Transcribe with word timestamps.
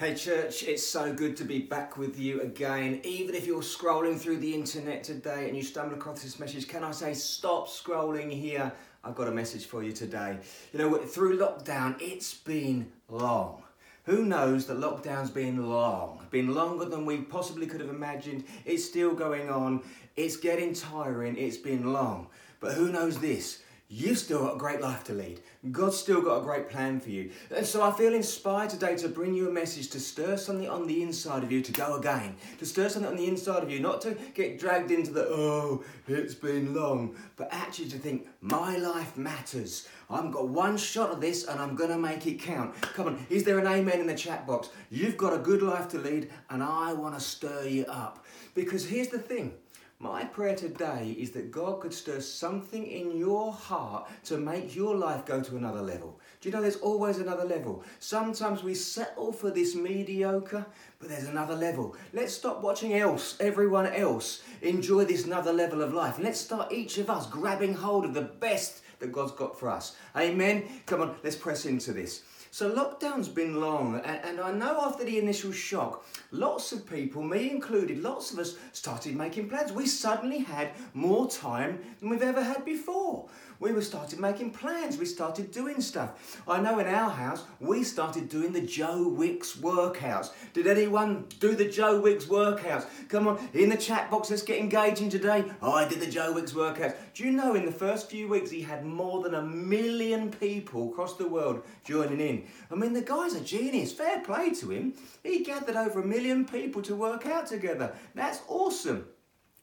Hey, 0.00 0.14
church, 0.14 0.62
it's 0.62 0.86
so 0.86 1.12
good 1.12 1.36
to 1.36 1.44
be 1.44 1.58
back 1.58 1.98
with 1.98 2.18
you 2.18 2.40
again. 2.40 3.02
Even 3.04 3.34
if 3.34 3.46
you're 3.46 3.60
scrolling 3.60 4.18
through 4.18 4.38
the 4.38 4.54
internet 4.54 5.04
today 5.04 5.46
and 5.46 5.54
you 5.54 5.62
stumble 5.62 5.94
across 5.94 6.22
this 6.22 6.40
message, 6.40 6.66
can 6.66 6.82
I 6.82 6.90
say 6.90 7.12
stop 7.12 7.68
scrolling 7.68 8.30
here? 8.30 8.72
I've 9.04 9.14
got 9.14 9.28
a 9.28 9.30
message 9.30 9.66
for 9.66 9.82
you 9.82 9.92
today. 9.92 10.38
You 10.72 10.78
know, 10.78 10.96
through 10.96 11.36
lockdown, 11.36 11.96
it's 12.00 12.32
been 12.32 12.90
long. 13.10 13.62
Who 14.04 14.24
knows 14.24 14.64
that 14.68 14.78
lockdown's 14.78 15.30
been 15.30 15.68
long, 15.68 16.26
been 16.30 16.54
longer 16.54 16.86
than 16.86 17.04
we 17.04 17.18
possibly 17.18 17.66
could 17.66 17.82
have 17.82 17.90
imagined. 17.90 18.44
It's 18.64 18.86
still 18.86 19.12
going 19.12 19.50
on. 19.50 19.82
It's 20.16 20.38
getting 20.38 20.72
tiring. 20.72 21.36
It's 21.36 21.58
been 21.58 21.92
long. 21.92 22.28
But 22.58 22.72
who 22.72 22.90
knows 22.90 23.18
this? 23.18 23.62
You've 23.92 24.18
still 24.18 24.38
got 24.38 24.54
a 24.54 24.58
great 24.58 24.80
life 24.80 25.02
to 25.04 25.12
lead. 25.12 25.40
God's 25.72 25.96
still 25.96 26.22
got 26.22 26.38
a 26.38 26.44
great 26.44 26.68
plan 26.68 27.00
for 27.00 27.10
you. 27.10 27.32
And 27.52 27.66
so 27.66 27.82
I 27.82 27.90
feel 27.90 28.14
inspired 28.14 28.70
today 28.70 28.96
to 28.98 29.08
bring 29.08 29.34
you 29.34 29.48
a 29.48 29.52
message 29.52 29.90
to 29.90 29.98
stir 29.98 30.36
something 30.36 30.68
on 30.68 30.86
the 30.86 31.02
inside 31.02 31.42
of 31.42 31.50
you 31.50 31.60
to 31.60 31.72
go 31.72 31.96
again. 31.96 32.36
To 32.60 32.66
stir 32.66 32.88
something 32.88 33.10
on 33.10 33.16
the 33.16 33.26
inside 33.26 33.64
of 33.64 33.68
you, 33.68 33.80
not 33.80 34.00
to 34.02 34.16
get 34.32 34.60
dragged 34.60 34.92
into 34.92 35.10
the, 35.10 35.26
oh, 35.28 35.82
it's 36.06 36.34
been 36.34 36.72
long, 36.72 37.16
but 37.34 37.48
actually 37.50 37.88
to 37.88 37.98
think, 37.98 38.28
my 38.40 38.76
life 38.76 39.16
matters. 39.16 39.88
I've 40.08 40.30
got 40.30 40.46
one 40.46 40.76
shot 40.76 41.10
of 41.10 41.20
this 41.20 41.48
and 41.48 41.60
I'm 41.60 41.74
going 41.74 41.90
to 41.90 41.98
make 41.98 42.28
it 42.28 42.38
count. 42.38 42.80
Come 42.80 43.08
on, 43.08 43.26
is 43.28 43.42
there 43.42 43.58
an 43.58 43.66
amen 43.66 43.98
in 43.98 44.06
the 44.06 44.14
chat 44.14 44.46
box? 44.46 44.68
You've 44.90 45.16
got 45.16 45.32
a 45.32 45.38
good 45.38 45.62
life 45.62 45.88
to 45.88 45.98
lead 45.98 46.30
and 46.48 46.62
I 46.62 46.92
want 46.92 47.16
to 47.16 47.20
stir 47.20 47.66
you 47.66 47.86
up. 47.86 48.24
Because 48.54 48.86
here's 48.86 49.08
the 49.08 49.18
thing 49.18 49.54
my 50.02 50.24
prayer 50.24 50.56
today 50.56 51.14
is 51.18 51.30
that 51.32 51.50
God 51.50 51.80
could 51.80 51.92
stir 51.92 52.20
something 52.20 52.86
in 52.86 53.18
your 53.18 53.52
heart 53.52 54.08
to 54.24 54.38
make 54.38 54.74
your 54.74 54.96
life 54.96 55.26
go 55.26 55.42
to 55.42 55.56
another 55.58 55.82
level. 55.82 56.18
Do 56.40 56.48
you 56.48 56.54
know 56.54 56.62
there's 56.62 56.76
always 56.76 57.18
another 57.18 57.44
level? 57.44 57.84
Sometimes 57.98 58.62
we 58.62 58.74
settle 58.74 59.30
for 59.30 59.50
this 59.50 59.74
mediocre, 59.74 60.64
but 60.98 61.10
there's 61.10 61.28
another 61.28 61.54
level. 61.54 61.94
Let's 62.14 62.32
stop 62.32 62.62
watching 62.62 62.94
else, 62.94 63.36
everyone 63.40 63.88
else 63.88 64.42
enjoy 64.62 65.04
this 65.04 65.26
another 65.26 65.52
level 65.52 65.82
of 65.82 65.92
life. 65.92 66.16
And 66.16 66.24
let's 66.24 66.40
start 66.40 66.72
each 66.72 66.96
of 66.96 67.10
us 67.10 67.26
grabbing 67.26 67.74
hold 67.74 68.06
of 68.06 68.14
the 68.14 68.22
best 68.22 68.80
that 69.00 69.12
God's 69.12 69.32
got 69.32 69.60
for 69.60 69.68
us. 69.68 69.96
Amen. 70.16 70.64
Come 70.86 71.02
on, 71.02 71.16
let's 71.22 71.36
press 71.36 71.66
into 71.66 71.92
this. 71.92 72.22
So 72.52 72.68
lockdown's 72.68 73.28
been 73.28 73.60
long, 73.60 74.00
and, 74.00 74.40
I 74.40 74.50
know 74.50 74.80
after 74.82 75.04
the 75.04 75.18
initial 75.18 75.52
shock, 75.52 76.04
lots 76.32 76.72
of 76.72 76.84
people, 76.84 77.22
me 77.22 77.48
included, 77.48 78.02
lots 78.02 78.32
of 78.32 78.40
us 78.40 78.56
started 78.72 79.14
making 79.14 79.48
plans. 79.48 79.70
We 79.70 79.86
suddenly 79.86 80.38
had 80.38 80.72
more 80.92 81.30
time 81.30 81.78
than 82.00 82.10
we've 82.10 82.22
ever 82.22 82.42
had 82.42 82.64
before 82.64 83.28
we 83.60 83.72
were 83.72 83.82
started 83.82 84.18
making 84.18 84.50
plans. 84.50 84.96
We 84.96 85.04
started 85.04 85.52
doing 85.52 85.80
stuff. 85.80 86.42
I 86.48 86.60
know 86.60 86.78
in 86.78 86.86
our 86.86 87.10
house, 87.10 87.44
we 87.60 87.84
started 87.84 88.28
doing 88.28 88.52
the 88.52 88.62
Joe 88.62 89.06
Wicks 89.06 89.56
workouts. 89.56 90.30
Did 90.54 90.66
anyone 90.66 91.26
do 91.38 91.54
the 91.54 91.68
Joe 91.68 92.00
Wicks 92.00 92.24
workouts? 92.24 92.86
Come 93.08 93.28
on, 93.28 93.48
in 93.52 93.68
the 93.68 93.76
chat 93.76 94.10
box, 94.10 94.30
let's 94.30 94.42
get 94.42 94.58
engaging 94.58 95.10
today. 95.10 95.44
I 95.62 95.86
did 95.86 96.00
the 96.00 96.10
Joe 96.10 96.32
Wicks 96.32 96.52
workouts. 96.52 96.96
Do 97.14 97.24
you 97.24 97.32
know 97.32 97.54
in 97.54 97.66
the 97.66 97.72
first 97.72 98.10
few 98.10 98.28
weeks, 98.28 98.50
he 98.50 98.62
had 98.62 98.84
more 98.84 99.22
than 99.22 99.34
a 99.34 99.42
million 99.42 100.30
people 100.30 100.90
across 100.90 101.16
the 101.16 101.28
world 101.28 101.62
joining 101.84 102.20
in? 102.20 102.46
I 102.70 102.74
mean, 102.74 102.94
the 102.94 103.02
guy's 103.02 103.34
a 103.34 103.40
genius. 103.40 103.92
Fair 103.92 104.20
play 104.20 104.50
to 104.54 104.70
him. 104.70 104.94
He 105.22 105.44
gathered 105.44 105.76
over 105.76 106.00
a 106.00 106.06
million 106.06 106.46
people 106.46 106.80
to 106.82 106.96
work 106.96 107.26
out 107.26 107.46
together. 107.46 107.94
That's 108.14 108.40
awesome. 108.48 109.06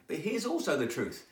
But 0.08 0.17
here's 0.17 0.45
also 0.45 0.78
the 0.78 0.88
truth 0.88 1.26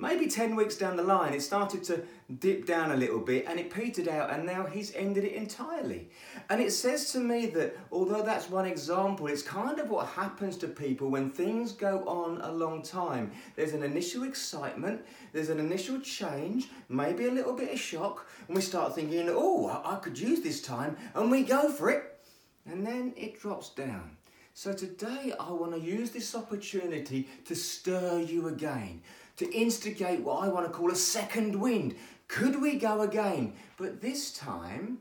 maybe 0.00 0.26
10 0.26 0.56
weeks 0.56 0.76
down 0.76 0.96
the 0.96 1.02
line, 1.02 1.34
it 1.34 1.42
started 1.42 1.84
to 1.84 2.02
dip 2.38 2.66
down 2.66 2.92
a 2.92 2.96
little 2.96 3.20
bit 3.20 3.44
and 3.46 3.60
it 3.60 3.70
petered 3.70 4.08
out, 4.08 4.30
and 4.30 4.46
now 4.46 4.64
he's 4.64 4.94
ended 4.94 5.24
it 5.24 5.32
entirely. 5.32 6.08
And 6.48 6.60
it 6.60 6.72
says 6.72 7.12
to 7.12 7.18
me 7.18 7.46
that 7.46 7.76
although 7.92 8.22
that's 8.22 8.48
one 8.48 8.66
example, 8.66 9.26
it's 9.26 9.42
kind 9.42 9.78
of 9.78 9.90
what 9.90 10.06
happens 10.06 10.56
to 10.58 10.68
people 10.68 11.10
when 11.10 11.30
things 11.30 11.72
go 11.72 12.04
on 12.06 12.40
a 12.40 12.50
long 12.50 12.82
time. 12.82 13.32
There's 13.56 13.74
an 13.74 13.82
initial 13.82 14.24
excitement, 14.24 15.04
there's 15.32 15.50
an 15.50 15.60
initial 15.60 16.00
change, 16.00 16.68
maybe 16.88 17.26
a 17.26 17.30
little 17.30 17.54
bit 17.54 17.72
of 17.72 17.78
shock, 17.78 18.26
and 18.46 18.56
we 18.56 18.62
start 18.62 18.94
thinking, 18.94 19.28
oh, 19.30 19.82
I 19.84 19.96
could 19.96 20.18
use 20.18 20.40
this 20.40 20.62
time, 20.62 20.96
and 21.14 21.30
we 21.30 21.42
go 21.42 21.70
for 21.70 21.90
it, 21.90 22.18
and 22.66 22.86
then 22.86 23.12
it 23.16 23.40
drops 23.40 23.70
down. 23.70 24.16
So 24.52 24.72
today 24.72 25.32
I 25.38 25.52
want 25.52 25.72
to 25.72 25.80
use 25.80 26.10
this 26.10 26.34
opportunity 26.34 27.28
to 27.46 27.54
stir 27.54 28.20
you 28.20 28.48
again, 28.48 29.00
to 29.40 29.50
instigate 29.54 30.20
what 30.20 30.44
I 30.44 30.48
want 30.48 30.66
to 30.66 30.70
call 30.70 30.90
a 30.90 30.94
second 30.94 31.58
wind. 31.58 31.94
Could 32.28 32.60
we 32.60 32.76
go 32.76 33.00
again? 33.00 33.54
But 33.78 34.02
this 34.02 34.32
time, 34.32 34.98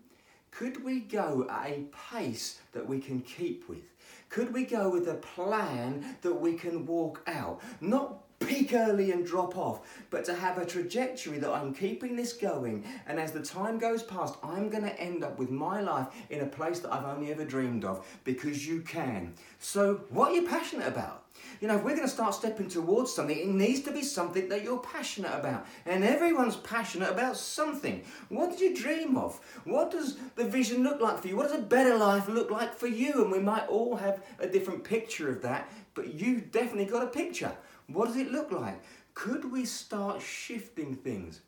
could 0.50 0.82
we 0.82 1.02
go 1.02 1.46
at 1.50 1.68
a 1.68 1.88
pace 2.10 2.62
that 2.72 2.88
we 2.88 3.02
can 3.02 3.20
keep 3.20 3.68
with? 3.68 3.84
Could 4.30 4.54
we 4.54 4.64
go 4.64 4.90
with 4.90 5.10
a 5.10 5.16
plan 5.16 6.16
that 6.22 6.36
we 6.36 6.54
can 6.54 6.86
walk 6.86 7.22
out? 7.28 7.60
Not 7.82 8.24
peak 8.40 8.72
early 8.74 9.12
and 9.12 9.26
drop 9.26 9.58
off, 9.58 9.82
but 10.10 10.24
to 10.24 10.34
have 10.34 10.58
a 10.58 10.66
trajectory 10.66 11.38
that 11.40 11.52
I'm 11.52 11.74
keeping 11.74 12.16
this 12.16 12.32
going. 12.32 12.86
And 13.08 13.20
as 13.20 13.34
the 13.34 13.44
time 13.44 13.78
goes 13.78 14.04
past, 14.04 14.36
I'm 14.42 14.70
going 14.70 14.84
to 14.84 14.98
end 14.98 15.22
up 15.22 15.38
with 15.38 15.50
my 15.50 15.82
life 15.82 16.08
in 16.30 16.40
a 16.40 16.46
place 16.46 16.80
that 16.80 16.94
I've 16.94 17.04
only 17.04 17.30
ever 17.30 17.44
dreamed 17.44 17.84
of 17.84 18.08
because 18.24 18.66
you 18.66 18.84
can. 18.84 19.34
So, 19.58 20.00
what 20.08 20.32
are 20.32 20.36
you 20.36 20.48
passionate 20.48 20.88
about? 20.88 21.19
You 21.62 21.68
know, 21.68 21.76
if 21.76 21.84
we're 21.84 21.96
going 21.96 22.08
to 22.08 22.14
start 22.14 22.34
stepping 22.34 22.70
towards 22.70 23.14
something, 23.14 23.38
it 23.38 23.48
needs 23.48 23.82
to 23.82 23.92
be 23.92 24.02
something 24.02 24.48
that 24.50 24.64
you're 24.64 24.80
passionate 24.80 25.34
about. 25.34 25.66
And 25.86 26.04
everyone's 26.04 26.56
passionate 26.56 27.10
about 27.10 27.38
something. 27.38 28.04
What 28.30 28.52
did 28.52 28.62
you 28.62 28.76
dream 28.76 29.18
of? 29.18 29.40
What 29.66 29.92
does 29.92 30.18
the 30.36 30.46
vision 30.46 30.84
look 30.84 31.02
like 31.02 31.20
for 31.22 31.28
you? 31.28 31.36
What 31.36 31.50
does 31.50 31.60
a 31.60 31.62
better 31.62 31.98
life 31.98 32.28
look 32.28 32.50
like 32.50 32.74
for 32.74 32.88
you? 32.88 33.24
And 33.24 33.32
we 33.32 33.40
might 33.40 33.68
all 33.68 33.96
have 33.98 34.24
a 34.40 34.48
different 34.48 34.84
picture 34.84 35.30
of 35.30 35.42
that, 35.42 35.70
but 35.96 36.14
you've 36.14 36.52
definitely 36.52 36.86
got 36.86 37.04
a 37.04 37.08
picture. 37.08 37.52
What 37.88 38.08
does 38.08 38.18
it 38.18 38.32
look 38.32 38.52
like? 38.52 38.82
Could 39.14 39.52
we 39.52 39.66
start 39.66 40.22
shifting 40.22 40.96
things? 40.96 41.42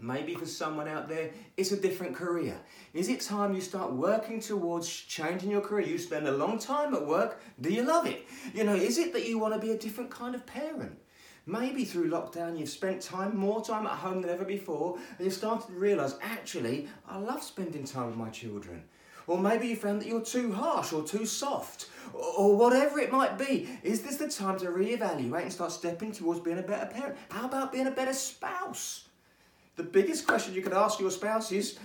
Maybe 0.00 0.34
for 0.34 0.44
someone 0.44 0.88
out 0.88 1.08
there, 1.08 1.30
it's 1.56 1.72
a 1.72 1.80
different 1.80 2.14
career. 2.14 2.54
Is 2.92 3.08
it 3.08 3.22
time 3.22 3.54
you 3.54 3.62
start 3.62 3.92
working 3.92 4.40
towards 4.40 4.88
changing 4.88 5.50
your 5.50 5.62
career? 5.62 5.86
You 5.86 5.96
spend 5.96 6.28
a 6.28 6.32
long 6.32 6.58
time 6.58 6.94
at 6.94 7.06
work. 7.06 7.40
Do 7.62 7.72
you 7.72 7.82
love 7.82 8.06
it? 8.06 8.26
You 8.52 8.64
know, 8.64 8.74
is 8.74 8.98
it 8.98 9.14
that 9.14 9.26
you 9.26 9.38
want 9.38 9.54
to 9.54 9.60
be 9.60 9.70
a 9.70 9.78
different 9.78 10.10
kind 10.10 10.34
of 10.34 10.44
parent? 10.44 10.98
Maybe 11.46 11.86
through 11.86 12.10
lockdown 12.10 12.58
you've 12.58 12.68
spent 12.68 13.00
time, 13.00 13.38
more 13.38 13.64
time 13.64 13.86
at 13.86 13.92
home 13.92 14.20
than 14.20 14.30
ever 14.30 14.44
before, 14.44 14.98
and 15.16 15.24
you've 15.24 15.32
started 15.32 15.66
to 15.68 15.72
realise, 15.72 16.16
actually, 16.20 16.88
I 17.08 17.16
love 17.16 17.42
spending 17.42 17.84
time 17.84 18.08
with 18.08 18.16
my 18.16 18.28
children. 18.28 18.82
Or 19.26 19.38
maybe 19.38 19.68
you 19.68 19.76
found 19.76 20.02
that 20.02 20.08
you're 20.08 20.20
too 20.20 20.52
harsh 20.52 20.92
or 20.92 21.04
too 21.04 21.24
soft, 21.24 21.88
or 22.12 22.54
whatever 22.54 22.98
it 22.98 23.10
might 23.10 23.38
be. 23.38 23.66
Is 23.82 24.02
this 24.02 24.16
the 24.16 24.28
time 24.28 24.58
to 24.58 24.66
reevaluate 24.66 25.42
and 25.42 25.52
start 25.52 25.72
stepping 25.72 26.12
towards 26.12 26.40
being 26.40 26.58
a 26.58 26.62
better 26.62 26.86
parent? 26.86 27.16
How 27.30 27.46
about 27.46 27.72
being 27.72 27.86
a 27.86 27.92
better 27.92 28.12
spouse? 28.12 29.05
The 29.76 29.82
biggest 29.82 30.26
question 30.26 30.54
you 30.54 30.62
could 30.62 30.72
ask 30.72 30.98
your 30.98 31.10
spouse 31.10 31.52
is 31.52 31.78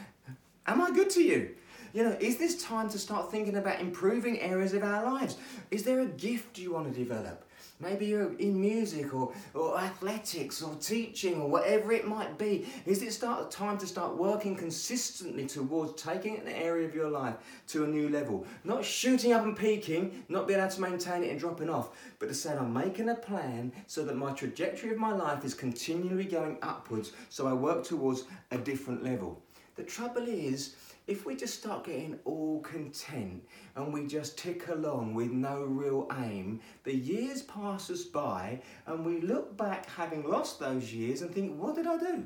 Am 0.66 0.82
I 0.82 0.92
good 0.92 1.10
to 1.12 1.22
you? 1.22 1.56
You 1.94 2.04
know, 2.04 2.18
is 2.20 2.38
this 2.38 2.64
time 2.64 2.90
to 2.90 2.98
start 2.98 3.30
thinking 3.30 3.58
about 3.58 3.82
improving 3.82 4.40
areas 4.40 4.74
of 4.74 4.84
our 4.84 5.04
lives? 5.04 5.36
Is 5.72 5.84
there 5.84 6.00
a 6.00 6.06
gift 6.06 6.58
you 6.58 6.74
want 6.74 6.92
to 6.92 6.98
develop? 6.98 7.44
Maybe 7.82 8.06
you're 8.06 8.34
in 8.38 8.62
music 8.62 9.14
or, 9.14 9.34
or 9.54 9.80
athletics 9.80 10.62
or 10.62 10.76
teaching 10.76 11.42
or 11.42 11.50
whatever 11.50 11.92
it 11.92 12.08
might 12.08 12.38
be. 12.38 12.68
Is 12.86 13.02
it 13.02 13.12
start 13.12 13.50
time 13.50 13.78
to 13.80 13.88
start 13.88 14.16
working 14.16 14.56
consistently 14.56 15.48
towards 15.48 16.02
taking 16.02 16.38
an 16.38 16.48
area 16.48 16.88
of 16.88 16.94
your 16.94 17.10
life 17.10 17.36
to 17.70 17.84
a 17.84 17.88
new 17.88 18.10
level? 18.10 18.46
Not 18.64 18.86
shooting 18.86 19.34
up 19.34 19.44
and 19.44 19.58
peaking, 19.58 20.24
not 20.30 20.48
being 20.48 20.60
able 20.60 20.72
to 20.72 20.82
maintain 20.82 21.24
it 21.24 21.32
and 21.32 21.40
dropping 21.40 21.70
off, 21.70 21.90
but 22.20 22.30
to 22.30 22.36
say 22.36 22.56
I'm 22.56 22.74
making 22.74 23.10
a 23.10 23.16
plan 23.16 23.72
so 23.88 24.04
that 24.06 24.16
my 24.16 24.32
trajectory 24.34 24.92
of 24.92 24.98
my 24.98 25.14
life 25.14 25.44
is 25.44 25.54
continually 25.54 26.26
going 26.26 26.58
upwards 26.62 27.14
so 27.30 27.48
I 27.48 27.54
work 27.54 27.84
towards 27.84 28.26
a 28.52 28.58
different 28.58 29.04
level. 29.04 29.42
The 29.76 29.84
trouble 29.84 30.28
is, 30.28 30.76
if 31.12 31.26
we 31.26 31.36
just 31.36 31.60
start 31.60 31.84
getting 31.84 32.18
all 32.24 32.62
content 32.62 33.44
and 33.76 33.94
we 33.94 34.08
just 34.08 34.38
tick 34.38 34.70
along 34.70 35.14
with 35.14 35.30
no 35.30 35.66
real 35.66 36.08
aim, 36.24 36.62
the 36.86 36.96
years 36.96 37.42
pass 37.42 37.90
us 37.90 38.04
by 38.04 38.62
and 38.88 39.06
we 39.06 39.20
look 39.20 39.58
back 39.58 39.90
having 39.90 40.24
lost 40.24 40.58
those 40.58 40.94
years 40.94 41.22
and 41.22 41.36
think, 41.36 41.60
what 41.60 41.76
did 41.76 41.86
I 41.86 41.98
do? 41.98 42.26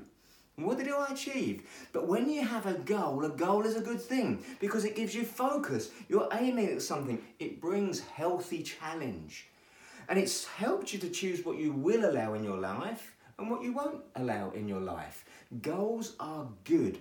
What 0.58 0.78
did 0.78 0.90
I 0.90 1.08
achieve? 1.08 1.64
But 1.94 2.08
when 2.08 2.30
you 2.30 2.46
have 2.46 2.68
a 2.68 2.76
goal, 2.76 3.26
a 3.26 3.30
goal 3.30 3.66
is 3.66 3.76
a 3.76 3.82
good 3.82 4.00
thing 4.00 4.46
because 4.60 4.86
it 4.86 4.96
gives 4.96 5.16
you 5.16 5.26
focus. 5.26 5.90
You're 6.08 6.30
aiming 6.32 6.70
at 6.70 6.84
something. 6.84 7.20
It 7.40 7.60
brings 7.60 8.02
healthy 8.02 8.62
challenge. 8.62 9.48
And 10.08 10.20
it's 10.20 10.46
helped 10.46 10.94
you 10.94 11.00
to 11.00 11.10
choose 11.10 11.44
what 11.44 11.58
you 11.58 11.72
will 11.72 12.08
allow 12.08 12.36
in 12.36 12.44
your 12.44 12.58
life 12.58 13.16
and 13.40 13.50
what 13.50 13.64
you 13.64 13.74
won't 13.74 14.04
allow 14.16 14.52
in 14.52 14.68
your 14.68 14.80
life. 14.80 15.26
Goals 15.64 16.16
are 16.20 16.48
good. 16.64 17.00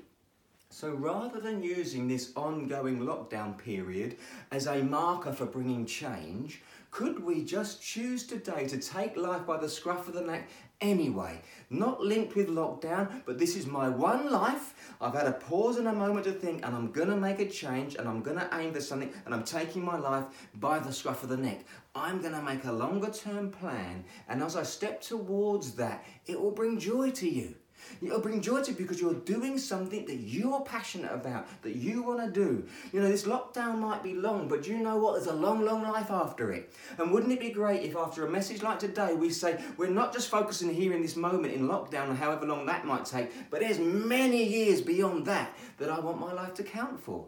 So 0.75 0.91
rather 0.91 1.38
than 1.38 1.62
using 1.62 2.09
this 2.09 2.32
ongoing 2.35 2.99
lockdown 2.99 3.56
period 3.56 4.17
as 4.50 4.67
a 4.67 4.82
marker 4.82 5.32
for 5.32 5.47
bringing 5.47 5.87
change, 5.87 6.62
could 6.91 7.23
we 7.23 7.44
just 7.44 7.81
choose 7.81 8.26
today 8.26 8.67
to 8.67 8.79
take 8.79 9.17
life 9.17 9.47
by 9.47 9.56
the 9.56 9.69
scruff 9.69 10.09
of 10.09 10.15
the 10.15 10.23
neck 10.23 10.49
anyway? 10.81 11.41
Not 11.71 12.00
linked 12.00 12.35
with 12.35 12.49
lockdown, 12.49 13.23
but 13.25 13.38
this 13.38 13.55
is 13.55 13.67
my 13.67 13.88
one 13.88 14.32
life. 14.32 14.75
I've 15.00 15.15
had 15.15 15.29
a 15.29 15.32
pause 15.35 15.76
and 15.76 15.87
a 15.87 15.93
moment 15.93 16.25
to 16.25 16.32
think, 16.32 16.67
and 16.67 16.75
I'm 16.75 16.91
gonna 16.91 17.17
make 17.17 17.38
a 17.38 17.49
change, 17.49 17.94
and 17.94 18.09
I'm 18.09 18.21
gonna 18.21 18.49
aim 18.55 18.73
for 18.73 18.81
something, 18.81 19.12
and 19.26 19.32
I'm 19.32 19.44
taking 19.44 19.85
my 19.85 19.97
life 19.97 20.25
by 20.56 20.81
the 20.81 20.93
scruff 20.93 21.23
of 21.23 21.29
the 21.29 21.37
neck. 21.37 21.65
I'm 21.94 22.21
gonna 22.21 22.43
make 22.43 22.65
a 22.65 22.73
longer 22.73 23.11
term 23.11 23.53
plan, 23.53 24.05
and 24.29 24.43
as 24.43 24.56
I 24.56 24.65
step 24.65 25.00
towards 25.00 25.76
that, 25.76 26.05
it 26.26 26.41
will 26.41 26.50
bring 26.50 26.81
joy 26.81 27.12
to 27.12 27.29
you. 27.29 27.55
It'll 28.02 28.20
bring 28.20 28.40
joy 28.40 28.62
to 28.62 28.70
you 28.70 28.76
because 28.76 29.00
you're 29.00 29.14
doing 29.14 29.58
something 29.58 30.06
that 30.06 30.16
you're 30.16 30.60
passionate 30.62 31.12
about, 31.12 31.46
that 31.62 31.76
you 31.76 32.02
want 32.02 32.20
to 32.20 32.31
do. 32.31 32.66
You 32.92 33.00
know, 33.00 33.08
this 33.08 33.25
lockdown 33.25 33.78
might 33.78 34.02
be 34.02 34.14
long, 34.14 34.48
but 34.48 34.66
you 34.66 34.78
know 34.78 34.96
what? 34.96 35.14
There's 35.14 35.26
a 35.26 35.34
long, 35.34 35.64
long 35.64 35.82
life 35.82 36.10
after 36.10 36.52
it. 36.52 36.72
And 36.98 37.10
wouldn't 37.10 37.32
it 37.32 37.40
be 37.40 37.50
great 37.50 37.82
if 37.82 37.96
after 37.96 38.26
a 38.26 38.31
message 38.31 38.62
like 38.62 38.78
today, 38.78 39.14
we 39.14 39.31
say, 39.31 39.60
we're 39.76 39.90
not 39.90 40.12
just 40.12 40.28
focusing 40.28 40.72
here 40.72 40.92
in 40.92 41.02
this 41.02 41.16
moment 41.16 41.54
in 41.54 41.69
lockdown 41.69 42.08
and 42.08 42.19
however 42.19 42.46
long 42.46 42.66
that 42.66 42.86
might 42.86 43.04
take, 43.04 43.31
but 43.50 43.60
there's 43.60 43.78
many 43.78 44.44
years 44.44 44.80
beyond 44.80 45.26
that 45.26 45.56
that 45.78 45.90
I 45.90 46.00
want 46.00 46.20
my 46.20 46.32
life 46.32 46.54
to 46.54 46.62
count 46.62 47.00
for. 47.00 47.26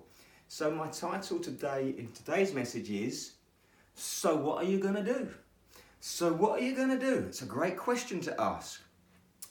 So, 0.48 0.70
my 0.70 0.86
title 0.88 1.40
today 1.40 1.94
in 1.98 2.12
today's 2.12 2.54
message 2.54 2.88
is 2.88 3.32
So, 3.94 4.36
what 4.36 4.62
are 4.62 4.66
you 4.66 4.78
going 4.78 4.94
to 4.94 5.02
do? 5.02 5.28
So, 6.00 6.32
what 6.32 6.60
are 6.60 6.62
you 6.62 6.76
going 6.76 6.90
to 6.90 6.98
do? 6.98 7.24
It's 7.26 7.42
a 7.42 7.46
great 7.46 7.76
question 7.76 8.20
to 8.22 8.40
ask. 8.40 8.80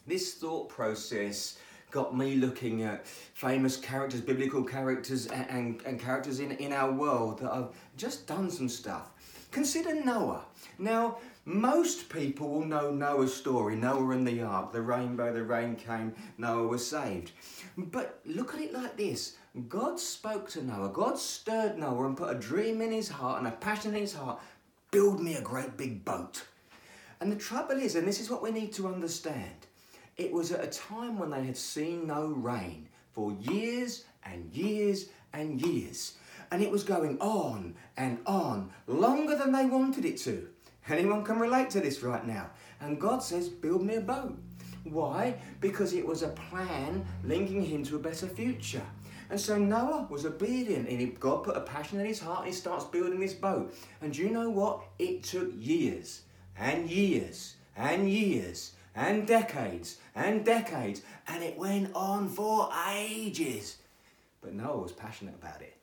This 0.07 0.35
thought 0.35 0.69
process 0.69 1.57
got 1.89 2.15
me 2.15 2.35
looking 2.35 2.83
at 2.83 3.07
famous 3.07 3.77
characters, 3.77 4.21
biblical 4.21 4.63
characters, 4.63 5.27
and, 5.27 5.49
and, 5.49 5.81
and, 5.85 5.99
characters 5.99 6.39
in, 6.39 6.51
in 6.51 6.71
our 6.73 6.91
world 6.91 7.39
that 7.39 7.53
have 7.53 7.73
just 7.97 8.27
done 8.27 8.51
some 8.51 8.69
stuff. 8.69 9.11
Consider 9.51 9.95
Noah. 9.95 10.45
Now, 10.77 11.17
most 11.45 12.09
people 12.09 12.49
will 12.49 12.65
know 12.65 12.91
Noah's 12.91 13.33
story 13.33 13.75
Noah 13.75 14.09
and 14.09 14.27
the 14.27 14.41
ark, 14.41 14.73
the 14.73 14.81
rainbow, 14.81 15.33
the 15.33 15.43
rain 15.43 15.75
came, 15.75 16.13
Noah 16.37 16.67
was 16.67 16.85
saved. 16.85 17.31
But 17.77 18.19
look 18.25 18.53
at 18.53 18.59
it 18.59 18.73
like 18.73 18.97
this 18.97 19.37
God 19.69 19.99
spoke 19.99 20.49
to 20.49 20.63
Noah, 20.63 20.89
God 20.89 21.17
stirred 21.17 21.77
Noah 21.77 22.07
and 22.07 22.17
put 22.17 22.35
a 22.35 22.39
dream 22.39 22.81
in 22.81 22.91
his 22.91 23.07
heart 23.07 23.39
and 23.39 23.47
a 23.47 23.51
passion 23.51 23.95
in 23.95 24.01
his 24.01 24.13
heart 24.13 24.39
build 24.91 25.21
me 25.21 25.35
a 25.35 25.41
great 25.41 25.77
big 25.77 26.03
boat. 26.03 26.43
And 27.21 27.31
the 27.31 27.37
trouble 27.37 27.77
is, 27.77 27.95
and 27.95 28.07
this 28.07 28.19
is 28.19 28.29
what 28.29 28.43
we 28.43 28.51
need 28.51 28.73
to 28.73 28.87
understand 28.87 29.64
it 30.17 30.31
was 30.31 30.51
at 30.51 30.63
a 30.63 30.67
time 30.67 31.19
when 31.19 31.29
they 31.29 31.43
had 31.43 31.57
seen 31.57 32.07
no 32.07 32.27
rain 32.27 32.87
for 33.11 33.33
years 33.41 34.05
and 34.23 34.53
years 34.53 35.09
and 35.33 35.61
years. 35.61 36.17
And 36.51 36.61
it 36.61 36.71
was 36.71 36.83
going 36.83 37.17
on 37.19 37.75
and 37.97 38.19
on, 38.25 38.71
longer 38.87 39.35
than 39.35 39.51
they 39.51 39.65
wanted 39.65 40.05
it 40.05 40.17
to. 40.19 40.47
Anyone 40.87 41.23
can 41.23 41.39
relate 41.39 41.69
to 41.71 41.81
this 41.81 42.03
right 42.03 42.25
now. 42.25 42.49
And 42.79 43.01
God 43.01 43.23
says, 43.23 43.49
Build 43.49 43.83
me 43.83 43.95
a 43.95 44.01
boat. 44.01 44.37
Why? 44.83 45.35
Because 45.61 45.93
it 45.93 46.05
was 46.05 46.21
a 46.21 46.29
plan 46.29 47.03
linking 47.23 47.65
him 47.65 47.83
to 47.85 47.95
a 47.95 47.99
better 47.99 48.27
future. 48.27 48.85
And 49.31 49.41
so 49.41 49.57
Noah 49.57 50.07
was 50.09 50.25
obedient 50.25 50.87
and 50.87 51.19
God 51.19 51.43
put 51.43 51.57
a 51.57 51.61
passion 51.61 51.99
in 51.99 52.05
his 52.05 52.19
heart 52.19 52.41
and 52.41 52.47
he 52.47 52.53
starts 52.53 52.85
building 52.85 53.19
this 53.19 53.33
boat. 53.33 53.73
And 54.01 54.15
you 54.15 54.29
know 54.29 54.51
what? 54.51 54.83
It 54.99 55.23
took 55.23 55.51
years 55.55 56.21
and 56.57 56.87
years 56.87 57.55
and 57.75 58.07
years 58.07 58.73
and 58.95 59.27
decades 59.27 59.97
and 60.15 60.45
decades, 60.45 61.01
and 61.27 61.43
it 61.43 61.57
went 61.57 61.91
on 61.93 62.29
for 62.29 62.69
ages. 62.97 63.77
But 64.41 64.53
Noah 64.53 64.83
was 64.83 64.91
passionate 64.91 65.35
about 65.35 65.61
it. 65.61 65.75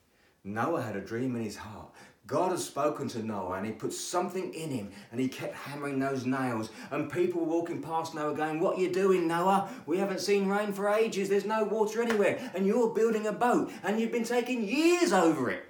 Noah 0.45 0.83
had 0.83 0.97
a 0.97 1.01
dream 1.01 1.37
in 1.37 1.43
his 1.43 1.57
heart. 1.57 1.91
God 2.27 2.51
had 2.51 2.61
spoken 2.61 3.09
to 3.09 3.23
Noah 3.23 3.55
and 3.55 3.67
he 3.67 3.73
put 3.73 3.93
something 3.93 4.55
in 4.55 4.71
him 4.71 4.91
and 5.11 5.21
he 5.21 5.29
kept 5.29 5.55
hammering 5.55 5.99
those 5.99 6.25
nails. 6.25 6.71
And 6.91 7.11
people 7.11 7.41
were 7.41 7.59
walking 7.59 7.83
past 7.83 8.15
Noah 8.15 8.35
going, 8.35 8.61
What 8.61 8.79
are 8.79 8.81
you 8.81 8.93
doing, 8.93 9.27
Noah? 9.27 9.69
We 9.87 9.99
haven't 9.99 10.21
seen 10.21 10.49
rain 10.49 10.73
for 10.73 10.89
ages. 10.89 11.29
There's 11.29 11.45
no 11.45 11.65
water 11.65 12.01
anywhere. 12.01 12.39
And 12.55 12.67
you're 12.67 12.95
building 12.95 13.27
a 13.27 13.33
boat 13.33 13.73
and 13.83 14.01
you've 14.01 14.13
been 14.13 14.25
taking 14.25 14.67
years 14.67 15.13
over 15.13 15.51
it. 15.51 15.65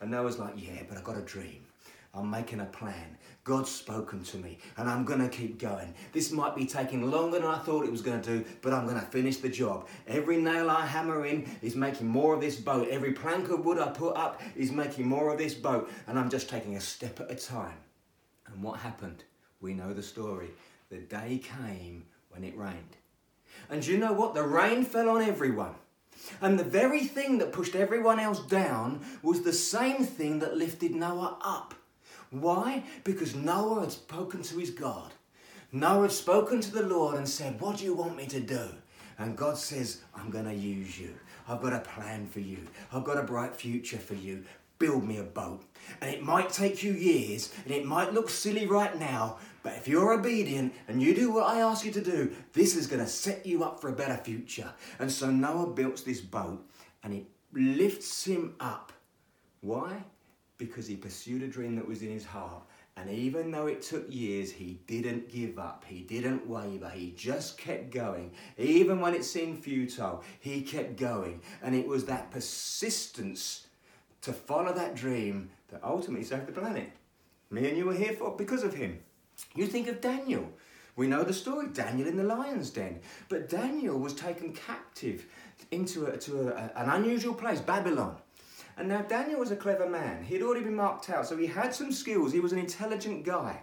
And 0.00 0.10
Noah's 0.10 0.38
like, 0.38 0.54
Yeah, 0.56 0.82
but 0.88 0.96
I've 0.96 1.04
got 1.04 1.18
a 1.18 1.22
dream. 1.22 1.66
I'm 2.14 2.30
making 2.30 2.60
a 2.60 2.66
plan. 2.66 3.17
God's 3.48 3.70
spoken 3.70 4.22
to 4.24 4.36
me 4.36 4.58
and 4.76 4.90
I'm 4.90 5.06
going 5.06 5.20
to 5.20 5.28
keep 5.30 5.58
going. 5.58 5.94
This 6.12 6.30
might 6.30 6.54
be 6.54 6.66
taking 6.66 7.10
longer 7.10 7.38
than 7.38 7.48
I 7.48 7.56
thought 7.56 7.86
it 7.86 7.90
was 7.90 8.02
going 8.02 8.20
to 8.20 8.38
do, 8.40 8.44
but 8.60 8.74
I'm 8.74 8.84
going 8.84 9.00
to 9.00 9.06
finish 9.06 9.38
the 9.38 9.48
job. 9.48 9.88
Every 10.06 10.36
nail 10.36 10.68
I 10.68 10.84
hammer 10.84 11.24
in 11.24 11.48
is 11.62 11.74
making 11.74 12.08
more 12.08 12.34
of 12.34 12.42
this 12.42 12.56
boat. 12.56 12.88
Every 12.90 13.12
plank 13.12 13.48
of 13.48 13.64
wood 13.64 13.78
I 13.78 13.88
put 13.88 14.18
up 14.18 14.42
is 14.54 14.70
making 14.70 15.08
more 15.08 15.32
of 15.32 15.38
this 15.38 15.54
boat. 15.54 15.90
And 16.06 16.18
I'm 16.18 16.28
just 16.28 16.50
taking 16.50 16.76
a 16.76 16.80
step 16.80 17.20
at 17.20 17.30
a 17.30 17.36
time. 17.36 17.78
And 18.48 18.62
what 18.62 18.80
happened? 18.80 19.24
We 19.62 19.72
know 19.72 19.94
the 19.94 20.02
story. 20.02 20.50
The 20.90 20.98
day 20.98 21.40
came 21.42 22.04
when 22.28 22.44
it 22.44 22.54
rained. 22.54 22.98
And 23.70 23.86
you 23.86 23.96
know 23.96 24.12
what? 24.12 24.34
The 24.34 24.42
rain 24.42 24.84
fell 24.84 25.08
on 25.08 25.22
everyone. 25.22 25.74
And 26.42 26.58
the 26.58 26.64
very 26.64 27.06
thing 27.06 27.38
that 27.38 27.52
pushed 27.52 27.74
everyone 27.74 28.20
else 28.20 28.40
down 28.40 29.00
was 29.22 29.40
the 29.40 29.54
same 29.54 30.04
thing 30.04 30.40
that 30.40 30.58
lifted 30.58 30.94
Noah 30.94 31.38
up. 31.42 31.72
Why? 32.30 32.84
Because 33.04 33.34
Noah 33.34 33.80
had 33.80 33.92
spoken 33.92 34.42
to 34.42 34.58
his 34.58 34.70
God. 34.70 35.12
Noah 35.72 36.02
had 36.02 36.12
spoken 36.12 36.60
to 36.60 36.70
the 36.70 36.82
Lord 36.82 37.16
and 37.16 37.28
said, 37.28 37.60
What 37.60 37.78
do 37.78 37.84
you 37.84 37.94
want 37.94 38.16
me 38.16 38.26
to 38.26 38.40
do? 38.40 38.68
And 39.18 39.36
God 39.36 39.58
says, 39.58 40.02
I'm 40.14 40.30
going 40.30 40.44
to 40.44 40.54
use 40.54 40.98
you. 40.98 41.14
I've 41.48 41.62
got 41.62 41.72
a 41.72 41.80
plan 41.80 42.26
for 42.26 42.40
you. 42.40 42.58
I've 42.92 43.04
got 43.04 43.18
a 43.18 43.22
bright 43.22 43.54
future 43.54 43.98
for 43.98 44.14
you. 44.14 44.44
Build 44.78 45.04
me 45.04 45.18
a 45.18 45.24
boat. 45.24 45.64
And 46.00 46.14
it 46.14 46.22
might 46.22 46.50
take 46.50 46.82
you 46.84 46.92
years 46.92 47.52
and 47.64 47.74
it 47.74 47.84
might 47.84 48.12
look 48.12 48.28
silly 48.28 48.66
right 48.66 48.96
now, 48.96 49.38
but 49.64 49.72
if 49.72 49.88
you're 49.88 50.12
obedient 50.12 50.72
and 50.86 51.02
you 51.02 51.14
do 51.14 51.32
what 51.32 51.48
I 51.48 51.60
ask 51.60 51.84
you 51.84 51.90
to 51.92 52.00
do, 52.00 52.32
this 52.52 52.76
is 52.76 52.86
going 52.86 53.02
to 53.02 53.10
set 53.10 53.44
you 53.44 53.64
up 53.64 53.80
for 53.80 53.88
a 53.88 53.92
better 53.92 54.16
future. 54.16 54.72
And 55.00 55.10
so 55.10 55.30
Noah 55.30 55.72
builds 55.72 56.04
this 56.04 56.20
boat 56.20 56.64
and 57.02 57.12
it 57.12 57.26
lifts 57.52 58.24
him 58.24 58.54
up. 58.60 58.92
Why? 59.60 60.04
Because 60.58 60.86
he 60.86 60.96
pursued 60.96 61.42
a 61.42 61.48
dream 61.48 61.76
that 61.76 61.86
was 61.86 62.02
in 62.02 62.10
his 62.10 62.24
heart. 62.24 62.62
And 62.96 63.08
even 63.10 63.52
though 63.52 63.68
it 63.68 63.80
took 63.80 64.12
years, 64.12 64.50
he 64.50 64.80
didn't 64.88 65.30
give 65.30 65.56
up. 65.56 65.84
He 65.86 66.00
didn't 66.00 66.48
waver. 66.48 66.90
He 66.90 67.12
just 67.16 67.56
kept 67.56 67.90
going. 67.90 68.32
Even 68.58 69.00
when 69.00 69.14
it 69.14 69.24
seemed 69.24 69.62
futile, 69.62 70.24
he 70.40 70.62
kept 70.62 70.96
going. 70.96 71.40
And 71.62 71.76
it 71.76 71.86
was 71.86 72.06
that 72.06 72.32
persistence 72.32 73.68
to 74.22 74.32
follow 74.32 74.72
that 74.72 74.96
dream 74.96 75.50
that 75.68 75.84
ultimately 75.84 76.24
saved 76.24 76.46
the 76.46 76.60
planet. 76.60 76.90
Me 77.50 77.68
and 77.68 77.78
you 77.78 77.86
were 77.86 77.94
here 77.94 78.14
for 78.14 78.36
because 78.36 78.64
of 78.64 78.74
him. 78.74 78.98
You 79.54 79.66
think 79.68 79.86
of 79.86 80.00
Daniel. 80.00 80.50
We 80.96 81.06
know 81.06 81.22
the 81.22 81.32
story, 81.32 81.68
Daniel 81.68 82.08
in 82.08 82.16
the 82.16 82.24
lion's 82.24 82.70
den. 82.70 82.98
But 83.28 83.48
Daniel 83.48 83.96
was 83.96 84.12
taken 84.12 84.52
captive 84.52 85.24
into 85.70 86.06
a, 86.06 86.16
to 86.18 86.48
a, 86.48 86.72
an 86.74 86.90
unusual 86.90 87.34
place, 87.34 87.60
Babylon. 87.60 88.16
And 88.78 88.88
now 88.88 89.02
Daniel 89.02 89.40
was 89.40 89.50
a 89.50 89.56
clever 89.56 89.88
man. 89.88 90.22
He'd 90.22 90.42
already 90.42 90.64
been 90.64 90.76
marked 90.76 91.10
out, 91.10 91.26
so 91.26 91.36
he 91.36 91.48
had 91.48 91.74
some 91.74 91.90
skills. 91.90 92.32
He 92.32 92.38
was 92.38 92.52
an 92.52 92.60
intelligent 92.60 93.24
guy. 93.24 93.60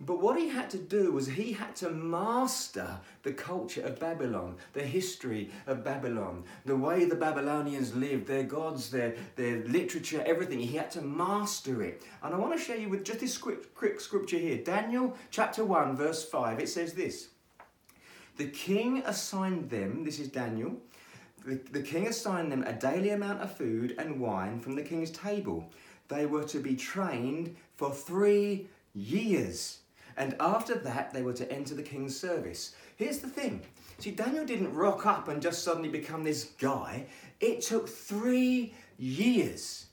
But 0.00 0.20
what 0.20 0.38
he 0.38 0.48
had 0.48 0.70
to 0.70 0.78
do 0.78 1.10
was 1.10 1.26
he 1.26 1.52
had 1.52 1.74
to 1.76 1.90
master 1.90 3.00
the 3.24 3.32
culture 3.32 3.82
of 3.82 3.98
Babylon, 3.98 4.54
the 4.72 4.84
history 4.84 5.50
of 5.66 5.82
Babylon, 5.82 6.44
the 6.64 6.76
way 6.76 7.04
the 7.04 7.16
Babylonians 7.16 7.96
lived, 7.96 8.28
their 8.28 8.44
gods, 8.44 8.92
their, 8.92 9.16
their 9.34 9.64
literature, 9.64 10.22
everything. 10.24 10.60
He 10.60 10.76
had 10.76 10.92
to 10.92 11.02
master 11.02 11.82
it. 11.82 12.04
And 12.22 12.32
I 12.32 12.38
want 12.38 12.56
to 12.56 12.64
share 12.64 12.76
you 12.76 12.88
with 12.88 13.02
just 13.02 13.18
this 13.18 13.36
quick 13.36 14.00
scripture 14.00 14.38
here. 14.38 14.62
Daniel 14.62 15.16
chapter 15.32 15.64
1, 15.64 15.96
verse 15.96 16.24
5. 16.24 16.60
It 16.60 16.68
says 16.68 16.92
this 16.92 17.30
The 18.36 18.46
king 18.46 19.02
assigned 19.04 19.68
them, 19.68 20.04
this 20.04 20.20
is 20.20 20.28
Daniel, 20.28 20.76
the, 21.46 21.60
the 21.72 21.82
king 21.82 22.06
assigned 22.06 22.52
them 22.52 22.62
a 22.62 22.72
daily 22.72 23.10
amount 23.10 23.40
of 23.40 23.56
food 23.56 23.94
and 23.98 24.20
wine 24.20 24.60
from 24.60 24.74
the 24.74 24.82
king's 24.82 25.10
table. 25.10 25.70
They 26.08 26.26
were 26.26 26.44
to 26.44 26.58
be 26.58 26.76
trained 26.76 27.56
for 27.76 27.90
three 27.90 28.68
years. 28.94 29.78
And 30.16 30.34
after 30.40 30.74
that, 30.74 31.12
they 31.12 31.22
were 31.22 31.34
to 31.34 31.50
enter 31.52 31.74
the 31.74 31.82
king's 31.82 32.18
service. 32.18 32.74
Here's 32.96 33.18
the 33.18 33.28
thing 33.28 33.62
see, 33.98 34.10
Daniel 34.10 34.44
didn't 34.44 34.74
rock 34.74 35.06
up 35.06 35.28
and 35.28 35.40
just 35.40 35.62
suddenly 35.62 35.88
become 35.88 36.24
this 36.24 36.44
guy. 36.58 37.06
It 37.40 37.60
took 37.60 37.88
three 37.88 38.74
years. 38.98 39.86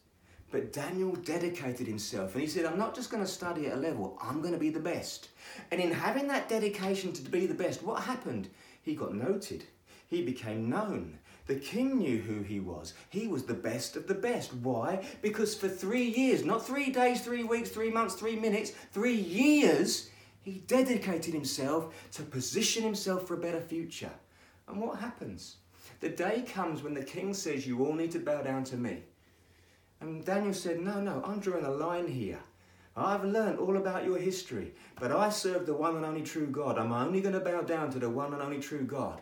But 0.51 0.71
Daniel 0.71 1.11
dedicated 1.11 1.85
himself 1.85 2.33
and 2.33 2.41
he 2.41 2.47
said, 2.47 2.65
I'm 2.65 2.77
not 2.77 2.95
just 2.95 3.09
going 3.09 3.23
to 3.23 3.29
study 3.29 3.67
at 3.67 3.73
a 3.73 3.79
level, 3.79 4.17
I'm 4.21 4.41
going 4.41 4.53
to 4.53 4.59
be 4.59 4.69
the 4.69 4.79
best. 4.79 5.29
And 5.71 5.81
in 5.81 5.91
having 5.91 6.27
that 6.27 6.47
dedication 6.47 7.11
to 7.13 7.21
be 7.23 7.45
the 7.45 7.53
best, 7.53 7.83
what 7.83 8.03
happened? 8.03 8.49
He 8.81 8.95
got 8.95 9.13
noted, 9.13 9.65
he 10.07 10.21
became 10.21 10.69
known. 10.69 11.19
The 11.47 11.55
king 11.55 11.99
knew 11.99 12.21
who 12.21 12.41
he 12.41 12.59
was. 12.59 12.93
He 13.09 13.27
was 13.27 13.43
the 13.43 13.53
best 13.53 13.95
of 13.95 14.07
the 14.07 14.15
best. 14.15 14.53
Why? 14.53 15.05
Because 15.21 15.53
for 15.53 15.67
three 15.67 16.05
years, 16.05 16.43
not 16.43 16.65
three 16.65 16.89
days, 16.89 17.21
three 17.21 17.43
weeks, 17.43 17.69
three 17.69 17.91
months, 17.91 18.15
three 18.15 18.35
minutes, 18.35 18.71
three 18.91 19.15
years, 19.15 20.09
he 20.41 20.63
dedicated 20.67 21.33
himself 21.33 21.93
to 22.13 22.23
position 22.23 22.83
himself 22.83 23.27
for 23.27 23.35
a 23.35 23.37
better 23.39 23.61
future. 23.61 24.11
And 24.67 24.81
what 24.81 24.99
happens? 24.99 25.57
The 25.99 26.09
day 26.09 26.43
comes 26.47 26.81
when 26.81 26.95
the 26.95 27.03
king 27.03 27.33
says, 27.33 27.67
You 27.67 27.85
all 27.85 27.93
need 27.93 28.11
to 28.11 28.19
bow 28.19 28.41
down 28.41 28.63
to 28.65 28.77
me. 28.77 29.03
And 30.01 30.25
Daniel 30.25 30.53
said, 30.53 30.81
No, 30.81 30.99
no, 30.99 31.23
I'm 31.25 31.39
drawing 31.39 31.65
a 31.65 31.71
line 31.71 32.07
here. 32.07 32.39
I've 32.97 33.25
learned 33.25 33.59
all 33.59 33.75
about 33.77 34.05
your 34.05 34.17
history, 34.17 34.73
but 34.99 35.11
I 35.11 35.29
serve 35.29 35.65
the 35.65 35.73
one 35.73 35.95
and 35.97 36.05
only 36.05 36.21
true 36.21 36.47
God. 36.47 36.77
I'm 36.77 36.93
only 36.93 37.21
going 37.21 37.33
to 37.33 37.41
bow 37.41 37.61
down 37.61 37.91
to 37.91 37.99
the 37.99 38.09
one 38.09 38.33
and 38.33 38.41
only 38.41 38.59
true 38.59 38.83
God. 38.83 39.21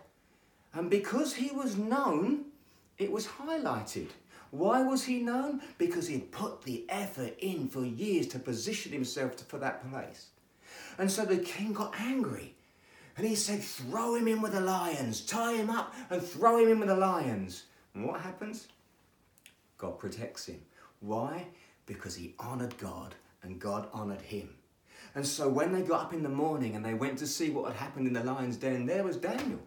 And 0.74 0.90
because 0.90 1.34
he 1.34 1.52
was 1.52 1.78
known, 1.78 2.46
it 2.98 3.12
was 3.12 3.28
highlighted. 3.28 4.08
Why 4.52 4.84
was 4.84 5.04
he 5.04 5.20
known? 5.20 5.62
Because 5.78 6.08
he'd 6.08 6.32
put 6.32 6.62
the 6.62 6.86
effort 6.90 7.36
in 7.40 7.68
for 7.68 7.84
years 7.84 8.28
to 8.30 8.40
position 8.40 8.92
himself 8.92 9.36
for 9.48 9.58
that 9.58 9.90
place. 9.90 10.28
And 10.98 11.12
so 11.12 11.26
the 11.26 11.38
king 11.38 11.74
got 11.74 12.00
angry. 12.00 12.56
And 13.18 13.26
he 13.26 13.36
said, 13.36 13.62
Throw 13.62 14.16
him 14.16 14.28
in 14.28 14.42
with 14.42 14.54
the 14.54 14.62
lions, 14.62 15.22
tie 15.22 15.54
him 15.54 15.70
up 15.70 15.94
and 16.10 16.22
throw 16.22 16.58
him 16.58 16.70
in 16.70 16.80
with 16.80 16.90
the 16.90 16.96
lions. 16.96 17.64
And 17.94 18.06
what 18.06 18.22
happens? 18.22 18.68
God 19.78 20.00
protects 20.00 20.46
him. 20.46 20.62
Why? 21.00 21.46
Because 21.86 22.16
he 22.16 22.34
honoured 22.40 22.78
God 22.78 23.16
and 23.44 23.60
God 23.60 23.88
honoured 23.94 24.22
him. 24.22 24.50
And 25.16 25.26
so 25.26 25.48
when 25.48 25.74
they 25.74 25.82
got 25.82 26.02
up 26.06 26.14
in 26.14 26.24
the 26.24 26.30
morning 26.30 26.76
and 26.76 26.84
they 26.84 26.94
went 26.94 27.20
to 27.20 27.28
see 27.28 27.50
what 27.50 27.72
had 27.72 27.76
happened 27.76 28.08
in 28.08 28.14
the 28.14 28.24
lion's 28.24 28.58
den, 28.58 28.86
there 28.86 29.04
was 29.04 29.18
Daniel. 29.18 29.60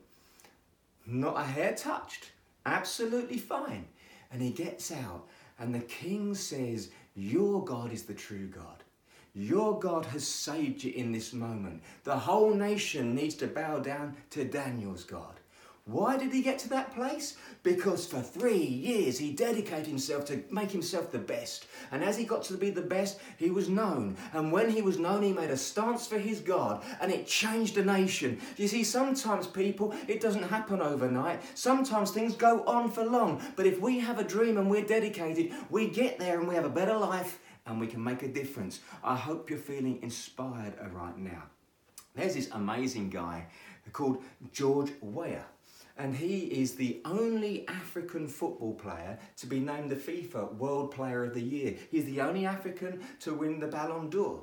Not 1.06 1.38
a 1.38 1.44
hair 1.44 1.74
touched, 1.74 2.32
absolutely 2.64 3.38
fine. 3.38 3.86
And 4.32 4.42
he 4.42 4.50
gets 4.50 4.90
out, 4.90 5.26
and 5.58 5.74
the 5.74 5.80
king 5.80 6.34
says, 6.34 6.90
Your 7.14 7.64
God 7.64 7.92
is 7.92 8.02
the 8.02 8.14
true 8.14 8.48
God. 8.48 8.82
Your 9.34 9.78
God 9.78 10.06
has 10.06 10.26
saved 10.26 10.82
you 10.82 10.92
in 10.94 11.12
this 11.12 11.32
moment. 11.32 11.82
The 12.04 12.16
whole 12.16 12.54
nation 12.54 13.14
needs 13.14 13.34
to 13.36 13.46
bow 13.46 13.80
down 13.80 14.16
to 14.30 14.44
Daniel's 14.44 15.04
God. 15.04 15.40
Why 15.88 16.16
did 16.16 16.32
he 16.32 16.42
get 16.42 16.58
to 16.60 16.68
that 16.70 16.92
place? 16.96 17.36
Because 17.62 18.06
for 18.06 18.20
three 18.20 18.58
years 18.58 19.18
he 19.18 19.32
dedicated 19.32 19.86
himself 19.86 20.24
to 20.24 20.42
make 20.50 20.72
himself 20.72 21.12
the 21.12 21.18
best. 21.18 21.66
And 21.92 22.02
as 22.02 22.16
he 22.16 22.24
got 22.24 22.42
to 22.44 22.54
be 22.54 22.70
the 22.70 22.82
best, 22.82 23.20
he 23.36 23.50
was 23.50 23.68
known. 23.68 24.16
And 24.32 24.50
when 24.50 24.68
he 24.68 24.82
was 24.82 24.98
known, 24.98 25.22
he 25.22 25.32
made 25.32 25.50
a 25.50 25.56
stance 25.56 26.08
for 26.08 26.18
his 26.18 26.40
God 26.40 26.82
and 27.00 27.12
it 27.12 27.28
changed 27.28 27.78
a 27.78 27.84
nation. 27.84 28.40
You 28.56 28.66
see, 28.66 28.82
sometimes 28.82 29.46
people, 29.46 29.94
it 30.08 30.20
doesn't 30.20 30.42
happen 30.42 30.80
overnight. 30.80 31.40
Sometimes 31.56 32.10
things 32.10 32.34
go 32.34 32.64
on 32.64 32.90
for 32.90 33.04
long. 33.04 33.40
But 33.54 33.66
if 33.66 33.80
we 33.80 34.00
have 34.00 34.18
a 34.18 34.24
dream 34.24 34.58
and 34.58 34.68
we're 34.68 34.84
dedicated, 34.84 35.52
we 35.70 35.88
get 35.88 36.18
there 36.18 36.40
and 36.40 36.48
we 36.48 36.56
have 36.56 36.64
a 36.64 36.68
better 36.68 36.96
life 36.96 37.38
and 37.64 37.78
we 37.78 37.86
can 37.86 38.02
make 38.02 38.24
a 38.24 38.28
difference. 38.28 38.80
I 39.04 39.14
hope 39.14 39.48
you're 39.48 39.58
feeling 39.60 40.02
inspired 40.02 40.74
right 40.92 41.16
now. 41.16 41.44
There's 42.16 42.34
this 42.34 42.50
amazing 42.50 43.10
guy 43.10 43.46
called 43.92 44.24
George 44.52 44.90
Weah 45.00 45.44
and 45.98 46.14
he 46.14 46.40
is 46.40 46.74
the 46.74 47.00
only 47.04 47.66
African 47.68 48.28
football 48.28 48.74
player 48.74 49.18
to 49.38 49.46
be 49.46 49.60
named 49.60 49.90
the 49.90 49.96
FIFA 49.96 50.54
World 50.56 50.90
Player 50.90 51.24
of 51.24 51.34
the 51.34 51.42
Year. 51.42 51.74
He's 51.90 52.04
the 52.04 52.20
only 52.20 52.46
African 52.46 53.00
to 53.20 53.34
win 53.34 53.60
the 53.60 53.66
Ballon 53.66 54.10
d'Or. 54.10 54.42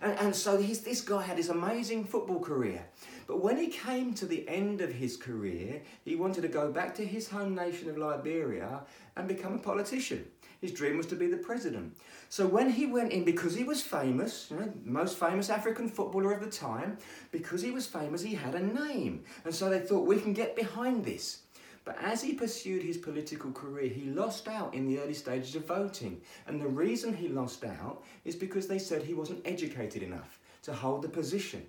And, 0.00 0.18
and 0.18 0.36
so 0.36 0.56
this 0.56 1.00
guy 1.00 1.22
had 1.22 1.36
this 1.36 1.48
amazing 1.48 2.04
football 2.04 2.40
career. 2.40 2.86
But 3.26 3.42
when 3.42 3.56
he 3.56 3.68
came 3.68 4.14
to 4.14 4.26
the 4.26 4.48
end 4.48 4.80
of 4.80 4.92
his 4.92 5.16
career, 5.16 5.82
he 6.04 6.16
wanted 6.16 6.42
to 6.42 6.48
go 6.48 6.70
back 6.70 6.94
to 6.96 7.04
his 7.04 7.28
home 7.28 7.54
nation 7.54 7.88
of 7.88 7.98
Liberia 7.98 8.82
and 9.16 9.28
become 9.28 9.54
a 9.54 9.58
politician. 9.58 10.26
His 10.62 10.72
dream 10.72 10.96
was 10.96 11.06
to 11.06 11.16
be 11.16 11.26
the 11.26 11.36
president. 11.36 11.96
So 12.28 12.46
when 12.46 12.70
he 12.70 12.86
went 12.86 13.10
in, 13.12 13.24
because 13.24 13.54
he 13.54 13.64
was 13.64 13.82
famous, 13.82 14.46
you 14.48 14.56
know, 14.56 14.72
most 14.84 15.18
famous 15.18 15.50
African 15.50 15.88
footballer 15.88 16.32
of 16.32 16.40
the 16.40 16.48
time, 16.48 16.98
because 17.32 17.60
he 17.60 17.72
was 17.72 17.84
famous, 17.84 18.22
he 18.22 18.36
had 18.36 18.54
a 18.54 18.62
name. 18.62 19.24
And 19.44 19.52
so 19.52 19.68
they 19.68 19.80
thought, 19.80 20.06
we 20.06 20.20
can 20.20 20.32
get 20.32 20.54
behind 20.54 21.04
this. 21.04 21.42
But 21.84 21.98
as 22.00 22.22
he 22.22 22.34
pursued 22.34 22.84
his 22.84 22.96
political 22.96 23.50
career, 23.50 23.88
he 23.88 24.04
lost 24.04 24.46
out 24.46 24.72
in 24.72 24.86
the 24.86 25.00
early 25.00 25.14
stages 25.14 25.56
of 25.56 25.66
voting. 25.66 26.20
And 26.46 26.60
the 26.60 26.68
reason 26.68 27.12
he 27.12 27.26
lost 27.26 27.64
out 27.64 28.04
is 28.24 28.36
because 28.36 28.68
they 28.68 28.78
said 28.78 29.02
he 29.02 29.14
wasn't 29.14 29.44
educated 29.44 30.04
enough 30.04 30.38
to 30.62 30.72
hold 30.72 31.02
the 31.02 31.08
position. 31.08 31.66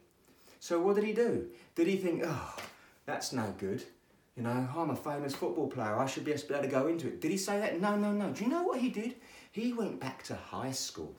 So 0.59 0.79
what 0.79 0.95
did 0.95 1.05
he 1.05 1.13
do? 1.13 1.47
Did 1.73 1.88
he 1.88 1.97
think, 1.97 2.21
oh, 2.23 2.55
that's 3.07 3.33
no 3.33 3.55
good? 3.57 3.83
You 4.35 4.41
know, 4.41 4.67
I'm 4.75 4.89
a 4.89 4.95
famous 4.95 5.35
football 5.35 5.67
player. 5.67 5.95
I 5.95 6.07
should 6.07 6.25
be 6.25 6.31
able 6.31 6.61
to 6.61 6.67
go 6.67 6.87
into 6.87 7.07
it. 7.07 7.21
Did 7.21 7.29
he 7.29 7.37
say 7.37 7.59
that? 7.59 7.79
No, 7.79 7.95
no, 7.95 8.11
no. 8.11 8.31
Do 8.31 8.43
you 8.43 8.49
know 8.49 8.63
what 8.63 8.79
he 8.79 8.89
did? 8.89 9.15
He 9.51 9.73
went 9.73 9.99
back 9.99 10.23
to 10.23 10.35
high 10.35 10.71
school. 10.71 11.13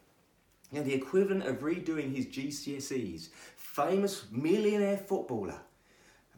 You 0.73 0.81
know, 0.81 0.85
the 0.85 0.95
equivalent 0.95 1.47
of 1.47 1.61
redoing 1.61 2.15
his 2.15 2.27
GCSEs. 2.27 3.29
Famous 3.57 4.25
millionaire 4.33 4.97
footballer. 4.97 5.61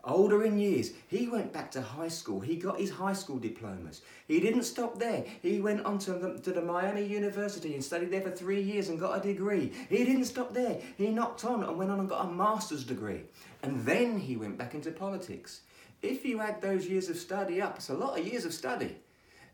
Older 0.05 0.45
in 0.45 0.59
years, 0.59 0.93
he 1.09 1.27
went 1.27 1.53
back 1.53 1.71
to 1.73 1.81
high 1.81 2.09
school. 2.09 2.39
He 2.39 2.57
got 2.57 2.79
his 2.79 2.91
high 2.91 3.15
school 3.15 3.39
diplomas. 3.39 4.03
He 4.29 4.39
didn't 4.39 4.63
stop 4.63 5.01
there. 5.01 5.25
He 5.43 5.61
went 5.61 5.85
on 5.85 5.99
to 6.01 6.13
the, 6.13 6.39
to 6.39 6.53
the 6.53 6.63
Miami 6.63 7.05
University 7.05 7.75
and 7.75 7.83
studied 7.83 8.13
there 8.13 8.21
for 8.21 8.31
three 8.31 8.63
years 8.63 8.89
and 8.89 9.01
got 9.01 9.19
a 9.19 9.21
degree. 9.21 9.73
He 9.89 10.05
didn't 10.05 10.27
stop 10.27 10.55
there. 10.55 10.79
He 10.97 11.09
knocked 11.09 11.45
on 11.45 11.65
and 11.65 11.77
went 11.77 11.91
on 11.91 11.99
and 11.99 12.09
got 12.09 12.27
a 12.27 12.31
master's 12.31 12.85
degree. 12.85 13.23
And 13.65 13.85
then 13.85 14.19
he 14.19 14.37
went 14.37 14.59
back 14.59 14.75
into 14.75 14.93
politics. 14.93 15.63
If 16.07 16.25
you 16.25 16.41
add 16.41 16.63
those 16.63 16.87
years 16.87 17.09
of 17.09 17.17
study 17.17 17.61
up, 17.61 17.77
it's 17.77 17.89
a 17.89 17.95
lot 17.95 18.19
of 18.19 18.27
years 18.27 18.45
of 18.45 18.55
study. 18.55 18.97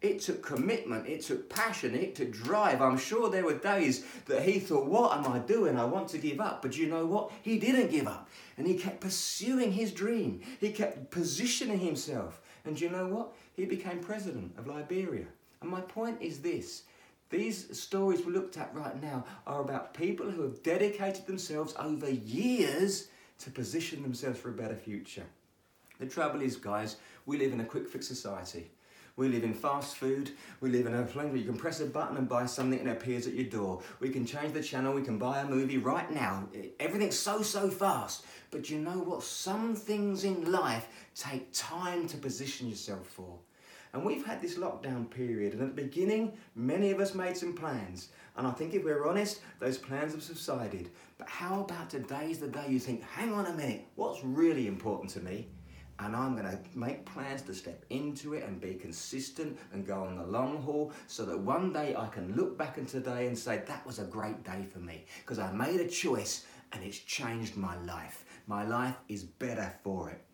It 0.03 0.21
took 0.21 0.43
commitment, 0.43 1.07
it 1.07 1.23
took 1.23 1.49
passion, 1.49 1.95
it 1.95 2.17
took 2.17 2.33
drive. 2.33 2.83
I'm 2.83 2.99
sure 2.99 3.31
there 3.31 3.45
were 3.45 3.55
days 3.55 4.05
that 4.27 4.43
he 4.43 4.59
thought, 4.59 4.87
What 4.87 5.17
am 5.17 5.33
I 5.33 5.39
doing? 5.39 5.79
I 5.79 5.85
want 5.85 6.09
to 6.09 6.19
give 6.19 6.41
up. 6.41 6.61
But 6.61 6.77
you 6.77 6.89
know 6.89 7.07
what? 7.07 7.31
He 7.43 7.59
didn't 7.59 7.91
give 7.91 8.07
up. 8.07 8.29
And 8.59 8.67
he 8.67 8.75
kept 8.75 9.01
pursuing 9.01 9.73
his 9.73 9.93
dream, 9.93 10.43
he 10.61 10.73
kept 10.73 11.11
positioning 11.11 11.79
himself. 11.79 12.41
And 12.65 12.81
you 12.81 12.91
know 12.91 13.07
what? 13.07 13.33
He 13.55 13.65
became 13.65 14.01
president 14.01 14.53
of 14.59 14.67
Liberia. 14.67 15.27
And 15.61 15.71
my 15.71 15.81
point 15.81 16.21
is 16.21 16.41
this 16.41 16.83
these 17.31 17.79
stories 17.79 18.27
we 18.27 18.33
looked 18.33 18.59
at 18.59 18.75
right 18.75 19.01
now 19.03 19.25
are 19.47 19.63
about 19.63 19.95
people 19.95 20.31
who 20.31 20.43
have 20.43 20.63
dedicated 20.63 21.27
themselves 21.27 21.75
over 21.79 22.11
years 22.11 23.09
to 23.39 23.51
position 23.51 24.03
themselves 24.03 24.39
for 24.39 24.51
a 24.51 24.53
better 24.53 24.77
future. 24.77 25.25
The 26.03 26.09
trouble 26.09 26.43
is, 26.43 26.57
guys, 26.57 26.97
we 27.27 27.39
live 27.39 27.53
in 27.53 27.61
a 27.61 27.65
quick 27.65 27.89
fix 27.89 28.09
society. 28.09 28.73
We 29.15 29.29
live 29.29 29.45
in 29.45 29.55
fast 29.55 29.95
food. 29.95 30.33
We 30.61 30.69
live 30.69 30.87
in 30.87 30.95
a 30.97 31.05
place 31.05 31.27
where 31.27 31.37
you 31.37 31.45
can 31.45 31.57
press 31.57 31.79
a 31.79 31.87
button 31.87 32.17
and 32.17 32.29
buy 32.29 32.47
something 32.47 32.81
and 32.81 32.89
it 32.89 32.97
appears 32.97 33.29
at 33.29 33.35
your 33.35 33.45
door. 33.45 33.83
We 34.01 34.11
can 34.11 34.27
change 34.27 34.53
the 34.53 34.65
channel. 34.65 34.95
We 34.95 35.03
can 35.03 35.17
buy 35.17 35.43
a 35.43 35.49
movie 35.49 35.79
right 35.79 36.11
now. 36.11 36.49
Everything's 36.81 37.17
so, 37.17 37.43
so 37.43 37.71
fast. 37.71 38.25
But 38.51 38.69
you 38.69 38.81
know 38.81 38.99
what? 38.99 39.23
Some 39.23 39.77
things 39.77 40.25
in 40.25 40.51
life 40.51 40.89
take 41.15 41.53
time 41.53 42.09
to 42.09 42.17
position 42.17 42.69
yourself 42.69 43.07
for. 43.07 43.39
And 43.93 44.05
we've 44.05 44.27
had 44.27 44.43
this 44.43 44.59
lockdown 44.59 45.09
period, 45.09 45.53
and 45.53 45.63
at 45.63 45.77
the 45.77 45.83
beginning, 45.83 46.33
many 46.57 46.91
of 46.91 46.99
us 46.99 47.15
made 47.15 47.37
some 47.37 47.53
plans. 47.53 48.09
And 48.37 48.45
I 48.45 48.51
think 48.51 48.75
if 48.75 48.83
we're 48.83 49.07
honest, 49.07 49.41
those 49.61 49.79
plans 49.79 50.15
have 50.15 50.23
subsided. 50.25 50.91
But 51.17 51.29
how 51.29 51.61
about 51.61 51.91
today's 51.91 52.41
the 52.41 52.49
day 52.49 52.67
you 52.69 52.81
think, 52.81 53.05
hang 53.05 53.33
on 53.33 53.47
a 53.47 53.53
minute, 53.53 53.87
what's 53.95 54.25
really 54.25 54.67
important 54.67 55.11
to 55.11 55.21
me? 55.21 55.47
And 55.99 56.17
I'm 56.17 56.37
going 56.37 56.51
to 56.51 56.59
make 56.75 57.05
plans 57.05 57.43
to 57.43 57.55
step 57.55 57.85
into 57.91 58.35
it 58.35 58.45
and 58.45 58.61
be 58.61 58.75
consistent 58.75 59.59
and 59.73 59.87
go 59.87 60.05
on 60.05 60.17
the 60.17 60.27
long 60.27 60.63
haul 60.63 60.93
so 61.07 61.25
that 61.25 61.39
one 61.39 61.73
day 61.73 61.95
I 61.97 62.09
can 62.09 62.35
look 62.35 62.59
back 62.59 62.79
on 62.79 62.87
today 62.87 63.27
and 63.27 63.39
say, 63.39 63.63
that 63.67 63.87
was 63.87 63.99
a 63.99 64.05
great 64.05 64.43
day 64.43 64.65
for 64.71 64.79
me 64.79 65.05
because 65.21 65.39
I 65.39 65.53
made 65.53 65.81
a 65.81 65.89
choice 65.89 66.45
and 66.73 66.83
it's 66.83 66.99
changed 66.99 67.57
my 67.57 67.77
life. 67.83 68.25
My 68.47 68.65
life 68.65 68.97
is 69.09 69.23
better 69.23 69.73
for 69.85 70.11
it. 70.11 70.25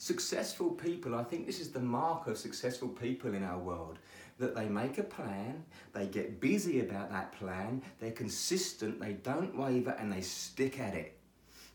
Successful 0.00 0.70
people, 0.70 1.16
I 1.16 1.24
think 1.24 1.46
this 1.46 1.58
is 1.58 1.72
the 1.72 1.80
mark 1.80 2.28
of 2.28 2.38
successful 2.38 2.88
people 2.88 3.34
in 3.34 3.42
our 3.42 3.58
world 3.58 3.98
that 4.38 4.54
they 4.54 4.68
make 4.68 4.98
a 4.98 5.02
plan, 5.02 5.64
they 5.92 6.06
get 6.06 6.40
busy 6.40 6.80
about 6.80 7.10
that 7.10 7.32
plan, 7.32 7.82
they're 7.98 8.12
consistent, 8.12 9.00
they 9.00 9.14
don't 9.14 9.56
waver, 9.58 9.96
and 9.98 10.12
they 10.12 10.20
stick 10.20 10.78
at 10.78 10.94
it. 10.94 11.18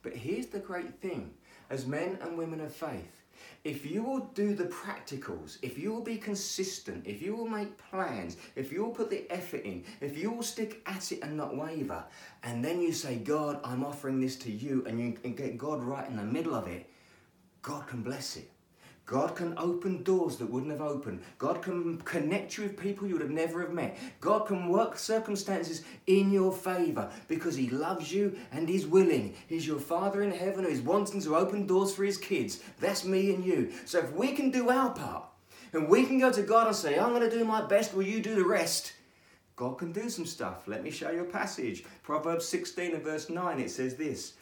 But 0.01 0.15
here's 0.15 0.48
the 0.48 0.60
great 0.60 1.01
thing 1.01 1.33
as 1.70 1.86
men 1.86 2.17
and 2.22 2.38
women 2.38 2.62
of 2.62 2.74
faith, 2.74 3.24
if 3.63 3.86
you 3.86 4.03
will 4.03 4.20
do 4.34 4.53
the 4.53 4.65
practicals, 4.65 5.58
if 5.62 5.77
you 5.77 5.91
will 5.93 6.01
be 6.01 6.17
consistent, 6.17 7.08
if 7.08 7.22
you 7.22 7.36
will 7.36 7.48
make 7.48 7.77
plans, 7.77 8.38
if 8.55 8.72
you 8.72 8.84
will 8.84 8.91
put 8.91 9.10
the 9.10 9.29
effort 9.32 9.63
in, 9.63 9.84
if 10.01 10.17
you 10.17 10.32
will 10.32 10.43
stick 10.43 10.82
at 10.86 11.12
it 11.12 11.22
and 11.22 11.38
not 11.38 11.55
waver, 11.55 12.03
and 12.43 12.63
then 12.63 12.82
you 12.82 12.91
say, 12.91 13.15
God, 13.15 13.60
I'm 13.63 13.84
offering 13.84 14.20
this 14.20 14.36
to 14.38 14.51
you, 14.51 14.84
and 14.86 15.00
you 15.00 15.12
get 15.32 15.58
God 15.58 15.82
right 15.82 16.08
in 16.08 16.17
the 16.17 16.24
middle 16.24 16.55
of 16.55 16.67
it, 16.67 16.89
God 17.62 17.88
can 17.88 18.03
bless 18.03 18.36
it. 18.36 18.50
God 19.05 19.36
can 19.36 19.53
open 19.57 20.01
doors 20.03 20.38
that 20.38 20.50
wouldn't 20.50 20.72
have 20.72 20.81
opened. 20.81 21.22
God 21.38 21.62
can 21.62 21.98
connect 22.00 22.57
you 22.57 22.63
with 22.63 22.77
people 22.77 23.05
you 23.05 23.15
would 23.15 23.22
have 23.22 23.31
never 23.31 23.60
have 23.60 23.74
met. 23.74 23.98
God 24.22 24.48
can 24.48 24.69
work 24.69 24.98
circumstances 24.98 25.83
in 26.07 26.31
your 26.31 26.53
favor 26.53 27.10
because 27.27 27.55
he 27.55 27.69
loves 27.69 28.13
you 28.13 28.38
and 28.53 28.69
he's 28.69 28.88
willing. 28.88 29.36
He's 29.48 29.67
your 29.67 29.79
father 29.79 30.22
in 30.22 30.31
heaven 30.31 30.63
who 30.63 30.69
is 30.69 30.81
wanting 30.81 31.22
to 31.22 31.36
open 31.36 31.67
doors 31.67 31.93
for 31.93 32.05
his 32.05 32.17
kids. 32.17 32.62
That's 32.79 33.03
me 33.03 33.33
and 33.33 33.43
you. 33.43 33.74
So 33.83 34.00
if 34.00 34.13
we 34.13 34.31
can 34.31 34.51
do 34.51 34.69
our 34.69 34.91
part 34.91 35.25
and 35.74 35.89
we 35.89 36.05
can 36.05 36.19
go 36.19 36.31
to 36.31 36.41
God 36.41 36.67
and 36.67 36.75
say, 36.75 36.98
I'm 36.98 37.10
going 37.10 37.29
to 37.29 37.38
do 37.38 37.43
my 37.43 37.65
best, 37.65 37.93
will 37.93 38.03
you 38.03 38.22
do 38.22 38.36
the 38.36 38.45
rest? 38.45 38.93
God 39.57 39.77
can 39.77 39.91
do 39.91 40.10
some 40.10 40.25
stuff. 40.25 40.65
Let 40.65 40.81
me 40.81 40.91
show 40.91 41.12
you 41.12 41.22
a 41.22 41.25
passage. 41.25 41.83
Proverbs 42.03 42.48
16 42.48 42.95
and 42.95 43.03
verse 43.03 43.29
9 43.29 43.60
it 43.60 43.69
says 43.69 43.95
this, 43.95 44.33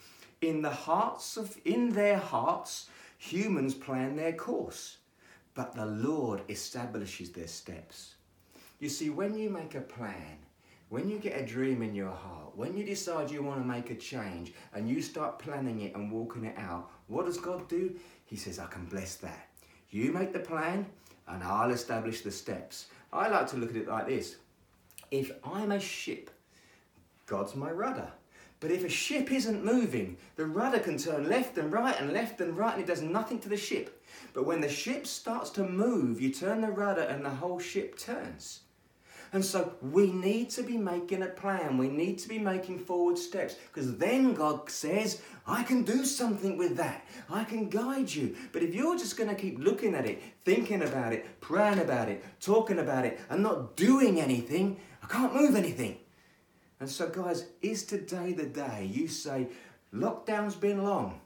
in 0.41 0.61
the 0.61 0.69
hearts 0.69 1.37
of 1.37 1.57
in 1.65 1.89
their 1.89 2.17
hearts 2.17 2.89
humans 3.21 3.75
plan 3.75 4.15
their 4.15 4.33
course, 4.33 4.97
but 5.53 5.75
the 5.75 5.85
Lord 5.85 6.41
establishes 6.49 7.31
their 7.31 7.47
steps. 7.47 8.15
You 8.79 8.89
see, 8.89 9.11
when 9.11 9.37
you 9.37 9.51
make 9.51 9.75
a 9.75 9.81
plan, 9.81 10.39
when 10.89 11.07
you 11.07 11.19
get 11.19 11.39
a 11.39 11.45
dream 11.45 11.83
in 11.83 11.93
your 11.93 12.09
heart, 12.09 12.57
when 12.57 12.75
you 12.75 12.83
decide 12.83 13.29
you 13.29 13.43
want 13.43 13.61
to 13.61 13.67
make 13.67 13.91
a 13.91 13.95
change 13.95 14.53
and 14.73 14.89
you 14.89 15.03
start 15.03 15.37
planning 15.37 15.81
it 15.81 15.93
and 15.93 16.11
walking 16.11 16.45
it 16.45 16.57
out, 16.57 16.89
what 17.07 17.27
does 17.27 17.37
God 17.37 17.69
do? 17.69 17.95
He 18.25 18.35
says, 18.35 18.57
I 18.57 18.65
can 18.65 18.85
bless 18.85 19.17
that. 19.17 19.49
You 19.91 20.11
make 20.11 20.33
the 20.33 20.39
plan 20.39 20.87
and 21.27 21.43
I'll 21.43 21.69
establish 21.69 22.21
the 22.21 22.31
steps. 22.31 22.87
I 23.13 23.29
like 23.29 23.47
to 23.51 23.57
look 23.57 23.69
at 23.69 23.75
it 23.75 23.87
like 23.87 24.07
this 24.07 24.37
if 25.11 25.31
I'm 25.43 25.71
a 25.71 25.79
ship, 25.79 26.31
God's 27.27 27.55
my 27.55 27.69
rudder. 27.69 28.11
But 28.61 28.69
if 28.69 28.85
a 28.85 28.89
ship 28.89 29.31
isn't 29.31 29.65
moving, 29.65 30.17
the 30.35 30.45
rudder 30.45 30.79
can 30.79 30.97
turn 30.99 31.27
left 31.27 31.57
and 31.57 31.73
right 31.73 31.99
and 31.99 32.13
left 32.13 32.39
and 32.41 32.55
right 32.55 32.75
and 32.75 32.83
it 32.83 32.87
does 32.87 33.01
nothing 33.01 33.39
to 33.39 33.49
the 33.49 33.57
ship. 33.57 34.05
But 34.33 34.45
when 34.45 34.61
the 34.61 34.69
ship 34.69 35.07
starts 35.07 35.49
to 35.51 35.63
move, 35.63 36.21
you 36.21 36.31
turn 36.31 36.61
the 36.61 36.69
rudder 36.69 37.01
and 37.01 37.25
the 37.25 37.31
whole 37.31 37.59
ship 37.59 37.97
turns. 37.97 38.61
And 39.33 39.43
so 39.43 39.73
we 39.81 40.11
need 40.11 40.51
to 40.51 40.61
be 40.61 40.77
making 40.77 41.23
a 41.23 41.27
plan. 41.27 41.77
We 41.79 41.87
need 41.87 42.19
to 42.19 42.29
be 42.29 42.37
making 42.37 42.79
forward 42.79 43.17
steps 43.17 43.55
because 43.73 43.97
then 43.97 44.35
God 44.35 44.69
says, 44.69 45.21
I 45.47 45.63
can 45.63 45.81
do 45.81 46.05
something 46.05 46.55
with 46.55 46.77
that. 46.77 47.05
I 47.31 47.45
can 47.45 47.67
guide 47.67 48.13
you. 48.13 48.35
But 48.51 48.61
if 48.61 48.75
you're 48.75 48.97
just 48.97 49.17
going 49.17 49.29
to 49.29 49.41
keep 49.41 49.57
looking 49.57 49.95
at 49.95 50.05
it, 50.05 50.21
thinking 50.45 50.83
about 50.83 51.13
it, 51.13 51.41
praying 51.41 51.79
about 51.79 52.09
it, 52.09 52.23
talking 52.41 52.77
about 52.77 53.05
it, 53.05 53.19
and 53.29 53.41
not 53.41 53.75
doing 53.75 54.19
anything, 54.19 54.77
I 55.01 55.07
can't 55.07 55.33
move 55.33 55.55
anything. 55.55 55.97
And 56.81 56.89
so, 56.89 57.07
guys, 57.07 57.45
is 57.61 57.83
today 57.83 58.33
the 58.33 58.47
day 58.47 58.89
you 58.91 59.07
say, 59.07 59.47
lockdown's 59.93 60.55
been 60.55 60.83
long, 60.83 61.21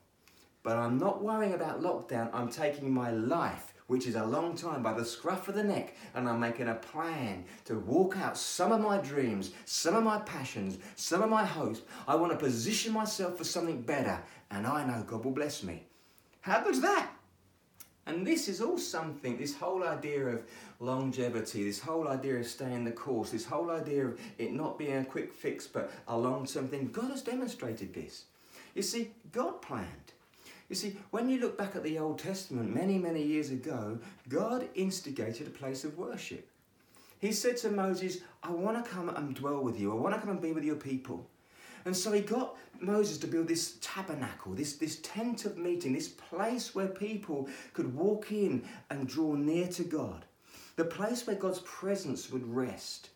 but 0.64 0.76
I'm 0.76 0.98
not 0.98 1.24
worrying 1.24 1.54
about 1.54 1.82
lockdown. 1.82 2.30
I'm 2.34 2.50
taking 2.50 2.94
my 2.94 3.12
life 3.12 3.74
which 3.88 4.08
is 4.08 4.16
a 4.16 4.26
long 4.26 4.56
time, 4.56 4.82
by 4.82 4.94
the 4.94 5.06
scruff 5.06 5.48
of 5.48 5.54
the 5.54 5.64
neck, 5.64 5.96
and 6.16 6.28
I'm 6.28 6.40
making 6.40 6.68
a 6.68 6.74
plan 6.74 7.46
to 7.66 7.78
walk 7.78 8.18
out 8.18 8.36
some 8.36 8.72
of 8.72 8.82
my 8.82 8.98
dreams, 8.98 9.52
some 9.66 9.96
of 9.96 10.04
my 10.04 10.18
passions, 10.22 10.80
some 10.96 11.22
of 11.22 11.30
my 11.30 11.46
hopes. 11.46 11.82
I 12.08 12.16
want 12.16 12.32
to 12.32 12.38
position 12.38 12.94
myself 12.94 13.38
for 13.38 13.44
something 13.44 13.84
better, 13.84 14.20
and 14.50 14.66
I 14.66 14.86
know 14.86 15.04
God 15.04 15.24
will 15.24 15.34
bless 15.34 15.62
me. 15.64 15.84
How 16.42 16.64
good's 16.64 16.82
that? 16.82 17.12
And 18.08 18.26
this 18.26 18.48
is 18.48 18.62
all 18.62 18.78
something, 18.78 19.38
this 19.38 19.56
whole 19.56 19.84
idea 19.84 20.26
of 20.28 20.44
longevity, 20.80 21.64
this 21.64 21.80
whole 21.80 22.08
idea 22.08 22.36
of 22.36 22.48
staying 22.48 22.84
the 22.84 22.92
course, 22.92 23.32
this 23.32 23.46
whole 23.46 23.72
idea 23.72 24.08
of 24.08 24.20
it 24.38 24.54
not 24.54 24.78
being 24.78 24.98
a 24.98 25.06
quick 25.06 25.34
fix 25.34 25.68
but 25.68 25.92
a 26.08 26.18
long 26.18 26.46
term 26.46 26.68
thing, 26.68 26.90
God 26.92 27.12
has 27.12 27.22
demonstrated 27.22 27.94
this. 27.94 28.26
You 28.74 28.82
see, 28.82 29.12
God 29.32 29.62
planned. 29.62 30.14
You 30.70 30.76
see, 30.76 30.98
when 31.12 31.30
you 31.30 31.40
look 31.40 31.58
back 31.58 31.76
at 31.76 31.84
the 31.84 32.00
Old 32.00 32.20
Testament 32.20 32.74
many, 32.74 32.98
many 32.98 33.22
years 33.22 33.52
ago, 33.52 34.00
God 34.28 34.68
instigated 34.74 35.48
a 35.48 35.52
place 35.52 35.84
of 35.84 35.98
worship. 35.98 36.48
He 37.20 37.32
said 37.32 37.58
to 37.58 37.70
Moses, 37.70 38.20
I 38.44 38.52
want 38.52 38.84
to 38.84 38.90
come 38.90 39.10
and 39.10 39.36
dwell 39.36 39.62
with 39.62 39.80
you. 39.80 39.92
I 39.92 39.96
want 39.96 40.16
to 40.16 40.22
come 40.22 40.32
and 40.32 40.42
be 40.42 40.52
with 40.52 40.64
your 40.64 40.76
people. 40.76 41.28
And 41.86 41.96
so 41.96 42.12
he 42.12 42.22
got 42.22 42.58
Moses 42.80 43.20
to 43.20 43.28
build 43.28 43.48
this 43.48 43.78
tabernacle, 43.80 44.54
this, 44.54 44.74
this 44.74 45.00
tent 45.02 45.46
of 45.46 45.58
meeting, 45.58 45.94
this 45.94 46.10
place 46.10 46.74
where 46.74 46.88
people 46.88 47.48
could 47.74 47.96
walk 47.96 48.32
in 48.32 48.64
and 48.90 49.08
draw 49.08 49.36
near 49.36 49.68
to 49.68 49.84
God, 49.84 50.26
the 50.76 50.86
place 50.86 51.26
where 51.26 51.36
God's 51.36 51.60
presence 51.60 52.30
would 52.30 52.46
rest. 52.48 53.10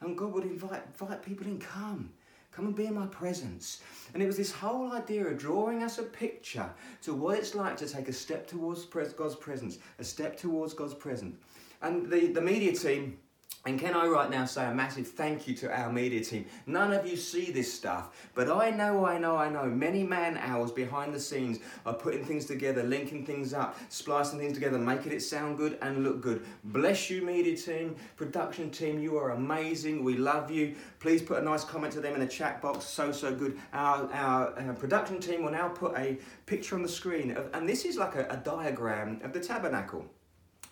And 0.00 0.16
God 0.16 0.32
would 0.34 0.44
invite, 0.44 0.82
invite 1.00 1.22
people 1.22 1.46
in, 1.46 1.58
come. 1.58 2.10
Come 2.52 2.66
and 2.66 2.74
be 2.74 2.86
in 2.86 2.94
my 2.94 3.06
presence. 3.06 3.82
And 4.14 4.22
it 4.22 4.26
was 4.26 4.36
this 4.36 4.50
whole 4.52 4.92
idea 4.92 5.26
of 5.26 5.36
drawing 5.36 5.82
us 5.82 5.98
a 5.98 6.02
picture 6.02 6.70
to 7.02 7.12
what 7.12 7.38
it's 7.38 7.54
like 7.54 7.76
to 7.78 7.88
take 7.88 8.08
a 8.08 8.12
step 8.12 8.46
towards 8.46 8.84
God's 8.84 9.36
presence, 9.36 9.78
a 9.98 10.04
step 10.04 10.38
towards 10.38 10.72
God's 10.72 10.94
presence. 10.94 11.36
And 11.82 12.10
the, 12.10 12.28
the 12.28 12.40
media 12.40 12.72
team 12.72 13.18
and 13.66 13.80
can 13.80 13.94
I 13.94 14.06
right 14.06 14.30
now 14.30 14.44
say 14.44 14.64
a 14.64 14.72
massive 14.72 15.08
thank 15.08 15.48
you 15.48 15.54
to 15.56 15.76
our 15.76 15.92
media 15.92 16.22
team? 16.22 16.46
None 16.66 16.92
of 16.92 17.04
you 17.04 17.16
see 17.16 17.50
this 17.50 17.72
stuff, 17.72 18.28
but 18.34 18.48
I 18.48 18.70
know, 18.70 19.04
I 19.04 19.18
know, 19.18 19.36
I 19.36 19.50
know 19.50 19.64
many 19.66 20.04
man 20.04 20.36
hours 20.36 20.70
behind 20.70 21.12
the 21.12 21.18
scenes 21.18 21.58
are 21.84 21.94
putting 21.94 22.24
things 22.24 22.46
together, 22.46 22.84
linking 22.84 23.26
things 23.26 23.52
up, 23.52 23.76
splicing 23.88 24.38
things 24.38 24.54
together, 24.54 24.78
making 24.78 25.10
it 25.10 25.20
sound 25.20 25.56
good 25.56 25.78
and 25.82 26.04
look 26.04 26.20
good. 26.20 26.46
Bless 26.62 27.10
you, 27.10 27.22
media 27.22 27.56
team, 27.56 27.96
production 28.16 28.70
team, 28.70 29.00
you 29.00 29.18
are 29.18 29.30
amazing. 29.32 30.04
We 30.04 30.16
love 30.16 30.48
you. 30.48 30.76
Please 31.00 31.20
put 31.20 31.38
a 31.38 31.44
nice 31.44 31.64
comment 31.64 31.92
to 31.94 32.00
them 32.00 32.14
in 32.14 32.20
the 32.20 32.26
chat 32.26 32.62
box. 32.62 32.84
So, 32.84 33.10
so 33.10 33.34
good. 33.34 33.58
Our, 33.72 34.08
our, 34.12 34.58
our 34.60 34.74
production 34.74 35.18
team 35.18 35.42
will 35.42 35.50
now 35.52 35.68
put 35.68 35.96
a 35.98 36.18
picture 36.46 36.76
on 36.76 36.82
the 36.82 36.88
screen, 36.88 37.32
of, 37.32 37.50
and 37.52 37.68
this 37.68 37.84
is 37.84 37.96
like 37.96 38.14
a, 38.14 38.26
a 38.30 38.36
diagram 38.36 39.20
of 39.24 39.32
the 39.32 39.40
tabernacle. 39.40 40.06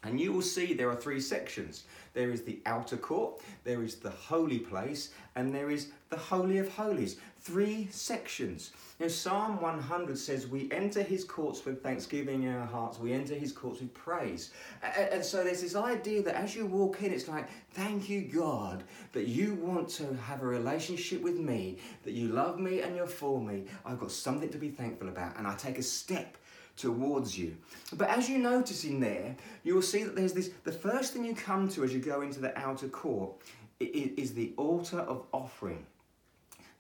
And 0.05 0.21
you 0.21 0.33
will 0.33 0.43
see 0.43 0.75
there 0.75 0.90
are 0.90 0.97
three 0.97 1.21
sections. 1.21 1.85
There 2.12 2.31
is 2.31 2.43
the 2.43 2.61
outer 2.67 2.97
court, 2.97 3.40
there 3.64 3.83
is 3.83 3.97
the 3.97 4.11
holy 4.11 4.61
place, 4.61 5.11
and 5.35 5.53
there 5.53 5.71
is 5.71 5.88
the 6.11 6.17
Holy 6.17 6.59
of 6.59 6.69
Holies. 6.69 7.17
Three 7.40 7.88
sections. 7.90 8.71
Now, 9.01 9.09
Psalm 9.09 9.61
100 9.61 10.17
says, 10.17 10.47
We 10.47 10.71
enter 10.71 11.03
his 11.03 11.25
courts 11.25 11.64
with 11.64 11.83
thanksgiving 11.83 12.45
in 12.45 12.55
our 12.55 12.67
hearts, 12.67 13.01
we 13.01 13.12
enter 13.12 13.35
his 13.35 13.53
courts 13.53 13.81
with 13.81 13.93
praise. 13.95 14.53
And 14.83 15.25
so 15.25 15.43
there's 15.43 15.62
this 15.62 15.75
idea 15.75 16.23
that 16.23 16.37
as 16.37 16.55
you 16.55 16.67
walk 16.67 17.03
in, 17.03 17.12
it's 17.12 17.27
like, 17.27 17.49
Thank 17.73 18.09
you, 18.09 18.23
God, 18.23 18.85
that 19.12 19.27
you 19.27 19.55
want 19.55 19.88
to 19.90 20.14
have 20.14 20.43
a 20.43 20.47
relationship 20.47 21.21
with 21.21 21.38
me, 21.38 21.79
that 22.05 22.12
you 22.12 22.29
love 22.29 22.61
me 22.61 22.83
and 22.83 22.95
you're 22.95 23.07
for 23.09 23.40
me. 23.40 23.64
I've 23.85 23.99
got 23.99 24.12
something 24.12 24.51
to 24.51 24.59
be 24.59 24.71
thankful 24.71 25.09
about, 25.09 25.37
and 25.37 25.47
I 25.49 25.57
take 25.57 25.79
a 25.79 25.83
step 25.83 26.37
towards 26.77 27.39
you. 27.39 27.57
But 27.95 28.09
as 28.09 28.29
you 28.29 28.39
notice 28.39 28.85
in 28.85 29.01
there, 29.01 29.37
you 29.63 29.75
will 29.75 29.83
see 29.83 30.03
that 30.03 30.17
there's 30.17 30.33
this 30.33 30.51
the 30.65 30.73
first 30.73 31.13
thing 31.13 31.25
you 31.25 31.35
come 31.35 31.69
to 31.71 31.85
as 31.85 31.93
you 31.93 32.01
go 32.01 32.23
into 32.23 32.41
the 32.41 32.57
outer 32.59 32.89
court 32.89 33.33
is 33.81 34.35
the 34.35 34.53
altar 34.57 34.99
of 34.99 35.25
offering. 35.33 35.87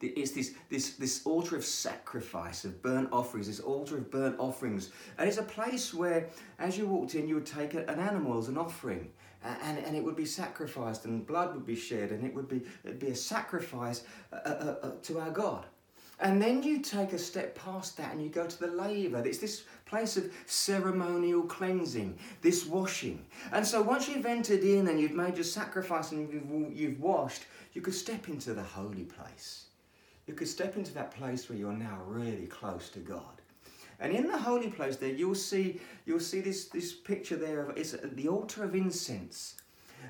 It's 0.00 0.32
this, 0.32 0.54
this, 0.68 0.94
this 0.94 1.24
altar 1.24 1.56
of 1.56 1.64
sacrifice, 1.64 2.64
of 2.64 2.82
burnt 2.82 3.08
offerings, 3.10 3.46
this 3.46 3.60
altar 3.60 3.96
of 3.96 4.10
burnt 4.10 4.36
offerings. 4.38 4.90
And 5.16 5.28
it's 5.28 5.38
a 5.38 5.42
place 5.42 5.94
where, 5.94 6.28
as 6.58 6.76
you 6.76 6.86
walked 6.86 7.14
in, 7.14 7.26
you 7.26 7.36
would 7.36 7.46
take 7.46 7.74
an 7.74 7.88
animal 7.88 8.38
as 8.38 8.48
an 8.48 8.58
offering. 8.58 9.10
And, 9.42 9.78
and 9.78 9.96
it 9.96 10.02
would 10.02 10.16
be 10.16 10.24
sacrificed, 10.24 11.04
and 11.04 11.26
blood 11.26 11.54
would 11.54 11.66
be 11.66 11.76
shed, 11.76 12.10
and 12.10 12.24
it 12.24 12.34
would 12.34 12.48
be, 12.48 12.62
it'd 12.82 12.98
be 12.98 13.08
a 13.08 13.14
sacrifice 13.14 14.04
uh, 14.32 14.36
uh, 14.36 14.76
uh, 14.82 14.90
to 15.02 15.20
our 15.20 15.30
God. 15.30 15.66
And 16.20 16.40
then 16.40 16.62
you 16.62 16.80
take 16.80 17.12
a 17.12 17.18
step 17.18 17.54
past 17.56 17.96
that 17.96 18.12
and 18.12 18.22
you 18.22 18.28
go 18.28 18.46
to 18.46 18.60
the 18.60 18.68
laver. 18.68 19.26
It's 19.26 19.38
this 19.38 19.64
place 19.84 20.16
of 20.16 20.32
ceremonial 20.46 21.42
cleansing, 21.42 22.18
this 22.40 22.66
washing. 22.66 23.24
And 23.52 23.66
so 23.66 23.82
once 23.82 24.08
you've 24.08 24.26
entered 24.26 24.62
in 24.62 24.88
and 24.88 25.00
you've 25.00 25.12
made 25.12 25.34
your 25.34 25.44
sacrifice 25.44 26.12
and 26.12 26.32
you've, 26.72 27.00
washed, 27.00 27.42
you 27.72 27.80
could 27.80 27.94
step 27.94 28.28
into 28.28 28.54
the 28.54 28.62
holy 28.62 29.04
place. 29.04 29.66
You 30.26 30.34
could 30.34 30.48
step 30.48 30.76
into 30.76 30.94
that 30.94 31.10
place 31.10 31.48
where 31.48 31.58
you're 31.58 31.72
now 31.72 31.98
really 32.06 32.46
close 32.46 32.88
to 32.90 33.00
God. 33.00 33.40
And 34.00 34.12
in 34.12 34.28
the 34.28 34.38
holy 34.38 34.70
place 34.70 34.96
there, 34.96 35.10
you'll 35.10 35.34
see, 35.34 35.80
you'll 36.06 36.20
see 36.20 36.40
this, 36.40 36.66
this 36.66 36.92
picture 36.92 37.36
there 37.36 37.60
of 37.62 37.76
it's 37.76 37.92
the 37.92 38.28
altar 38.28 38.64
of 38.64 38.74
incense 38.74 39.56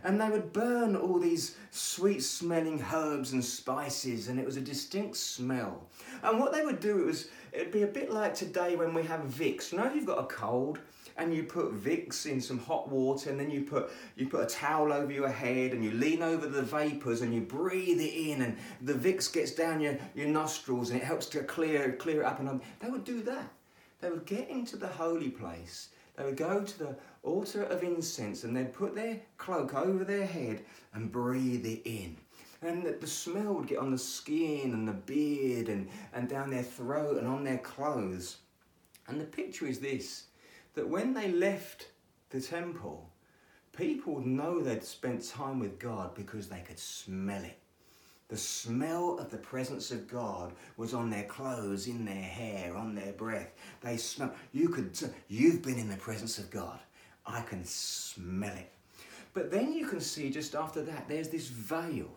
and 0.02 0.20
they 0.20 0.28
would 0.28 0.52
burn 0.52 0.96
all 0.96 1.18
these 1.18 1.56
sweet 1.70 2.22
smelling 2.22 2.84
herbs 2.92 3.32
and 3.32 3.44
spices 3.44 4.28
and 4.28 4.38
it 4.38 4.46
was 4.46 4.56
a 4.56 4.60
distinct 4.60 5.16
smell. 5.16 5.86
And 6.22 6.38
what 6.38 6.52
they 6.52 6.64
would 6.64 6.80
do 6.80 7.00
it 7.00 7.06
was 7.06 7.28
it'd 7.52 7.72
be 7.72 7.82
a 7.82 7.86
bit 7.86 8.10
like 8.10 8.34
today 8.34 8.76
when 8.76 8.94
we 8.94 9.02
have 9.04 9.20
vicks. 9.20 9.72
You 9.72 9.78
know 9.78 9.84
if 9.84 9.94
you've 9.94 10.06
got 10.06 10.18
a 10.18 10.26
cold 10.26 10.78
and 11.16 11.34
you 11.34 11.44
put 11.44 11.72
vicks 11.80 12.26
in 12.26 12.40
some 12.40 12.58
hot 12.58 12.88
water 12.88 13.30
and 13.30 13.38
then 13.38 13.50
you 13.50 13.62
put 13.62 13.90
you 14.16 14.26
put 14.28 14.42
a 14.42 14.46
towel 14.46 14.92
over 14.92 15.12
your 15.12 15.28
head 15.28 15.72
and 15.72 15.84
you 15.84 15.92
lean 15.92 16.22
over 16.22 16.46
the 16.46 16.62
vapors 16.62 17.20
and 17.20 17.32
you 17.32 17.40
breathe 17.40 18.00
it 18.00 18.14
in 18.14 18.42
and 18.42 18.56
the 18.82 18.94
vicks 18.94 19.32
gets 19.32 19.52
down 19.52 19.80
your, 19.80 19.96
your 20.14 20.26
nostrils 20.26 20.90
and 20.90 21.00
it 21.00 21.04
helps 21.04 21.26
to 21.26 21.42
clear 21.44 21.92
clear 21.92 22.22
it 22.22 22.26
up. 22.26 22.40
And 22.40 22.48
um, 22.48 22.62
they 22.80 22.90
would 22.90 23.04
do 23.04 23.22
that. 23.22 23.48
They 24.00 24.10
would 24.10 24.26
get 24.26 24.48
into 24.50 24.76
the 24.76 24.88
holy 24.88 25.30
place 25.30 25.88
they 26.16 26.24
would 26.24 26.36
go 26.36 26.62
to 26.62 26.78
the 26.78 26.96
altar 27.22 27.64
of 27.64 27.82
incense 27.82 28.44
and 28.44 28.56
they'd 28.56 28.72
put 28.72 28.94
their 28.94 29.20
cloak 29.36 29.74
over 29.74 30.04
their 30.04 30.26
head 30.26 30.62
and 30.92 31.10
breathe 31.10 31.66
it 31.66 31.82
in. 31.84 32.16
And 32.62 32.86
the, 32.98 33.06
smell 33.06 33.54
would 33.54 33.66
get 33.66 33.78
on 33.78 33.90
the 33.90 33.98
skin 33.98 34.72
and 34.72 34.88
the 34.88 34.92
beard 34.92 35.68
and, 35.68 35.88
and 36.14 36.28
down 36.28 36.50
their 36.50 36.62
throat 36.62 37.18
and 37.18 37.26
on 37.26 37.44
their 37.44 37.58
clothes. 37.58 38.38
And 39.06 39.20
the 39.20 39.24
picture 39.24 39.66
is 39.66 39.80
this 39.80 40.24
that 40.74 40.88
when 40.88 41.14
they 41.14 41.30
left 41.30 41.88
the 42.30 42.40
temple, 42.40 43.08
people 43.76 44.14
would 44.14 44.26
know 44.26 44.60
they'd 44.60 44.82
spent 44.82 45.28
time 45.28 45.58
with 45.58 45.78
God 45.78 46.14
because 46.14 46.48
they 46.48 46.60
could 46.60 46.78
smell 46.78 47.44
it. 47.44 47.58
The 48.34 48.40
smell 48.40 49.20
of 49.20 49.30
the 49.30 49.36
presence 49.36 49.92
of 49.92 50.08
God 50.08 50.54
was 50.76 50.92
on 50.92 51.08
their 51.08 51.22
clothes, 51.22 51.86
in 51.86 52.04
their 52.04 52.16
hair, 52.16 52.76
on 52.76 52.92
their 52.92 53.12
breath. 53.12 53.52
They 53.80 53.96
smell. 53.96 54.34
You 54.50 54.70
could. 54.70 54.98
You've 55.28 55.62
been 55.62 55.78
in 55.78 55.88
the 55.88 55.96
presence 55.98 56.38
of 56.38 56.50
God. 56.50 56.80
I 57.24 57.42
can 57.42 57.64
smell 57.64 58.56
it. 58.56 58.72
But 59.34 59.52
then 59.52 59.72
you 59.72 59.86
can 59.86 60.00
see 60.00 60.30
just 60.30 60.56
after 60.56 60.82
that, 60.82 61.08
there's 61.08 61.28
this 61.28 61.46
veil. 61.46 62.10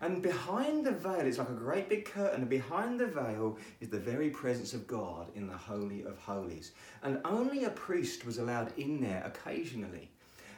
And 0.00 0.22
behind 0.22 0.84
the 0.84 0.90
veil, 0.90 1.20
it's 1.20 1.38
like 1.38 1.50
a 1.50 1.52
great 1.52 1.88
big 1.88 2.04
curtain, 2.04 2.40
and 2.40 2.50
behind 2.50 2.98
the 2.98 3.06
veil 3.06 3.56
is 3.80 3.90
the 3.90 4.00
very 4.00 4.30
presence 4.30 4.74
of 4.74 4.88
God 4.88 5.28
in 5.36 5.46
the 5.46 5.56
Holy 5.56 6.02
of 6.02 6.18
Holies. 6.18 6.72
And 7.04 7.20
only 7.24 7.62
a 7.62 7.70
priest 7.70 8.26
was 8.26 8.38
allowed 8.38 8.76
in 8.76 9.00
there 9.00 9.22
occasionally. 9.24 10.10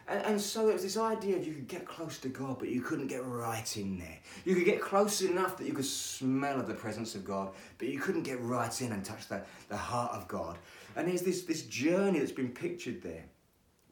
And, 0.08 0.22
and 0.24 0.40
so 0.40 0.68
it 0.68 0.74
was 0.74 0.82
this 0.82 0.96
idea 0.96 1.36
of 1.36 1.46
you 1.46 1.54
could 1.54 1.68
get 1.68 1.86
close 1.86 2.18
to 2.18 2.28
God, 2.28 2.58
but 2.58 2.68
you 2.68 2.80
couldn't 2.80 3.08
get 3.08 3.24
right 3.24 3.76
in 3.76 3.98
there. 3.98 4.18
You 4.44 4.54
could 4.54 4.64
get 4.64 4.80
close 4.80 5.22
enough 5.22 5.56
that 5.56 5.66
you 5.66 5.72
could 5.72 5.84
smell 5.84 6.60
of 6.60 6.68
the 6.68 6.74
presence 6.74 7.14
of 7.14 7.24
God, 7.24 7.50
but 7.78 7.88
you 7.88 7.98
couldn't 7.98 8.22
get 8.22 8.40
right 8.40 8.80
in 8.80 8.92
and 8.92 9.04
touch 9.04 9.28
the, 9.28 9.42
the 9.68 9.76
heart 9.76 10.12
of 10.12 10.28
God. 10.28 10.58
And 10.94 11.08
there's 11.08 11.22
this, 11.22 11.42
this 11.42 11.62
journey 11.62 12.20
that's 12.20 12.32
been 12.32 12.52
pictured 12.52 13.02
there. 13.02 13.24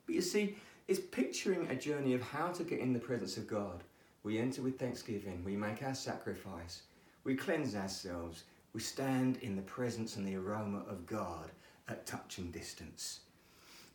But 0.06 0.14
you 0.14 0.22
see, 0.22 0.56
it's 0.86 1.00
picturing 1.00 1.68
a 1.68 1.74
journey 1.74 2.14
of 2.14 2.22
how 2.22 2.48
to 2.48 2.62
get 2.62 2.78
in 2.78 2.92
the 2.92 2.98
presence 2.98 3.36
of 3.36 3.48
God. 3.48 3.82
We 4.22 4.38
enter 4.38 4.62
with 4.62 4.78
thanksgiving, 4.78 5.42
we 5.44 5.56
make 5.56 5.82
our 5.82 5.94
sacrifice, 5.94 6.82
we 7.24 7.34
cleanse 7.34 7.74
ourselves, 7.74 8.44
we 8.72 8.80
stand 8.80 9.38
in 9.38 9.54
the 9.54 9.62
presence 9.62 10.16
and 10.16 10.26
the 10.26 10.36
aroma 10.36 10.82
of 10.88 11.06
God 11.06 11.50
at 11.88 12.06
touching 12.06 12.50
distance. 12.50 13.20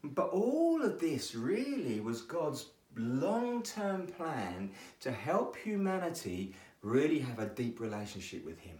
But 0.03 0.29
all 0.29 0.81
of 0.81 0.99
this 0.99 1.35
really 1.35 1.99
was 1.99 2.21
God's 2.21 2.67
long 2.95 3.62
term 3.63 4.07
plan 4.07 4.71
to 5.01 5.12
help 5.12 5.57
humanity 5.57 6.53
really 6.81 7.19
have 7.19 7.39
a 7.39 7.47
deep 7.47 7.79
relationship 7.79 8.45
with 8.45 8.59
Him. 8.59 8.77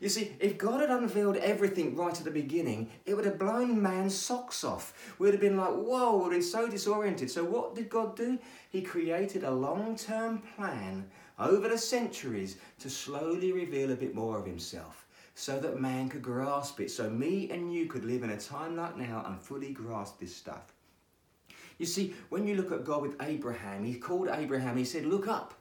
You 0.00 0.08
see, 0.10 0.32
if 0.40 0.58
God 0.58 0.80
had 0.80 0.90
unveiled 0.90 1.38
everything 1.38 1.96
right 1.96 2.16
at 2.16 2.24
the 2.24 2.30
beginning, 2.30 2.90
it 3.06 3.14
would 3.14 3.24
have 3.24 3.38
blown 3.38 3.80
man's 3.80 4.14
socks 4.14 4.62
off. 4.62 5.14
We'd 5.18 5.32
have 5.32 5.40
been 5.40 5.56
like, 5.56 5.72
whoa, 5.72 6.18
we've 6.18 6.32
been 6.32 6.42
so 6.42 6.68
disoriented. 6.68 7.30
So, 7.30 7.44
what 7.44 7.74
did 7.74 7.88
God 7.88 8.16
do? 8.16 8.38
He 8.70 8.82
created 8.82 9.44
a 9.44 9.50
long 9.50 9.96
term 9.96 10.42
plan 10.54 11.08
over 11.38 11.68
the 11.68 11.78
centuries 11.78 12.56
to 12.80 12.90
slowly 12.90 13.52
reveal 13.52 13.92
a 13.92 13.96
bit 13.96 14.14
more 14.14 14.38
of 14.38 14.46
Himself 14.46 15.05
so 15.38 15.60
that 15.60 15.78
man 15.78 16.08
could 16.08 16.22
grasp 16.22 16.80
it, 16.80 16.90
so 16.90 17.10
me 17.10 17.50
and 17.50 17.70
you 17.70 17.84
could 17.84 18.06
live 18.06 18.22
in 18.22 18.30
a 18.30 18.38
time 18.38 18.74
like 18.74 18.96
now 18.96 19.22
and 19.26 19.38
fully 19.38 19.70
grasp 19.70 20.18
this 20.18 20.34
stuff. 20.34 20.72
You 21.76 21.84
see, 21.84 22.14
when 22.30 22.46
you 22.46 22.54
look 22.54 22.72
at 22.72 22.86
God 22.86 23.02
with 23.02 23.16
Abraham, 23.20 23.84
he 23.84 23.96
called 23.96 24.30
Abraham, 24.32 24.78
he 24.78 24.84
said, 24.86 25.04
Look 25.04 25.28
up. 25.28 25.52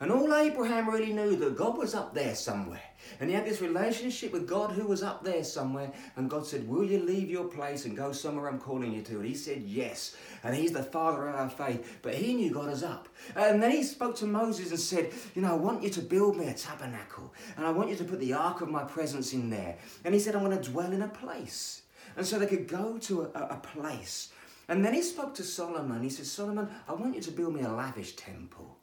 And 0.00 0.10
all 0.10 0.34
Abraham 0.34 0.88
really 0.88 1.12
knew 1.12 1.36
that 1.36 1.58
God 1.58 1.76
was 1.76 1.94
up 1.94 2.14
there 2.14 2.34
somewhere. 2.34 2.80
And 3.20 3.28
he 3.28 3.36
had 3.36 3.44
this 3.44 3.60
relationship 3.60 4.32
with 4.32 4.48
God 4.48 4.72
who 4.72 4.86
was 4.86 5.02
up 5.02 5.22
there 5.22 5.44
somewhere. 5.44 5.92
And 6.16 6.30
God 6.30 6.46
said, 6.46 6.66
Will 6.66 6.84
you 6.84 7.00
leave 7.00 7.28
your 7.28 7.44
place 7.44 7.84
and 7.84 7.94
go 7.94 8.10
somewhere 8.10 8.48
I'm 8.48 8.58
calling 8.58 8.92
you 8.92 9.02
to? 9.02 9.16
And 9.16 9.26
he 9.26 9.34
said, 9.34 9.60
Yes. 9.60 10.16
And 10.42 10.56
he's 10.56 10.72
the 10.72 10.82
father 10.82 11.28
of 11.28 11.34
our 11.34 11.50
faith. 11.50 11.98
But 12.00 12.14
he 12.14 12.32
knew 12.32 12.50
God 12.50 12.68
was 12.68 12.82
up. 12.82 13.10
And 13.36 13.62
then 13.62 13.72
he 13.72 13.82
spoke 13.82 14.16
to 14.16 14.26
Moses 14.26 14.70
and 14.70 14.80
said, 14.80 15.12
You 15.34 15.42
know, 15.42 15.50
I 15.50 15.56
want 15.56 15.82
you 15.82 15.90
to 15.90 16.00
build 16.00 16.38
me 16.38 16.46
a 16.48 16.54
tabernacle. 16.54 17.34
And 17.58 17.66
I 17.66 17.70
want 17.70 17.90
you 17.90 17.96
to 17.96 18.04
put 18.04 18.20
the 18.20 18.32
ark 18.32 18.62
of 18.62 18.70
my 18.70 18.84
presence 18.84 19.34
in 19.34 19.50
there. 19.50 19.76
And 20.04 20.14
he 20.14 20.20
said, 20.20 20.34
I'm 20.34 20.44
going 20.44 20.58
to 20.58 20.70
dwell 20.70 20.92
in 20.92 21.02
a 21.02 21.08
place. 21.08 21.82
And 22.16 22.26
so 22.26 22.38
they 22.38 22.46
could 22.46 22.68
go 22.68 22.96
to 22.98 23.30
a, 23.34 23.40
a 23.40 23.56
place. 23.62 24.32
And 24.66 24.82
then 24.82 24.94
he 24.94 25.02
spoke 25.02 25.34
to 25.34 25.42
Solomon. 25.42 26.02
He 26.02 26.08
said, 26.08 26.24
Solomon, 26.24 26.70
I 26.88 26.94
want 26.94 27.16
you 27.16 27.20
to 27.22 27.32
build 27.32 27.54
me 27.54 27.62
a 27.62 27.70
lavish 27.70 28.16
temple. 28.16 28.79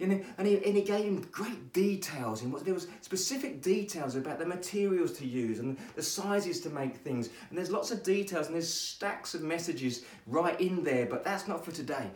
Know, 0.00 0.20
and, 0.38 0.46
he, 0.46 0.54
and 0.64 0.76
he 0.76 0.82
gave 0.82 1.04
him 1.04 1.20
great 1.30 1.74
details. 1.74 2.42
What, 2.42 2.64
there 2.64 2.72
was 2.72 2.88
specific 3.02 3.60
details 3.60 4.16
about 4.16 4.38
the 4.38 4.46
materials 4.46 5.12
to 5.18 5.26
use 5.26 5.58
and 5.58 5.76
the 5.94 6.02
sizes 6.02 6.60
to 6.62 6.70
make 6.70 6.96
things. 6.96 7.28
And 7.50 7.58
there's 7.58 7.70
lots 7.70 7.90
of 7.90 8.02
details 8.02 8.46
and 8.46 8.54
there's 8.54 8.72
stacks 8.72 9.34
of 9.34 9.42
messages 9.42 10.04
right 10.26 10.58
in 10.58 10.82
there, 10.82 11.04
but 11.04 11.22
that's 11.22 11.46
not 11.46 11.64
for 11.64 11.72
today. 11.72 12.10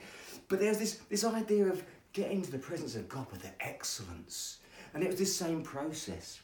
But 0.48 0.60
there's 0.60 0.78
this, 0.78 0.94
this 1.10 1.24
idea 1.24 1.66
of 1.66 1.84
getting 2.14 2.40
to 2.40 2.50
the 2.50 2.58
presence 2.58 2.96
of 2.96 3.08
God 3.08 3.26
with 3.30 3.42
the 3.42 3.50
excellence. 3.60 4.58
And 4.94 5.02
it 5.02 5.08
was 5.10 5.18
this 5.18 5.36
same 5.36 5.62
process. 5.62 6.40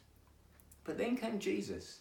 But 0.84 0.98
then 0.98 1.16
came 1.16 1.38
Jesus. 1.38 2.00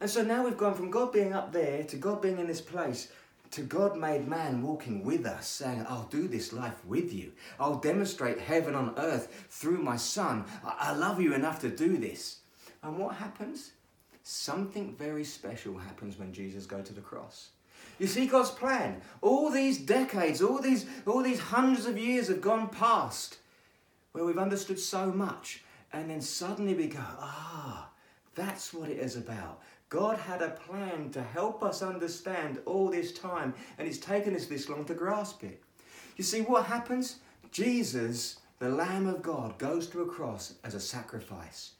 And 0.00 0.08
so 0.08 0.22
now 0.22 0.44
we've 0.44 0.56
gone 0.56 0.74
from 0.74 0.90
God 0.90 1.12
being 1.12 1.34
up 1.34 1.52
there 1.52 1.84
to 1.84 1.96
God 1.96 2.22
being 2.22 2.38
in 2.38 2.46
this 2.46 2.60
place 2.60 3.12
to 3.52 3.62
God 3.62 3.96
made 3.96 4.28
man 4.28 4.62
walking 4.62 5.04
with 5.04 5.26
us, 5.26 5.48
saying, 5.48 5.84
I'll 5.88 6.08
do 6.10 6.28
this 6.28 6.52
life 6.52 6.84
with 6.84 7.12
you. 7.12 7.32
I'll 7.58 7.76
demonstrate 7.76 8.38
heaven 8.38 8.74
on 8.74 8.94
earth 8.96 9.46
through 9.50 9.78
my 9.78 9.96
son. 9.96 10.44
I, 10.64 10.94
love 10.94 11.20
you 11.20 11.34
enough 11.34 11.60
to 11.62 11.68
do 11.68 11.96
this. 11.96 12.38
And 12.82 12.98
what 12.98 13.16
happens? 13.16 13.72
Something 14.22 14.94
very 14.96 15.24
special 15.24 15.76
happens 15.78 16.18
when 16.18 16.32
Jesus 16.32 16.66
goes 16.66 16.86
to 16.86 16.92
the 16.92 17.00
cross. 17.00 17.50
You 17.98 18.06
see 18.06 18.26
God's 18.26 18.50
plan. 18.50 19.02
All 19.20 19.50
these 19.50 19.78
decades, 19.78 20.40
all 20.40 20.60
these, 20.60 20.86
all 21.06 21.22
these 21.22 21.40
hundreds 21.40 21.86
of 21.86 21.98
years 21.98 22.28
have 22.28 22.40
gone 22.40 22.68
past 22.68 23.38
where 24.12 24.24
we've 24.24 24.38
understood 24.38 24.78
so 24.78 25.06
much. 25.06 25.62
And 25.92 26.08
then 26.08 26.20
suddenly 26.20 26.74
we 26.74 26.86
go, 26.86 27.00
ah, 27.00 27.88
that's 28.34 28.72
what 28.72 28.88
it 28.88 28.98
is 28.98 29.16
about. 29.16 29.60
God 29.90 30.18
had 30.18 30.40
a 30.40 30.50
plan 30.50 31.10
to 31.10 31.20
help 31.22 31.64
us 31.64 31.82
understand 31.82 32.60
all 32.64 32.90
this 32.90 33.12
time, 33.12 33.52
and 33.76 33.88
it's 33.88 33.98
taken 33.98 34.36
us 34.36 34.46
this 34.46 34.68
long 34.68 34.84
to 34.84 34.94
grasp 34.94 35.42
it. 35.42 35.60
You 36.16 36.22
see, 36.22 36.42
what 36.42 36.66
happens? 36.66 37.16
Jesus, 37.50 38.38
the 38.60 38.68
Lamb 38.68 39.08
of 39.08 39.20
God, 39.20 39.58
goes 39.58 39.88
to 39.88 40.02
a 40.02 40.06
cross 40.06 40.54
as 40.62 40.74
a 40.74 40.80
sacrifice. 40.80 41.72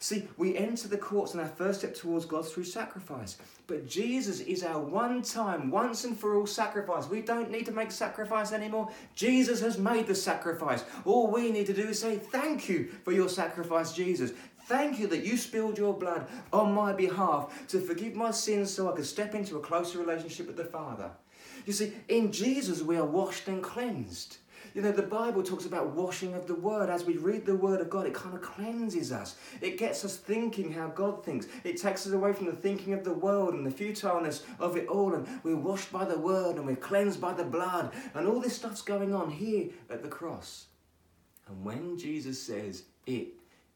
See, 0.00 0.28
we 0.36 0.56
enter 0.56 0.86
the 0.86 0.96
courts 0.96 1.32
and 1.32 1.40
our 1.40 1.48
first 1.48 1.80
step 1.80 1.94
towards 1.94 2.24
God 2.24 2.46
through 2.46 2.64
sacrifice. 2.64 3.36
But 3.66 3.88
Jesus 3.88 4.40
is 4.40 4.62
our 4.62 4.80
one 4.80 5.22
time, 5.22 5.70
once 5.70 6.04
and 6.04 6.16
for 6.16 6.36
all 6.36 6.46
sacrifice. 6.46 7.08
We 7.08 7.20
don't 7.20 7.50
need 7.50 7.66
to 7.66 7.72
make 7.72 7.90
sacrifice 7.90 8.52
anymore. 8.52 8.90
Jesus 9.16 9.60
has 9.60 9.76
made 9.76 10.06
the 10.06 10.14
sacrifice. 10.14 10.84
All 11.04 11.30
we 11.30 11.50
need 11.50 11.66
to 11.66 11.74
do 11.74 11.88
is 11.88 11.98
say, 11.98 12.16
Thank 12.16 12.68
you 12.68 12.90
for 13.04 13.12
your 13.12 13.28
sacrifice, 13.28 13.92
Jesus. 13.92 14.32
Thank 14.66 14.98
you 14.98 15.06
that 15.08 15.24
you 15.24 15.36
spilled 15.36 15.78
your 15.78 15.94
blood 15.94 16.26
on 16.52 16.74
my 16.74 16.92
behalf 16.92 17.66
to 17.68 17.80
forgive 17.80 18.14
my 18.14 18.30
sins 18.30 18.70
so 18.70 18.92
I 18.92 18.96
could 18.96 19.06
step 19.06 19.34
into 19.34 19.56
a 19.56 19.60
closer 19.60 19.98
relationship 19.98 20.46
with 20.46 20.56
the 20.56 20.64
Father. 20.64 21.10
You 21.66 21.72
see, 21.72 21.92
in 22.08 22.30
Jesus 22.32 22.82
we 22.82 22.96
are 22.96 23.04
washed 23.04 23.48
and 23.48 23.62
cleansed. 23.62 24.36
You 24.78 24.84
know, 24.84 24.92
the 24.92 25.02
Bible 25.02 25.42
talks 25.42 25.66
about 25.66 25.96
washing 25.96 26.34
of 26.34 26.46
the 26.46 26.54
Word. 26.54 26.88
As 26.88 27.02
we 27.04 27.16
read 27.16 27.44
the 27.44 27.56
Word 27.56 27.80
of 27.80 27.90
God, 27.90 28.06
it 28.06 28.14
kind 28.14 28.32
of 28.32 28.42
cleanses 28.42 29.10
us. 29.10 29.34
It 29.60 29.76
gets 29.76 30.04
us 30.04 30.16
thinking 30.16 30.70
how 30.70 30.86
God 30.86 31.24
thinks. 31.24 31.48
It 31.64 31.82
takes 31.82 32.06
us 32.06 32.12
away 32.12 32.32
from 32.32 32.46
the 32.46 32.52
thinking 32.52 32.92
of 32.92 33.02
the 33.02 33.12
world 33.12 33.54
and 33.54 33.66
the 33.66 33.72
futileness 33.72 34.44
of 34.60 34.76
it 34.76 34.86
all. 34.86 35.14
And 35.14 35.26
we're 35.42 35.56
washed 35.56 35.90
by 35.90 36.04
the 36.04 36.16
Word 36.16 36.58
and 36.58 36.64
we're 36.64 36.76
cleansed 36.76 37.20
by 37.20 37.32
the 37.32 37.42
blood. 37.42 37.92
And 38.14 38.28
all 38.28 38.38
this 38.38 38.54
stuff's 38.54 38.82
going 38.82 39.12
on 39.12 39.30
here 39.30 39.70
at 39.90 40.04
the 40.04 40.08
cross. 40.08 40.66
And 41.48 41.64
when 41.64 41.98
Jesus 41.98 42.40
says, 42.40 42.84
It 43.04 43.30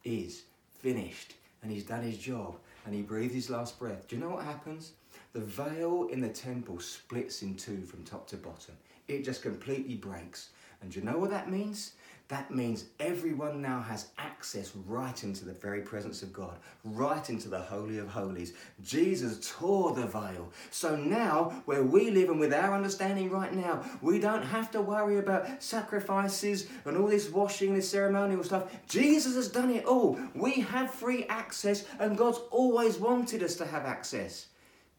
is 0.05 0.45
finished 0.79 1.35
and 1.65 1.73
he's 1.73 1.83
done 1.83 2.05
his 2.05 2.17
job 2.17 2.59
and 2.87 2.95
he 2.95 3.03
breathed 3.03 3.35
his 3.35 3.51
last 3.51 3.77
breath, 3.77 4.07
do 4.07 4.15
you 4.15 4.23
know 4.23 4.31
what 4.31 4.45
happens? 4.45 4.93
The 5.33 5.41
veil 5.41 6.07
in 6.13 6.21
the 6.21 6.29
temple 6.29 6.79
splits 6.79 7.43
in 7.43 7.57
two 7.57 7.83
from 7.83 8.05
top 8.05 8.29
to 8.29 8.37
bottom. 8.37 8.77
It 9.09 9.25
just 9.25 9.43
completely 9.43 9.97
breaks. 9.97 10.51
And 10.83 10.95
you 10.95 11.03
know 11.03 11.19
what 11.19 11.31
that 11.31 11.51
means? 11.51 11.93
That 12.33 12.51
means 12.51 12.87
everyone 12.99 13.61
now 13.61 13.81
has 13.83 14.07
access 14.17 14.73
right 14.87 15.23
into 15.23 15.45
the 15.45 15.53
very 15.53 15.83
presence 15.83 16.23
of 16.23 16.33
God, 16.33 16.57
right 16.83 17.29
into 17.29 17.51
the 17.51 17.61
Holy 17.61 17.99
of 17.99 18.09
Holies. 18.09 18.55
Jesus 18.83 19.53
tore 19.53 19.93
the 19.95 20.07
veil. 20.07 20.51
So 20.71 20.97
now, 20.97 21.63
where 21.67 21.83
we 21.83 22.11
live 22.11 22.31
and 22.31 22.41
with 22.41 22.55
our 22.55 22.75
understanding 22.75 23.31
right 23.31 23.53
now, 23.53 23.85
we 24.01 24.19
don't 24.19 24.45
have 24.45 24.71
to 24.71 24.81
worry 24.81 25.19
about 25.19 25.63
sacrifices 25.63 26.69
and 26.87 26.97
all 26.97 27.09
this 27.09 27.29
washing, 27.29 27.75
this 27.75 27.91
ceremonial 27.91 28.43
stuff. 28.45 28.73
Jesus 28.89 29.35
has 29.35 29.49
done 29.49 29.71
it 29.71 29.85
all. 29.85 30.19
We 30.35 30.53
have 30.53 30.91
free 30.91 31.25
access, 31.25 31.85
and 31.99 32.17
God's 32.17 32.41
always 32.51 32.97
wanted 32.97 33.43
us 33.43 33.57
to 33.57 33.67
have 33.67 33.85
access. 33.85 34.47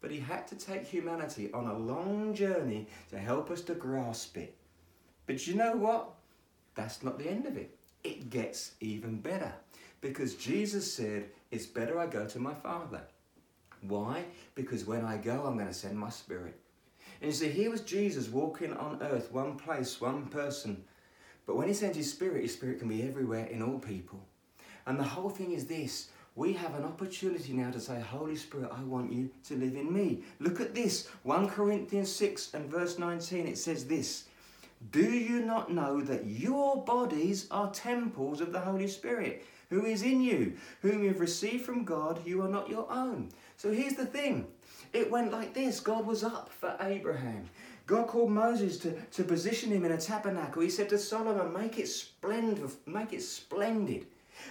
But 0.00 0.12
He 0.12 0.20
had 0.20 0.46
to 0.48 0.54
take 0.54 0.84
humanity 0.84 1.50
on 1.52 1.66
a 1.66 1.76
long 1.76 2.32
journey 2.32 2.86
to 3.10 3.18
help 3.18 3.50
us 3.50 3.62
to 3.62 3.74
grasp 3.74 4.36
it. 4.36 4.54
But 5.26 5.46
you 5.46 5.54
know 5.54 5.76
what? 5.76 6.10
That's 6.74 7.02
not 7.02 7.18
the 7.18 7.28
end 7.28 7.46
of 7.46 7.56
it. 7.56 7.76
It 8.02 8.30
gets 8.30 8.72
even 8.80 9.20
better 9.20 9.52
because 10.00 10.34
Jesus 10.34 10.92
said, 10.92 11.30
It's 11.50 11.66
better 11.66 11.98
I 11.98 12.06
go 12.06 12.26
to 12.26 12.38
my 12.38 12.54
Father. 12.54 13.00
Why? 13.82 14.24
Because 14.54 14.84
when 14.84 15.04
I 15.04 15.16
go, 15.16 15.44
I'm 15.44 15.56
going 15.56 15.68
to 15.68 15.74
send 15.74 15.98
my 15.98 16.10
Spirit. 16.10 16.58
And 17.20 17.30
you 17.30 17.36
see, 17.36 17.48
here 17.48 17.70
was 17.70 17.82
Jesus 17.82 18.28
walking 18.28 18.72
on 18.74 19.02
earth, 19.02 19.32
one 19.32 19.56
place, 19.56 20.00
one 20.00 20.26
person. 20.26 20.84
But 21.46 21.56
when 21.56 21.68
he 21.68 21.74
sends 21.74 21.96
his 21.96 22.10
Spirit, 22.10 22.42
his 22.42 22.54
Spirit 22.54 22.78
can 22.78 22.88
be 22.88 23.02
everywhere 23.02 23.46
in 23.46 23.62
all 23.62 23.78
people. 23.78 24.26
And 24.86 24.98
the 24.98 25.04
whole 25.04 25.30
thing 25.30 25.52
is 25.52 25.66
this 25.66 26.08
we 26.36 26.52
have 26.54 26.74
an 26.74 26.84
opportunity 26.84 27.52
now 27.52 27.70
to 27.70 27.80
say, 27.80 28.00
Holy 28.00 28.34
Spirit, 28.34 28.70
I 28.76 28.82
want 28.82 29.12
you 29.12 29.30
to 29.44 29.54
live 29.54 29.76
in 29.76 29.92
me. 29.92 30.24
Look 30.40 30.60
at 30.60 30.74
this 30.74 31.08
1 31.22 31.48
Corinthians 31.48 32.10
6 32.10 32.54
and 32.54 32.68
verse 32.68 32.98
19, 32.98 33.46
it 33.46 33.58
says 33.58 33.86
this 33.86 34.24
do 34.90 35.12
you 35.12 35.40
not 35.40 35.72
know 35.72 36.00
that 36.02 36.26
your 36.26 36.84
bodies 36.84 37.46
are 37.50 37.70
temples 37.70 38.40
of 38.40 38.52
the 38.52 38.60
Holy 38.60 38.88
Spirit, 38.88 39.44
who 39.70 39.84
is 39.86 40.02
in 40.02 40.20
you, 40.20 40.54
whom 40.82 41.02
you've 41.02 41.20
received 41.20 41.64
from 41.64 41.84
God? 41.84 42.24
You 42.26 42.42
are 42.42 42.48
not 42.48 42.68
your 42.68 42.90
own. 42.90 43.30
So 43.56 43.72
here's 43.72 43.94
the 43.94 44.06
thing 44.06 44.46
it 44.92 45.10
went 45.10 45.32
like 45.32 45.54
this 45.54 45.80
God 45.80 46.06
was 46.06 46.22
up 46.22 46.50
for 46.50 46.76
Abraham. 46.80 47.48
God 47.86 48.08
called 48.08 48.30
Moses 48.30 48.78
to, 48.78 48.92
to 48.92 49.24
position 49.24 49.70
him 49.70 49.84
in 49.84 49.92
a 49.92 49.98
tabernacle. 49.98 50.62
He 50.62 50.70
said 50.70 50.88
to 50.88 50.98
Solomon, 50.98 51.52
Make 51.52 51.78
it 51.78 51.88
splendid, 51.88 52.70
make 52.86 53.12
it 53.12 53.22
splendid. 53.22 54.06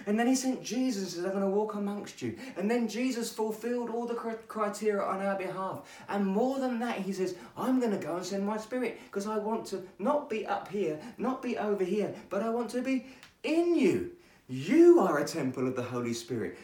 And 0.06 0.18
then 0.18 0.26
he 0.26 0.34
sent 0.34 0.62
Jesus 0.62 1.02
and 1.02 1.12
says, 1.12 1.24
I'm 1.24 1.30
going 1.30 1.42
to 1.42 1.48
walk 1.48 1.74
amongst 1.74 2.22
you. 2.22 2.36
And 2.56 2.70
then 2.70 2.88
Jesus 2.88 3.32
fulfilled 3.32 3.90
all 3.90 4.06
the 4.06 4.14
criteria 4.14 5.02
on 5.02 5.20
our 5.20 5.36
behalf. 5.36 5.80
And 6.08 6.26
more 6.26 6.58
than 6.58 6.78
that, 6.80 6.98
he 6.98 7.12
says, 7.12 7.36
I'm 7.56 7.80
going 7.80 7.92
to 7.92 8.04
go 8.04 8.16
and 8.16 8.24
send 8.24 8.46
my 8.46 8.56
spirit 8.56 9.00
because 9.06 9.26
I 9.26 9.38
want 9.38 9.66
to 9.66 9.82
not 9.98 10.28
be 10.28 10.46
up 10.46 10.68
here, 10.68 10.98
not 11.18 11.42
be 11.42 11.56
over 11.58 11.84
here, 11.84 12.14
but 12.30 12.42
I 12.42 12.50
want 12.50 12.70
to 12.70 12.82
be 12.82 13.06
in 13.42 13.74
you. 13.74 14.12
You 14.48 15.00
are 15.00 15.18
a 15.18 15.26
temple 15.26 15.66
of 15.66 15.76
the 15.76 15.82
Holy 15.82 16.12
Spirit. 16.12 16.58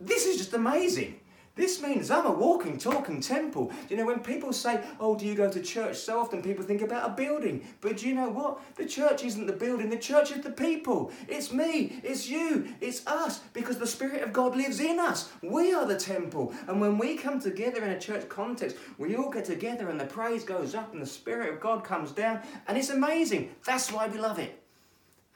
This 0.00 0.26
is 0.26 0.36
just 0.36 0.54
amazing. 0.54 1.20
This 1.56 1.80
means 1.80 2.10
I'm 2.10 2.26
a 2.26 2.32
walking, 2.32 2.78
talking 2.78 3.20
temple. 3.20 3.70
You 3.88 3.96
know, 3.96 4.06
when 4.06 4.20
people 4.20 4.52
say, 4.52 4.82
Oh, 4.98 5.14
do 5.16 5.24
you 5.24 5.36
go 5.36 5.48
to 5.48 5.60
church? 5.60 5.96
So 5.96 6.18
often 6.18 6.42
people 6.42 6.64
think 6.64 6.82
about 6.82 7.08
a 7.08 7.12
building. 7.12 7.64
But 7.80 7.98
do 7.98 8.08
you 8.08 8.14
know 8.14 8.28
what? 8.28 8.60
The 8.74 8.86
church 8.86 9.22
isn't 9.22 9.46
the 9.46 9.52
building, 9.52 9.88
the 9.88 9.96
church 9.96 10.32
is 10.32 10.42
the 10.42 10.50
people. 10.50 11.12
It's 11.28 11.52
me, 11.52 12.00
it's 12.02 12.28
you, 12.28 12.66
it's 12.80 13.06
us, 13.06 13.38
because 13.52 13.78
the 13.78 13.86
Spirit 13.86 14.22
of 14.22 14.32
God 14.32 14.56
lives 14.56 14.80
in 14.80 14.98
us. 14.98 15.30
We 15.42 15.72
are 15.72 15.86
the 15.86 15.96
temple. 15.96 16.52
And 16.66 16.80
when 16.80 16.98
we 16.98 17.16
come 17.16 17.40
together 17.40 17.84
in 17.84 17.90
a 17.90 18.00
church 18.00 18.28
context, 18.28 18.76
we 18.98 19.14
all 19.14 19.30
get 19.30 19.44
together 19.44 19.90
and 19.90 20.00
the 20.00 20.06
praise 20.06 20.42
goes 20.42 20.74
up 20.74 20.92
and 20.92 21.00
the 21.00 21.06
Spirit 21.06 21.54
of 21.54 21.60
God 21.60 21.84
comes 21.84 22.10
down. 22.10 22.40
And 22.66 22.76
it's 22.76 22.90
amazing. 22.90 23.54
That's 23.64 23.92
why 23.92 24.08
we 24.08 24.18
love 24.18 24.40
it. 24.40 24.60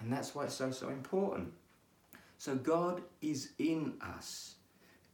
And 0.01 0.13
that's 0.13 0.35
why 0.35 0.45
it's 0.45 0.55
so, 0.55 0.73
so 0.73 0.89
important. 0.89 1.53
So 2.39 2.57
God 2.57 3.03
is 3.21 3.51
in 3.59 3.95
us. 4.01 4.57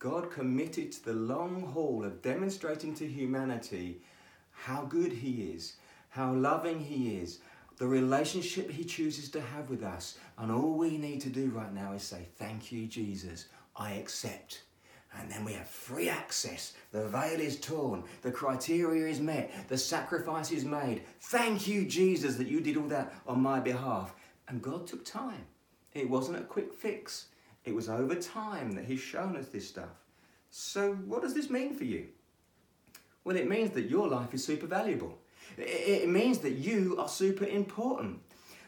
God 0.05 0.31
committed 0.31 0.93
to 0.93 1.05
the 1.07 1.15
long 1.15 1.63
haul 1.73 2.05
of 2.05 2.21
demonstrating 2.21 2.95
to 2.97 3.07
humanity 3.07 4.03
how 4.51 4.85
good 4.85 5.11
He 5.11 5.45
is, 5.45 5.77
how 6.11 6.35
loving 6.35 6.79
He 6.79 7.17
is, 7.17 7.39
the 7.79 7.87
relationship 7.87 8.71
He 8.71 8.85
chooses 8.85 9.31
to 9.31 9.41
have 9.41 9.71
with 9.71 9.83
us. 9.83 10.19
And 10.37 10.53
all 10.53 10.75
we 10.75 10.99
need 10.99 11.23
to 11.23 11.31
do 11.31 11.49
right 11.49 11.73
now 11.73 11.95
is 11.95 12.03
say, 12.03 12.29
Thank 12.37 12.71
you, 12.71 12.87
Jesus, 12.87 13.47
I 13.77 13.93
accept. 13.93 14.65
And 15.19 15.31
then 15.31 15.43
we 15.43 15.55
have 15.55 15.69
free 15.69 16.11
access. 16.11 16.75
The 16.93 17.09
veil 17.09 17.41
is 17.41 17.59
torn. 17.59 18.05
The 18.21 18.31
criteria 18.31 19.09
is 19.09 19.21
met. 19.21 19.69
The 19.69 19.79
sacrifice 19.79 20.53
is 20.53 20.67
made. 20.67 21.05
Thank 21.19 21.67
you, 21.67 21.87
Jesus, 21.87 22.37
that 22.37 22.49
you 22.49 22.61
did 22.61 22.77
all 22.77 22.89
that 22.89 23.15
on 23.27 23.41
my 23.41 23.59
behalf. 23.59 24.15
And 24.49 24.61
God 24.61 24.87
took 24.87 25.07
time. 25.07 25.47
It 25.95 26.11
wasn't 26.11 26.41
a 26.41 26.43
quick 26.43 26.75
fix. 26.75 27.29
It 27.65 27.75
was 27.75 27.89
over 27.89 28.15
time 28.15 28.73
that 28.73 28.85
He's 28.85 29.01
shown 29.01 29.37
us 29.37 29.49
this 29.49 29.69
stuff. 29.69 29.89
So, 30.51 30.95
what 30.95 31.23
does 31.23 31.35
this 31.35 31.51
mean 31.51 31.75
for 31.75 31.85
you? 31.85 32.09
Well, 33.25 33.37
it 33.37 33.49
means 33.49 33.71
that 33.71 33.91
your 33.91 34.09
life 34.09 34.35
is 34.35 34.45
super 34.45 34.67
valuable. 34.67 35.19
It 35.57 36.09
means 36.09 36.39
that 36.39 36.53
you 36.53 36.97
are 36.99 37.09
super 37.09 37.45
important. 37.45 38.21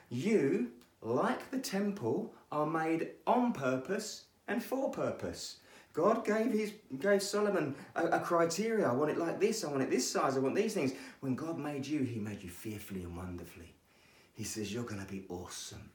You, 0.08 0.70
like 1.02 1.50
the 1.50 1.58
temple, 1.58 2.34
are 2.50 2.66
made 2.66 3.10
on 3.26 3.52
purpose 3.52 4.24
and 4.48 4.62
for 4.62 4.90
purpose. 4.90 5.56
God 5.92 6.26
gave 6.26 6.52
his 6.52 6.72
gave 7.00 7.22
Solomon 7.22 7.74
a, 7.94 8.04
a, 8.08 8.20
criteria. 8.20 8.86
I 8.86 8.92
want 8.92 9.10
it 9.10 9.18
like 9.18 9.40
this. 9.40 9.64
I 9.64 9.68
want 9.68 9.82
it 9.82 9.90
this 9.90 10.10
size. 10.10 10.36
I 10.36 10.40
want 10.40 10.54
these 10.54 10.74
things. 10.74 10.92
When 11.20 11.34
God 11.34 11.58
made 11.58 11.86
you, 11.86 12.00
He 12.00 12.18
made 12.18 12.42
you 12.42 12.50
fearfully 12.50 13.02
and 13.02 13.16
wonderfully. 13.16 13.74
He 14.34 14.44
says 14.44 14.72
you're 14.72 14.84
going 14.84 15.04
to 15.04 15.10
be 15.10 15.24
awesome. 15.30 15.90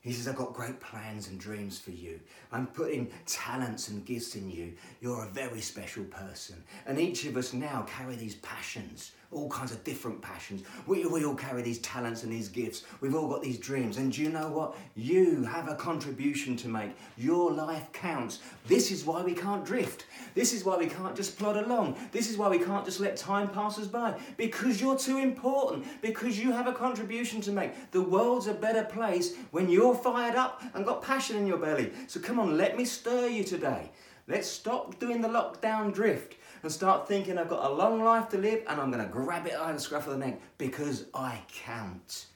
He 0.00 0.12
says, 0.12 0.26
I've 0.26 0.36
got 0.36 0.54
great 0.54 0.80
plans 0.80 1.28
and 1.28 1.38
dreams 1.38 1.78
for 1.78 1.90
you. 1.90 2.20
I'm 2.52 2.66
putting 2.66 3.10
talents 3.26 3.88
and 3.88 4.04
gifts 4.04 4.34
in 4.34 4.50
you. 4.50 4.72
You're 5.02 5.24
a 5.24 5.28
very 5.28 5.60
special 5.60 6.04
person. 6.04 6.56
And 6.86 6.98
each 6.98 7.26
of 7.26 7.36
us 7.36 7.52
now 7.52 7.86
carry 7.88 8.16
these 8.16 8.36
passions 8.36 9.12
all 9.32 9.48
kinds 9.48 9.70
of 9.70 9.84
different 9.84 10.20
passions. 10.20 10.62
We, 10.86 11.04
we 11.06 11.24
all 11.24 11.36
carry 11.36 11.62
these 11.62 11.78
talents 11.78 12.24
and 12.24 12.32
these 12.32 12.48
gifts. 12.48 12.84
We've 13.00 13.14
all 13.14 13.28
got 13.28 13.42
these 13.42 13.58
dreams. 13.58 13.96
And 13.96 14.12
do 14.12 14.22
you 14.22 14.28
know 14.28 14.48
what? 14.48 14.76
You 14.96 15.44
have 15.44 15.68
a 15.68 15.76
contribution 15.76 16.56
to 16.56 16.68
make. 16.68 16.90
Your 17.16 17.52
life 17.52 17.92
counts. 17.92 18.40
This 18.66 18.90
is 18.90 19.04
why 19.04 19.22
we 19.22 19.34
can't 19.34 19.64
drift. 19.64 20.06
This 20.34 20.52
is 20.52 20.64
why 20.64 20.76
we 20.76 20.86
can't 20.86 21.14
just 21.14 21.38
plod 21.38 21.56
along. 21.56 21.96
This 22.10 22.28
is 22.28 22.36
why 22.36 22.48
we 22.48 22.58
can't 22.58 22.84
just 22.84 22.98
let 22.98 23.16
time 23.16 23.48
pass 23.48 23.78
us 23.78 23.86
by. 23.86 24.18
Because 24.36 24.80
you're 24.80 24.98
too 24.98 25.18
important. 25.18 25.86
Because 26.02 26.38
you 26.38 26.50
have 26.50 26.66
a 26.66 26.72
contribution 26.72 27.40
to 27.42 27.52
make. 27.52 27.92
The 27.92 28.02
world's 28.02 28.48
a 28.48 28.54
better 28.54 28.84
place 28.84 29.34
when 29.52 29.68
you're 29.68 29.94
fired 29.94 30.34
up 30.34 30.60
and 30.74 30.84
got 30.84 31.02
passion 31.02 31.36
in 31.36 31.46
your 31.46 31.58
belly. 31.58 31.92
So 32.08 32.18
come 32.18 32.40
on, 32.40 32.56
let 32.56 32.76
me 32.76 32.84
stir 32.84 33.28
you 33.28 33.44
today. 33.44 33.92
Let's 34.26 34.48
stop 34.48 34.98
doing 35.00 35.20
the 35.20 35.28
lockdown 35.28 35.92
drift 35.92 36.36
and 36.62 36.70
start 36.70 37.08
thinking 37.08 37.38
I've 37.38 37.48
got 37.48 37.70
a 37.70 37.72
long 37.72 38.02
life 38.02 38.28
to 38.30 38.38
live 38.38 38.62
and 38.68 38.80
I'm 38.80 38.90
going 38.90 39.04
to 39.04 39.10
grab 39.10 39.46
it 39.46 39.58
by 39.58 39.72
the 39.72 39.80
scruff 39.80 40.06
of 40.06 40.12
the 40.14 40.18
neck 40.18 40.40
because 40.58 41.06
I 41.14 41.40
count. 41.48 42.26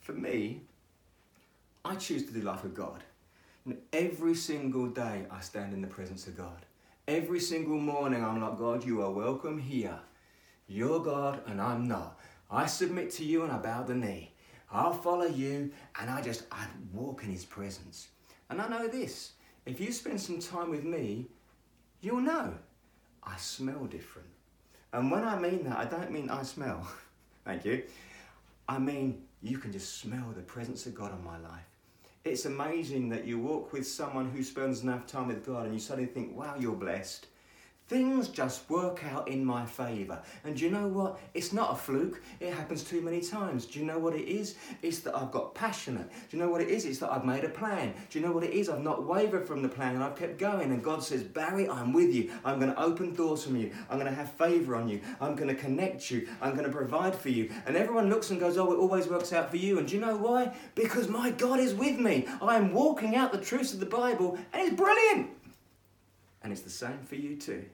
For 0.00 0.12
me, 0.12 0.62
I 1.84 1.96
choose 1.96 2.26
to 2.26 2.32
do 2.32 2.40
life 2.40 2.62
with 2.62 2.74
God. 2.74 3.04
And 3.64 3.78
every 3.92 4.34
single 4.34 4.86
day 4.88 5.26
I 5.30 5.40
stand 5.40 5.72
in 5.72 5.82
the 5.82 5.88
presence 5.88 6.26
of 6.26 6.36
God. 6.36 6.66
Every 7.06 7.40
single 7.40 7.78
morning 7.78 8.24
I'm 8.24 8.40
like, 8.40 8.58
God, 8.58 8.84
you 8.84 9.02
are 9.02 9.10
welcome 9.10 9.58
here. 9.58 9.98
You're 10.66 11.00
God 11.00 11.42
and 11.46 11.60
I'm 11.60 11.86
not. 11.86 12.18
I 12.50 12.66
submit 12.66 13.10
to 13.12 13.24
you 13.24 13.42
and 13.42 13.52
I 13.52 13.58
bow 13.58 13.82
the 13.82 13.94
knee. 13.94 14.32
I'll 14.70 14.94
follow 14.94 15.26
you 15.26 15.70
and 16.00 16.10
I 16.10 16.22
just 16.22 16.44
I 16.50 16.66
walk 16.92 17.22
in 17.24 17.30
his 17.30 17.44
presence. 17.44 18.08
And 18.50 18.60
I 18.60 18.68
know 18.68 18.88
this. 18.88 19.32
If 19.66 19.80
you 19.80 19.92
spend 19.92 20.20
some 20.20 20.40
time 20.40 20.70
with 20.70 20.84
me, 20.84 21.26
you'll 22.00 22.20
know 22.20 22.54
I 23.22 23.36
smell 23.36 23.84
different. 23.84 24.28
And 24.92 25.10
when 25.10 25.24
I 25.24 25.38
mean 25.38 25.64
that, 25.64 25.78
I 25.78 25.84
don't 25.84 26.10
mean 26.10 26.28
I 26.28 26.42
smell. 26.42 26.86
Thank 27.44 27.64
you. 27.64 27.82
I 28.68 28.78
mean, 28.78 29.22
you 29.42 29.58
can 29.58 29.72
just 29.72 29.98
smell 29.98 30.32
the 30.34 30.42
presence 30.42 30.86
of 30.86 30.94
God 30.94 31.12
on 31.12 31.24
my 31.24 31.38
life. 31.38 31.64
It's 32.24 32.44
amazing 32.44 33.08
that 33.08 33.24
you 33.24 33.38
walk 33.38 33.72
with 33.72 33.86
someone 33.86 34.30
who 34.30 34.42
spends 34.42 34.82
enough 34.82 35.06
time 35.06 35.28
with 35.28 35.44
God 35.44 35.64
and 35.66 35.74
you 35.74 35.80
suddenly 35.80 36.08
think, 36.08 36.36
wow, 36.36 36.54
you're 36.58 36.76
blessed. 36.76 37.26
Things 37.88 38.28
just 38.28 38.70
work 38.70 39.04
out 39.04 39.28
in 39.28 39.44
my 39.44 39.66
favour. 39.66 40.22
And 40.44 40.58
you 40.58 40.70
know 40.70 40.88
what? 40.88 41.20
It's 41.34 41.52
not 41.52 41.72
a 41.72 41.76
fluke. 41.76 42.22
It 42.40 42.54
happens 42.54 42.84
too 42.84 43.02
many 43.02 43.20
times. 43.20 43.66
Do 43.66 43.78
you 43.78 43.84
know 43.84 43.98
what 43.98 44.14
it 44.14 44.26
is? 44.26 44.54
It's 44.80 45.00
that 45.00 45.14
I've 45.14 45.30
got 45.30 45.54
passionate. 45.54 46.08
Do 46.08 46.36
you 46.36 46.42
know 46.42 46.48
what 46.48 46.62
it 46.62 46.68
is? 46.68 46.86
It's 46.86 47.00
that 47.00 47.12
I've 47.12 47.24
made 47.24 47.44
a 47.44 47.50
plan. 47.50 47.92
Do 48.08 48.18
you 48.18 48.24
know 48.24 48.32
what 48.32 48.44
it 48.44 48.52
is? 48.54 48.70
I've 48.70 48.82
not 48.82 49.06
wavered 49.06 49.46
from 49.46 49.60
the 49.60 49.68
plan 49.68 49.94
and 49.94 50.02
I've 50.02 50.16
kept 50.16 50.38
going. 50.38 50.70
And 50.72 50.82
God 50.82 51.02
says, 51.02 51.22
Barry, 51.22 51.68
I'm 51.68 51.92
with 51.92 52.14
you. 52.14 52.30
I'm 52.44 52.58
going 52.58 52.72
to 52.72 52.80
open 52.80 53.14
doors 53.14 53.44
from 53.44 53.56
you. 53.56 53.72
I'm 53.90 53.98
going 53.98 54.10
to 54.10 54.16
have 54.16 54.32
favour 54.32 54.76
on 54.76 54.88
you. 54.88 55.00
I'm 55.20 55.34
going 55.34 55.48
to 55.48 55.54
connect 55.54 56.10
you. 56.10 56.28
I'm 56.40 56.52
going 56.52 56.64
to 56.64 56.74
provide 56.74 57.14
for 57.14 57.28
you. 57.28 57.50
And 57.66 57.76
everyone 57.76 58.08
looks 58.08 58.30
and 58.30 58.40
goes, 58.40 58.56
oh, 58.56 58.72
it 58.72 58.76
always 58.76 59.06
works 59.08 59.32
out 59.32 59.50
for 59.50 59.58
you. 59.58 59.78
And 59.78 59.86
do 59.86 59.94
you 59.96 60.00
know 60.00 60.16
why? 60.16 60.54
Because 60.74 61.08
my 61.08 61.30
God 61.30 61.60
is 61.60 61.74
with 61.74 61.98
me. 61.98 62.26
I 62.40 62.56
am 62.56 62.72
walking 62.72 63.16
out 63.16 63.32
the 63.32 63.38
truths 63.38 63.74
of 63.74 63.80
the 63.80 63.86
Bible 63.86 64.38
and 64.52 64.62
it's 64.62 64.76
brilliant. 64.76 65.41
And 66.42 66.52
it's 66.52 66.62
the 66.62 66.70
same 66.70 67.00
for 67.04 67.16
you 67.16 67.36
too 67.36 67.64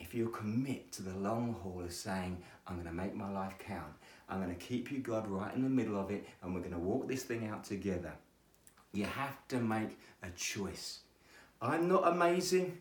if 0.00 0.14
you 0.14 0.28
commit 0.30 0.90
to 0.92 1.02
the 1.02 1.14
long 1.16 1.54
haul 1.62 1.82
of 1.84 1.92
saying, 1.92 2.38
I'm 2.66 2.74
going 2.76 2.86
to 2.86 2.92
make 2.92 3.14
my 3.14 3.30
life 3.30 3.54
count, 3.58 3.92
I'm 4.28 4.42
going 4.42 4.54
to 4.54 4.60
keep 4.60 4.90
you, 4.90 4.98
God, 4.98 5.28
right 5.28 5.54
in 5.54 5.62
the 5.62 5.68
middle 5.68 6.00
of 6.00 6.10
it, 6.10 6.26
and 6.42 6.54
we're 6.54 6.60
going 6.60 6.72
to 6.72 6.78
walk 6.78 7.06
this 7.06 7.22
thing 7.22 7.46
out 7.46 7.64
together, 7.64 8.12
you 8.92 9.04
have 9.04 9.36
to 9.48 9.60
make 9.60 9.98
a 10.22 10.30
choice. 10.30 11.00
I'm 11.60 11.86
not 11.86 12.08
amazing, 12.08 12.78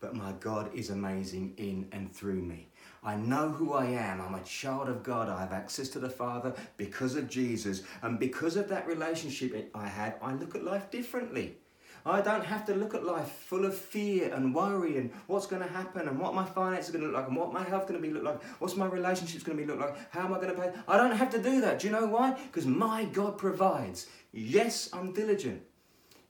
but 0.00 0.16
my 0.16 0.32
God 0.40 0.74
is 0.74 0.90
amazing 0.90 1.54
in 1.58 1.86
and 1.92 2.12
through 2.12 2.42
me. 2.42 2.68
I 3.04 3.16
know 3.16 3.50
who 3.50 3.74
I 3.74 3.86
am. 3.86 4.20
I'm 4.20 4.34
a 4.34 4.42
child 4.42 4.88
of 4.88 5.02
God. 5.02 5.28
I 5.28 5.40
have 5.40 5.52
access 5.52 5.88
to 5.90 5.98
the 5.98 6.08
Father 6.08 6.54
because 6.76 7.16
of 7.16 7.28
Jesus. 7.28 7.82
And 8.00 8.18
because 8.18 8.56
of 8.56 8.68
that 8.68 8.86
relationship 8.86 9.70
I 9.74 9.88
had, 9.88 10.14
I 10.22 10.34
look 10.34 10.54
at 10.54 10.64
life 10.64 10.90
differently. 10.90 11.56
I 12.04 12.20
don't 12.20 12.44
have 12.44 12.64
to 12.66 12.74
look 12.74 12.94
at 12.94 13.04
life 13.04 13.28
full 13.28 13.64
of 13.64 13.76
fear 13.76 14.32
and 14.34 14.54
worry 14.54 14.98
and 14.98 15.12
what's 15.26 15.46
going 15.46 15.62
to 15.62 15.68
happen 15.68 16.08
and 16.08 16.18
what 16.18 16.34
my 16.34 16.44
finances 16.44 16.90
are 16.90 16.98
going 16.98 17.04
to 17.04 17.10
look 17.10 17.16
like 17.16 17.28
and 17.28 17.36
what 17.36 17.52
my 17.52 17.62
health 17.62 17.86
going 17.86 18.00
to 18.00 18.06
be 18.06 18.12
look 18.12 18.24
like, 18.24 18.42
what's 18.58 18.76
my 18.76 18.86
relationships 18.86 19.44
going 19.44 19.56
to 19.56 19.64
be 19.64 19.70
look 19.70 19.80
like, 19.80 19.96
how 20.10 20.24
am 20.24 20.34
I 20.34 20.36
going 20.36 20.54
to 20.54 20.60
pay? 20.60 20.72
I 20.88 20.96
don't 20.96 21.16
have 21.16 21.30
to 21.30 21.42
do 21.42 21.60
that. 21.60 21.78
Do 21.78 21.86
you 21.86 21.92
know 21.92 22.06
why? 22.06 22.32
Because 22.32 22.66
my 22.66 23.04
God 23.04 23.38
provides. 23.38 24.06
Yes, 24.32 24.88
I'm 24.92 25.12
diligent. 25.12 25.62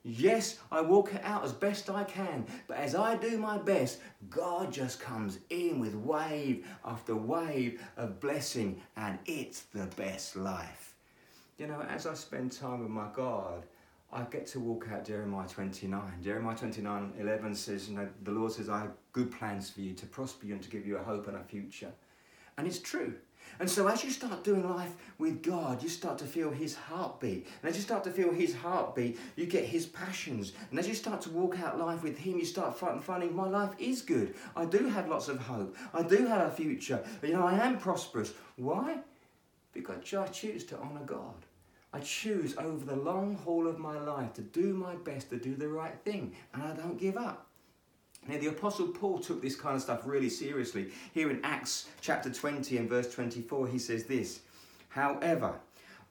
Yes, 0.05 0.59
I 0.73 0.81
walk 0.81 1.15
it 1.15 1.23
out 1.23 1.45
as 1.45 1.53
best 1.53 1.89
I 1.89 2.03
can, 2.03 2.45
but 2.67 2.77
as 2.77 2.97
I 2.97 3.17
do 3.17 3.39
my 3.39 3.57
best, 3.57 4.01
God 4.31 4.73
just 4.73 4.99
comes 4.99 5.39
in 5.49 5.79
with 5.79 5.95
wave 5.95 6.67
after 6.85 7.15
wave 7.15 7.81
of 7.97 8.19
blessing, 8.19 8.81
and 8.97 9.21
it's 9.27 9.61
the 9.73 9.87
best 9.97 10.35
life. 10.35 10.97
You 11.57 11.69
know, 11.69 11.81
as 11.89 12.07
I 12.07 12.15
spend 12.15 12.51
time 12.51 12.81
with 12.81 12.89
my 12.89 13.07
God, 13.15 13.65
I 14.13 14.25
get 14.25 14.47
to 14.49 14.61
walk 14.61 14.89
out 14.93 15.07
Jeremiah 15.07 15.49
29. 15.49 16.03
Jeremiah 16.23 16.57
29 16.57 17.15
11 17.19 17.55
says, 17.55 17.89
you 17.89 17.97
know, 17.97 18.09
the 18.23 18.31
Lord 18.31 18.53
says, 18.53 18.69
I 18.69 18.81
have 18.81 18.93
good 19.13 19.33
plans 19.33 19.71
for 19.71 19.81
you 19.81 19.95
to 19.95 20.07
prosper 20.07 20.47
you 20.47 20.55
and 20.55 20.63
to 20.63 20.69
give 20.69 20.87
you 20.87 20.99
a 20.99 21.03
hope 21.03 21.29
and 21.29 21.37
a 21.37 21.43
future. 21.43 21.93
And 22.59 22.67
it's 22.67 22.79
true. 22.79 23.15
And 23.59 23.71
so 23.71 23.87
as 23.89 24.05
you 24.05 24.11
start 24.11 24.45
doing 24.45 24.69
life 24.69 24.93
with 25.19 25.43
God, 25.43 25.83
you 25.83 25.89
start 25.89 26.19
to 26.19 26.27
feel 26.27 26.51
His 26.51 26.75
heartbeat. 26.75 27.47
And 27.63 27.71
as 27.71 27.77
you 27.77 27.83
start 27.83 28.05
to 28.05 28.11
feel 28.11 28.33
His 28.33 28.55
heartbeat, 28.55 29.19
you 29.35 29.47
get 29.47 29.65
His 29.65 29.87
passions. 29.87 30.53
And 30.71 30.79
as 30.79 30.87
you 30.87 30.95
start 30.95 31.23
to 31.23 31.31
walk 31.31 31.59
out 31.59 31.79
life 31.79 32.03
with 32.03 32.19
Him, 32.19 32.39
you 32.39 32.45
start 32.45 32.79
finding 32.79 33.35
my 33.35 33.49
life 33.49 33.71
is 33.79 34.03
good. 34.03 34.35
I 34.55 34.67
do 34.67 34.89
have 34.89 35.09
lots 35.09 35.29
of 35.29 35.39
hope. 35.39 35.75
I 35.95 36.03
do 36.03 36.27
have 36.27 36.49
a 36.49 36.51
future. 36.51 37.03
You 37.23 37.33
know, 37.33 37.47
I 37.47 37.55
am 37.55 37.79
prosperous. 37.79 38.35
Why? 38.57 38.99
Because 39.73 40.13
I 40.13 40.27
choose 40.27 40.65
to 40.65 40.79
honour 40.79 41.05
God. 41.07 41.47
I 41.93 42.01
choose 42.01 42.57
over 42.57 42.85
the 42.85 42.97
long 42.97 43.37
haul 43.37 43.67
of 43.67 43.79
my 43.79 43.99
life 43.99 44.33
to 44.35 44.43
do 44.43 44.75
my 44.75 44.95
best 44.95 45.31
to 45.31 45.37
do 45.37 45.55
the 45.55 45.69
right 45.69 45.99
thing, 46.05 46.35
and 46.55 46.63
I 46.63 46.75
don't 46.75 46.99
give 46.99 47.17
up. 47.17 47.47
Now, 48.29 48.39
the 48.39 48.47
Apostle 48.47 48.89
Paul 48.89 49.19
took 49.19 49.43
this 49.43 49.57
kind 49.57 49.77
of 49.77 49.83
stuff 49.83 50.03
really 50.05 50.31
seriously. 50.31 50.91
Here 51.13 51.29
in 51.31 51.45
Acts 51.45 51.89
chapter 52.01 52.31
20 52.31 52.77
and 52.77 52.89
verse 52.89 53.13
24, 53.13 53.67
he 53.67 53.79
says 53.79 54.05
this 54.05 54.41
However, 54.89 55.55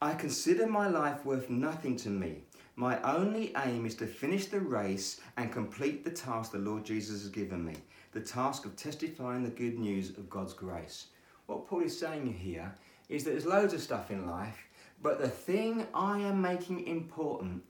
I 0.01 0.13
consider 0.13 0.67
my 0.67 0.87
life 0.87 1.25
worth 1.25 1.49
nothing 1.49 1.95
to 1.97 2.09
me. 2.09 2.43
My 2.75 3.01
only 3.01 3.53
aim 3.63 3.85
is 3.85 3.95
to 3.95 4.07
finish 4.07 4.47
the 4.47 4.59
race 4.59 5.21
and 5.37 5.51
complete 5.51 6.03
the 6.03 6.11
task 6.11 6.51
the 6.51 6.57
Lord 6.57 6.83
Jesus 6.83 7.21
has 7.21 7.29
given 7.29 7.63
me 7.63 7.75
the 8.11 8.19
task 8.19 8.65
of 8.65 8.75
testifying 8.75 9.43
the 9.43 9.49
good 9.49 9.79
news 9.79 10.09
of 10.09 10.29
God's 10.29 10.53
grace. 10.53 11.07
What 11.45 11.67
Paul 11.67 11.81
is 11.81 11.97
saying 11.97 12.33
here 12.33 12.73
is 13.09 13.23
that 13.23 13.31
there's 13.31 13.45
loads 13.45 13.73
of 13.73 13.81
stuff 13.81 14.11
in 14.11 14.27
life, 14.27 14.67
but 15.01 15.19
the 15.19 15.29
thing 15.29 15.87
I 15.93 16.19
am 16.19 16.41
making 16.41 16.87
important 16.87 17.63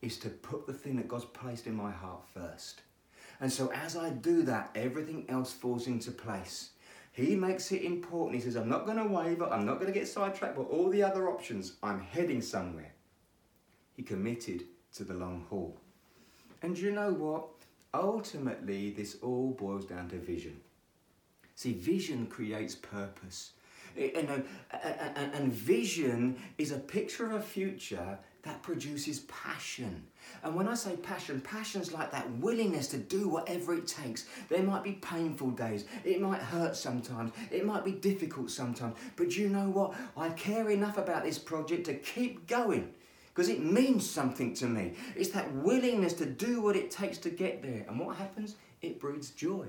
is 0.00 0.18
to 0.18 0.28
put 0.28 0.66
the 0.66 0.72
thing 0.72 0.96
that 0.96 1.08
God's 1.08 1.24
placed 1.26 1.66
in 1.66 1.74
my 1.74 1.90
heart 1.90 2.22
first. 2.32 2.82
And 3.40 3.52
so 3.52 3.70
as 3.72 3.96
I 3.96 4.10
do 4.10 4.42
that, 4.42 4.70
everything 4.74 5.26
else 5.28 5.52
falls 5.52 5.86
into 5.86 6.10
place. 6.10 6.70
He 7.12 7.34
makes 7.34 7.72
it 7.72 7.82
important. 7.82 8.36
He 8.36 8.40
says, 8.40 8.56
I'm 8.56 8.68
not 8.68 8.86
going 8.86 8.98
to 8.98 9.04
waver, 9.04 9.46
I'm 9.46 9.66
not 9.66 9.80
going 9.80 9.92
to 9.92 9.98
get 9.98 10.08
sidetracked, 10.08 10.56
but 10.56 10.70
all 10.70 10.88
the 10.88 11.02
other 11.02 11.28
options, 11.28 11.74
I'm 11.82 12.00
heading 12.00 12.40
somewhere. 12.40 12.92
He 13.96 14.02
committed 14.02 14.64
to 14.94 15.04
the 15.04 15.14
long 15.14 15.44
haul. 15.50 15.76
And 16.62 16.78
you 16.78 16.92
know 16.92 17.12
what? 17.12 17.48
Ultimately, 17.92 18.90
this 18.90 19.16
all 19.22 19.50
boils 19.50 19.84
down 19.84 20.08
to 20.10 20.18
vision. 20.18 20.60
See, 21.54 21.72
vision 21.72 22.26
creates 22.26 22.76
purpose. 22.76 23.52
And, 23.98 24.44
and 25.34 25.52
vision 25.52 26.40
is 26.56 26.72
a 26.72 26.78
picture 26.78 27.26
of 27.26 27.32
a 27.32 27.40
future 27.42 28.18
that 28.42 28.62
produces 28.62 29.20
passion. 29.20 30.04
And 30.42 30.54
when 30.54 30.68
I 30.68 30.74
say 30.74 30.96
passion, 30.96 31.40
passion's 31.40 31.92
like 31.92 32.12
that 32.12 32.30
willingness 32.38 32.88
to 32.88 32.98
do 32.98 33.28
whatever 33.28 33.74
it 33.74 33.86
takes. 33.86 34.26
There 34.48 34.62
might 34.62 34.84
be 34.84 34.92
painful 34.92 35.50
days, 35.50 35.84
it 36.04 36.20
might 36.20 36.40
hurt 36.40 36.76
sometimes, 36.76 37.32
it 37.50 37.66
might 37.66 37.84
be 37.84 37.92
difficult 37.92 38.50
sometimes, 38.50 38.96
but 39.16 39.36
you 39.36 39.48
know 39.48 39.68
what? 39.68 39.94
I 40.16 40.30
care 40.30 40.70
enough 40.70 40.98
about 40.98 41.24
this 41.24 41.38
project 41.38 41.86
to 41.86 41.94
keep 41.94 42.46
going 42.46 42.92
because 43.34 43.48
it 43.48 43.62
means 43.62 44.08
something 44.08 44.54
to 44.54 44.66
me. 44.66 44.94
It's 45.16 45.30
that 45.30 45.52
willingness 45.52 46.12
to 46.14 46.26
do 46.26 46.60
what 46.60 46.76
it 46.76 46.90
takes 46.90 47.18
to 47.18 47.30
get 47.30 47.62
there. 47.62 47.84
And 47.88 47.98
what 48.00 48.16
happens? 48.16 48.56
It 48.82 48.98
breeds 48.98 49.30
joy. 49.30 49.66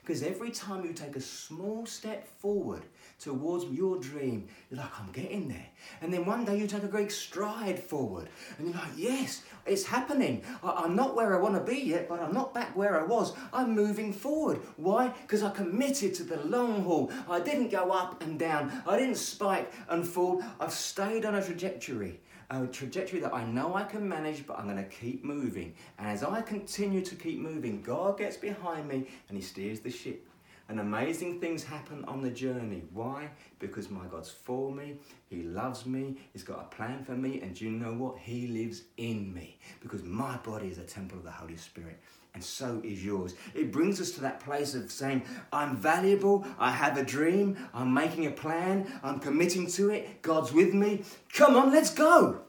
Because 0.00 0.22
every 0.22 0.50
time 0.50 0.84
you 0.84 0.92
take 0.92 1.16
a 1.16 1.20
small 1.20 1.84
step 1.84 2.26
forward 2.40 2.82
towards 3.20 3.64
your 3.66 3.98
dream, 3.98 4.48
you're 4.70 4.80
like, 4.80 4.98
I'm 4.98 5.12
getting 5.12 5.48
there. 5.48 5.66
And 6.00 6.12
then 6.12 6.26
one 6.26 6.44
day 6.44 6.58
you 6.58 6.66
take 6.66 6.82
a 6.82 6.88
great 6.88 7.12
stride 7.12 7.78
forward 7.78 8.28
and 8.58 8.68
you're 8.68 8.76
like, 8.76 8.92
yes, 8.96 9.42
it's 9.66 9.84
happening. 9.84 10.42
I- 10.62 10.84
am 10.84 10.96
not 10.96 11.14
where 11.14 11.36
I 11.36 11.40
want 11.40 11.54
to 11.54 11.72
be 11.72 11.80
yet, 11.80 12.08
but 12.08 12.20
I'm 12.20 12.32
not 12.32 12.54
back 12.54 12.76
where 12.76 12.98
I 13.00 13.04
was. 13.04 13.34
I'm 13.52 13.74
moving 13.74 14.12
forward. 14.12 14.60
Why? 14.76 15.08
Because 15.22 15.42
I 15.42 15.50
committed 15.50 16.14
to 16.14 16.24
the 16.24 16.38
long 16.44 16.82
haul. 16.82 17.12
I 17.28 17.40
didn't 17.40 17.70
go 17.70 17.90
up 17.90 18.22
and 18.22 18.38
down, 18.38 18.82
I 18.86 18.98
didn't 18.98 19.16
spike 19.16 19.72
and 19.88 20.06
fall. 20.06 20.42
I've 20.58 20.72
stayed 20.72 21.24
on 21.24 21.34
a 21.34 21.44
trajectory 21.44 22.20
a 22.50 22.66
trajectory 22.66 23.20
that 23.20 23.32
I 23.32 23.44
know 23.44 23.74
I 23.76 23.84
can 23.84 24.08
manage, 24.08 24.44
but 24.44 24.58
I'm 24.58 24.64
going 24.64 24.76
to 24.76 24.82
keep 24.82 25.24
moving. 25.24 25.72
And 25.98 26.08
as 26.08 26.24
I 26.24 26.42
continue 26.42 27.00
to 27.02 27.14
keep 27.14 27.38
moving, 27.38 27.80
God 27.80 28.18
gets 28.18 28.36
behind 28.36 28.88
me 28.88 29.06
and 29.28 29.38
He 29.38 29.42
steers 29.42 29.78
the 29.78 29.90
ship. 29.90 30.26
And 30.70 30.78
amazing 30.78 31.40
things 31.40 31.64
happen 31.64 32.04
on 32.04 32.22
the 32.22 32.30
journey. 32.30 32.84
Why? 32.92 33.30
Because 33.58 33.90
my 33.90 34.06
God's 34.06 34.30
for 34.30 34.72
me, 34.72 34.98
He 35.28 35.42
loves 35.42 35.84
me, 35.84 36.16
He's 36.32 36.44
got 36.44 36.60
a 36.60 36.76
plan 36.76 37.02
for 37.02 37.16
me, 37.16 37.40
and 37.40 37.60
you 37.60 37.72
know 37.72 37.92
what? 37.92 38.18
He 38.18 38.46
lives 38.46 38.82
in 38.96 39.34
me. 39.34 39.58
Because 39.82 40.04
my 40.04 40.36
body 40.36 40.68
is 40.68 40.78
a 40.78 40.84
temple 40.84 41.18
of 41.18 41.24
the 41.24 41.30
Holy 41.32 41.56
Spirit, 41.56 41.98
and 42.34 42.44
so 42.44 42.80
is 42.84 43.04
yours. 43.04 43.34
It 43.52 43.72
brings 43.72 44.00
us 44.00 44.12
to 44.12 44.20
that 44.20 44.38
place 44.38 44.76
of 44.76 44.92
saying, 44.92 45.24
I'm 45.52 45.76
valuable, 45.76 46.46
I 46.56 46.70
have 46.70 46.96
a 46.96 47.04
dream, 47.04 47.56
I'm 47.74 47.92
making 47.92 48.26
a 48.26 48.30
plan, 48.30 48.86
I'm 49.02 49.18
committing 49.18 49.66
to 49.72 49.90
it, 49.90 50.22
God's 50.22 50.52
with 50.52 50.72
me. 50.72 51.02
Come 51.32 51.56
on, 51.56 51.72
let's 51.72 51.92
go. 51.92 52.42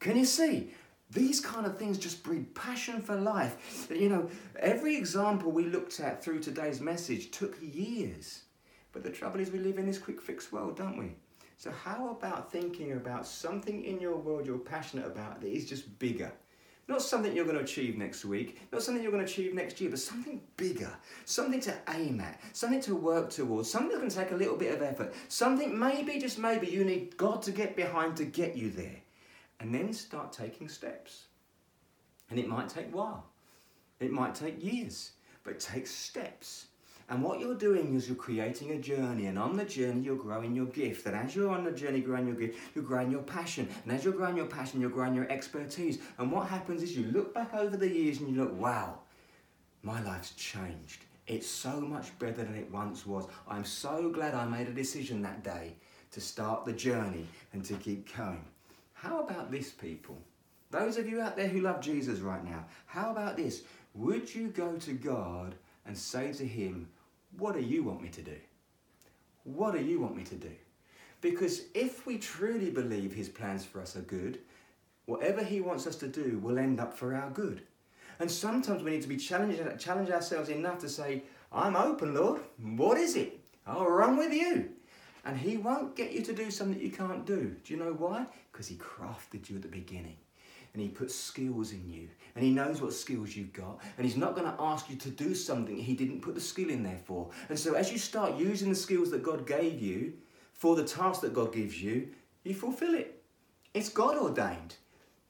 Can 0.00 0.16
you 0.16 0.24
see? 0.24 0.72
These 1.10 1.40
kind 1.40 1.64
of 1.64 1.78
things 1.78 1.96
just 1.96 2.22
breed 2.22 2.54
passion 2.54 3.00
for 3.00 3.16
life. 3.16 3.88
You 3.90 4.10
know, 4.10 4.30
every 4.58 4.94
example 4.94 5.50
we 5.50 5.64
looked 5.64 6.00
at 6.00 6.22
through 6.22 6.40
today's 6.40 6.80
message 6.80 7.30
took 7.30 7.56
years. 7.62 8.42
But 8.92 9.04
the 9.04 9.10
trouble 9.10 9.40
is, 9.40 9.50
we 9.50 9.58
live 9.58 9.78
in 9.78 9.86
this 9.86 9.98
quick 9.98 10.20
fix 10.20 10.52
world, 10.52 10.76
don't 10.76 10.98
we? 10.98 11.14
So, 11.56 11.70
how 11.70 12.10
about 12.10 12.52
thinking 12.52 12.92
about 12.92 13.26
something 13.26 13.84
in 13.84 14.00
your 14.00 14.16
world 14.16 14.46
you're 14.46 14.58
passionate 14.58 15.06
about 15.06 15.40
that 15.40 15.48
is 15.48 15.68
just 15.68 15.98
bigger? 15.98 16.30
Not 16.88 17.02
something 17.02 17.34
you're 17.34 17.44
going 17.44 17.58
to 17.58 17.64
achieve 17.64 17.98
next 17.98 18.24
week, 18.24 18.60
not 18.72 18.82
something 18.82 19.02
you're 19.02 19.12
going 19.12 19.24
to 19.24 19.30
achieve 19.30 19.54
next 19.54 19.80
year, 19.80 19.90
but 19.90 19.98
something 19.98 20.40
bigger, 20.56 20.90
something 21.26 21.60
to 21.60 21.74
aim 21.94 22.20
at, 22.20 22.40
something 22.54 22.80
to 22.82 22.94
work 22.94 23.28
towards, 23.28 23.70
something 23.70 23.96
going 23.96 24.08
to 24.08 24.16
take 24.16 24.30
a 24.30 24.36
little 24.36 24.56
bit 24.56 24.74
of 24.74 24.82
effort, 24.82 25.14
something 25.28 25.78
maybe, 25.78 26.18
just 26.18 26.38
maybe, 26.38 26.66
you 26.66 26.84
need 26.84 27.16
God 27.16 27.42
to 27.42 27.50
get 27.50 27.76
behind 27.76 28.16
to 28.18 28.24
get 28.24 28.56
you 28.56 28.70
there 28.70 29.02
and 29.60 29.74
then 29.74 29.92
start 29.92 30.32
taking 30.32 30.68
steps. 30.68 31.24
And 32.30 32.38
it 32.38 32.48
might 32.48 32.68
take 32.68 32.92
a 32.92 32.96
while, 32.96 33.26
it 34.00 34.10
might 34.10 34.34
take 34.34 34.62
years, 34.62 35.12
but 35.44 35.58
take 35.60 35.86
steps. 35.86 36.66
And 37.10 37.22
what 37.22 37.40
you're 37.40 37.54
doing 37.54 37.94
is 37.94 38.06
you're 38.06 38.16
creating 38.16 38.72
a 38.72 38.78
journey, 38.78 39.26
and 39.26 39.38
on 39.38 39.56
the 39.56 39.64
journey, 39.64 40.02
you're 40.02 40.16
growing 40.16 40.54
your 40.54 40.66
gift. 40.66 41.06
And 41.06 41.16
as 41.16 41.34
you're 41.34 41.48
on 41.48 41.64
the 41.64 41.72
journey 41.72 42.00
growing 42.00 42.26
your 42.26 42.36
gift, 42.36 42.58
you're 42.74 42.84
growing 42.84 43.10
your 43.10 43.22
passion. 43.22 43.66
And 43.84 43.92
as 43.92 44.04
you're 44.04 44.12
growing 44.12 44.36
your 44.36 44.46
passion, 44.46 44.78
you're 44.78 44.90
growing 44.90 45.14
your 45.14 45.30
expertise. 45.32 46.00
And 46.18 46.30
what 46.30 46.48
happens 46.48 46.82
is 46.82 46.94
you 46.94 47.06
look 47.06 47.32
back 47.32 47.54
over 47.54 47.78
the 47.78 47.88
years 47.88 48.20
and 48.20 48.28
you 48.28 48.42
look, 48.42 48.54
wow, 48.60 48.98
my 49.82 50.02
life's 50.02 50.32
changed. 50.32 51.06
It's 51.26 51.46
so 51.46 51.80
much 51.80 52.18
better 52.18 52.44
than 52.44 52.54
it 52.54 52.70
once 52.70 53.06
was. 53.06 53.26
I'm 53.48 53.64
so 53.64 54.10
glad 54.10 54.34
I 54.34 54.44
made 54.44 54.68
a 54.68 54.72
decision 54.72 55.22
that 55.22 55.42
day 55.42 55.76
to 56.10 56.20
start 56.20 56.66
the 56.66 56.74
journey 56.74 57.26
and 57.54 57.64
to 57.64 57.74
keep 57.74 58.14
going. 58.14 58.44
How 59.02 59.20
about 59.20 59.52
this, 59.52 59.70
people? 59.70 60.18
Those 60.70 60.96
of 60.96 61.08
you 61.08 61.20
out 61.20 61.36
there 61.36 61.46
who 61.46 61.60
love 61.60 61.80
Jesus 61.80 62.18
right 62.18 62.44
now, 62.44 62.64
how 62.86 63.12
about 63.12 63.36
this? 63.36 63.62
Would 63.94 64.34
you 64.34 64.48
go 64.48 64.74
to 64.76 64.92
God 64.92 65.54
and 65.86 65.96
say 65.96 66.32
to 66.32 66.44
Him, 66.46 66.88
What 67.38 67.54
do 67.54 67.62
you 67.62 67.84
want 67.84 68.02
me 68.02 68.08
to 68.08 68.22
do? 68.22 68.36
What 69.44 69.74
do 69.74 69.80
you 69.80 70.00
want 70.00 70.16
me 70.16 70.24
to 70.24 70.34
do? 70.34 70.50
Because 71.20 71.62
if 71.74 72.06
we 72.06 72.18
truly 72.18 72.70
believe 72.70 73.12
His 73.12 73.28
plans 73.28 73.64
for 73.64 73.80
us 73.80 73.94
are 73.94 74.00
good, 74.00 74.40
whatever 75.06 75.44
He 75.44 75.60
wants 75.60 75.86
us 75.86 75.96
to 75.96 76.08
do 76.08 76.40
will 76.42 76.58
end 76.58 76.80
up 76.80 76.92
for 76.92 77.14
our 77.14 77.30
good. 77.30 77.62
And 78.18 78.28
sometimes 78.28 78.82
we 78.82 78.90
need 78.90 79.02
to 79.02 79.08
be 79.08 79.16
challenged, 79.16 79.62
challenge 79.78 80.10
ourselves 80.10 80.48
enough 80.48 80.80
to 80.80 80.88
say, 80.88 81.22
I'm 81.52 81.76
open, 81.76 82.14
Lord. 82.14 82.40
What 82.60 82.98
is 82.98 83.14
it? 83.14 83.38
I'll 83.64 83.88
run 83.88 84.16
with 84.16 84.32
you. 84.32 84.70
And 85.24 85.36
He 85.36 85.56
won't 85.56 85.96
get 85.96 86.12
you 86.12 86.22
to 86.22 86.32
do 86.32 86.50
something 86.50 86.78
that 86.78 86.84
you 86.84 86.90
can't 86.90 87.26
do. 87.26 87.56
Do 87.64 87.72
you 87.72 87.78
know 87.78 87.92
why? 87.92 88.26
Because 88.50 88.68
He 88.68 88.76
crafted 88.76 89.48
you 89.48 89.56
at 89.56 89.62
the 89.62 89.68
beginning. 89.68 90.16
And 90.72 90.82
He 90.82 90.88
put 90.88 91.10
skills 91.10 91.72
in 91.72 91.88
you. 91.88 92.08
And 92.34 92.44
He 92.44 92.50
knows 92.50 92.80
what 92.80 92.92
skills 92.92 93.34
you've 93.34 93.52
got. 93.52 93.80
And 93.96 94.06
He's 94.06 94.16
not 94.16 94.34
going 94.34 94.46
to 94.46 94.60
ask 94.60 94.88
you 94.88 94.96
to 94.96 95.10
do 95.10 95.34
something 95.34 95.76
He 95.76 95.94
didn't 95.94 96.20
put 96.20 96.34
the 96.34 96.40
skill 96.40 96.70
in 96.70 96.82
there 96.82 97.00
for. 97.04 97.30
And 97.48 97.58
so 97.58 97.74
as 97.74 97.90
you 97.90 97.98
start 97.98 98.36
using 98.36 98.68
the 98.68 98.76
skills 98.76 99.10
that 99.10 99.22
God 99.22 99.46
gave 99.46 99.80
you 99.80 100.14
for 100.52 100.76
the 100.76 100.84
task 100.84 101.20
that 101.22 101.34
God 101.34 101.52
gives 101.52 101.82
you, 101.82 102.08
you 102.44 102.54
fulfill 102.54 102.94
it. 102.94 103.22
It's 103.74 103.88
God 103.88 104.16
ordained. 104.16 104.76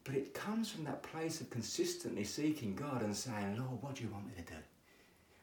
But 0.05 0.15
it 0.15 0.33
comes 0.33 0.71
from 0.71 0.85
that 0.85 1.03
place 1.03 1.43
of 1.43 1.51
consistently 1.51 2.25
seeking 2.25 2.75
God 2.75 3.03
and 3.03 3.15
saying, 3.15 3.59
Lord, 3.59 3.83
what 3.83 3.97
do 3.97 4.05
you 4.05 4.11
want 4.11 4.27
me 4.27 4.33
to 4.37 4.43
do? 4.43 4.59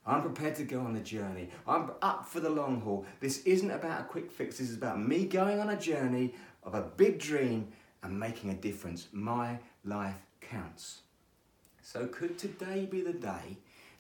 I'm 0.06 0.22
prepared 0.22 0.56
to 0.56 0.64
go 0.64 0.82
on 0.82 0.94
the 0.94 1.00
journey. 1.00 1.50
I'm 1.68 1.92
up 2.02 2.28
for 2.28 2.40
the 2.40 2.50
long 2.50 2.82
haul. 2.82 3.06
This 3.20 3.42
isn't 3.44 3.72
about 3.72 4.02
a 4.02 4.04
quick 4.04 4.32
fix. 4.32 4.60
This 4.60 4.70
is 4.70 4.78
about 4.78 5.02
me 5.02 5.26
going 5.26 5.60
on 5.60 5.70
a 5.70 5.80
journey 5.80 6.34
of 6.64 6.76
a 6.76 6.82
big 6.82 7.18
dream 7.20 7.70
and 8.04 8.20
making 8.20 8.52
a 8.52 8.56
difference. 8.56 9.08
My 9.12 9.58
life 9.84 10.22
counts. 10.42 11.02
So, 11.82 12.08
could 12.08 12.38
today 12.38 12.88
be 12.90 13.02
the 13.02 13.14
day 13.14 13.58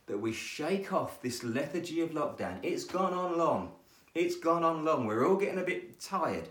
that 0.07 0.19
we 0.19 0.31
shake 0.31 0.93
off 0.93 1.21
this 1.21 1.43
lethargy 1.43 2.01
of 2.01 2.11
lockdown? 2.11 2.59
It's 2.61 2.83
gone 2.83 3.13
on 3.13 3.37
long. 3.37 3.71
It's 4.13 4.35
gone 4.35 4.63
on 4.63 4.85
long. 4.85 5.07
We're 5.07 5.27
all 5.27 5.37
getting 5.37 5.59
a 5.59 5.63
bit 5.63 5.99
tired. 5.99 6.49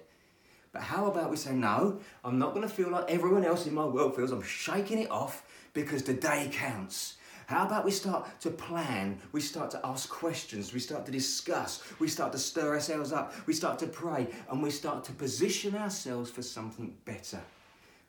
But 0.72 0.82
how 0.82 1.06
about 1.06 1.30
we 1.30 1.36
say, 1.36 1.52
no, 1.52 2.00
I'm 2.24 2.38
not 2.38 2.52
going 2.52 2.66
to 2.68 2.74
feel 2.74 2.90
like 2.90 3.08
everyone 3.08 3.44
else 3.44 3.66
in 3.66 3.74
my 3.74 3.84
world 3.84 4.16
feels. 4.16 4.32
I'm 4.32 4.42
shaking 4.42 4.98
it 4.98 5.10
off 5.10 5.46
because 5.72 6.02
today 6.02 6.50
counts. 6.52 7.14
How 7.46 7.66
about 7.66 7.84
we 7.84 7.90
start 7.90 8.28
to 8.40 8.50
plan? 8.50 9.18
We 9.32 9.40
start 9.40 9.70
to 9.72 9.80
ask 9.84 10.08
questions. 10.08 10.72
We 10.72 10.80
start 10.80 11.04
to 11.06 11.12
discuss. 11.12 11.82
We 11.98 12.08
start 12.08 12.32
to 12.32 12.38
stir 12.38 12.74
ourselves 12.74 13.12
up. 13.12 13.34
We 13.46 13.52
start 13.52 13.78
to 13.80 13.86
pray 13.86 14.28
and 14.50 14.62
we 14.62 14.70
start 14.70 15.04
to 15.04 15.12
position 15.12 15.76
ourselves 15.76 16.30
for 16.30 16.42
something 16.42 16.94
better. 17.04 17.40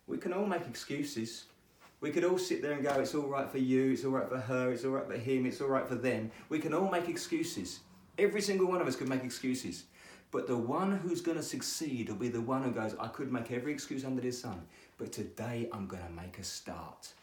We 0.08 0.18
can 0.18 0.34
all 0.34 0.46
make 0.46 0.68
excuses. 0.68 1.46
We 2.02 2.12
could 2.12 2.24
all 2.24 2.38
sit 2.38 2.62
there 2.62 2.74
and 2.74 2.84
go, 2.84 2.92
it's 3.00 3.16
all 3.16 3.28
right 3.28 3.50
for 3.50 3.58
you, 3.58 3.92
it's 3.94 4.06
all 4.06 4.12
right 4.12 4.30
for 4.30 4.38
her, 4.38 4.72
it's 4.72 4.86
all 4.86 4.92
right 4.92 5.08
for 5.08 5.18
him, 5.18 5.46
it's 5.46 5.60
all 5.62 5.70
right 5.70 5.88
for 5.88 5.96
them. 5.96 6.30
We 6.50 6.60
can 6.60 6.74
all 6.74 6.92
make 6.92 7.10
excuses. 7.10 7.80
Every 8.18 8.42
single 8.42 8.68
one 8.68 8.82
of 8.82 8.88
us 8.88 8.96
could 8.96 9.10
make 9.10 9.24
excuses. 9.24 9.86
But 10.32 10.48
the 10.48 10.58
one 10.58 10.98
who's 10.98 11.22
going 11.22 11.38
to 11.38 11.44
succeed 11.44 12.10
will 12.10 12.18
be 12.18 12.30
the 12.30 12.42
one 12.42 12.64
who 12.64 12.72
goes, 12.72 12.96
I 13.00 13.08
could 13.08 13.32
make 13.32 13.52
every 13.52 13.72
excuse 13.72 14.06
under 14.06 14.22
the 14.22 14.32
sun, 14.32 14.62
But 14.98 15.12
today 15.12 15.70
I'm 15.72 15.88
going 15.88 16.04
to 16.04 16.12
make 16.12 16.38
a 16.38 16.44
start. 16.44 17.14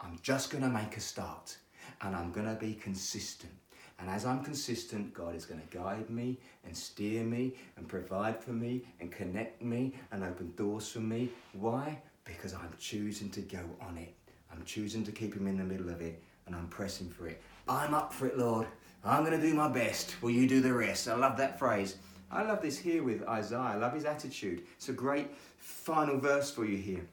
I'm 0.00 0.18
just 0.22 0.50
going 0.50 0.62
to 0.62 0.70
make 0.70 0.96
a 0.96 1.00
start 1.00 1.56
and 2.02 2.14
I'm 2.14 2.32
going 2.32 2.46
to 2.46 2.54
be 2.54 2.74
consistent. 2.74 3.52
And 3.98 4.08
as 4.08 4.24
I'm 4.24 4.44
consistent, 4.44 5.12
God 5.12 5.34
is 5.34 5.44
going 5.44 5.60
to 5.60 5.76
guide 5.76 6.08
me 6.08 6.38
and 6.64 6.76
steer 6.76 7.24
me 7.24 7.54
and 7.76 7.88
provide 7.88 8.42
for 8.42 8.52
me 8.52 8.82
and 9.00 9.10
connect 9.10 9.60
me 9.60 9.94
and 10.12 10.22
open 10.22 10.52
doors 10.56 10.88
for 10.88 11.00
me. 11.00 11.30
Why? 11.52 12.00
Because 12.24 12.54
I'm 12.54 12.72
choosing 12.78 13.28
to 13.30 13.40
go 13.40 13.60
on 13.80 13.98
it. 13.98 14.14
I'm 14.52 14.64
choosing 14.64 15.04
to 15.04 15.12
keep 15.12 15.34
Him 15.34 15.48
in 15.48 15.58
the 15.58 15.64
middle 15.64 15.88
of 15.88 16.00
it 16.00 16.22
and 16.46 16.54
I'm 16.54 16.68
pressing 16.68 17.10
for 17.10 17.26
it. 17.26 17.42
I'm 17.68 17.92
up 17.92 18.12
for 18.12 18.26
it, 18.26 18.38
Lord. 18.38 18.68
I'm 19.04 19.24
going 19.24 19.38
to 19.38 19.46
do 19.46 19.54
my 19.54 19.68
best. 19.68 20.20
Will 20.22 20.30
you 20.30 20.48
do 20.48 20.60
the 20.60 20.72
rest? 20.72 21.08
I 21.08 21.16
love 21.16 21.36
that 21.38 21.58
phrase. 21.58 21.96
I 22.30 22.42
love 22.42 22.62
this 22.62 22.78
here 22.78 23.02
with 23.02 23.26
Isaiah. 23.26 23.58
I 23.58 23.74
love 23.76 23.94
his 23.94 24.04
attitude. 24.04 24.62
It's 24.76 24.88
a 24.88 24.92
great 24.92 25.30
final 25.56 26.18
verse 26.18 26.50
for 26.50 26.64
you 26.64 26.76
here. 26.76 27.06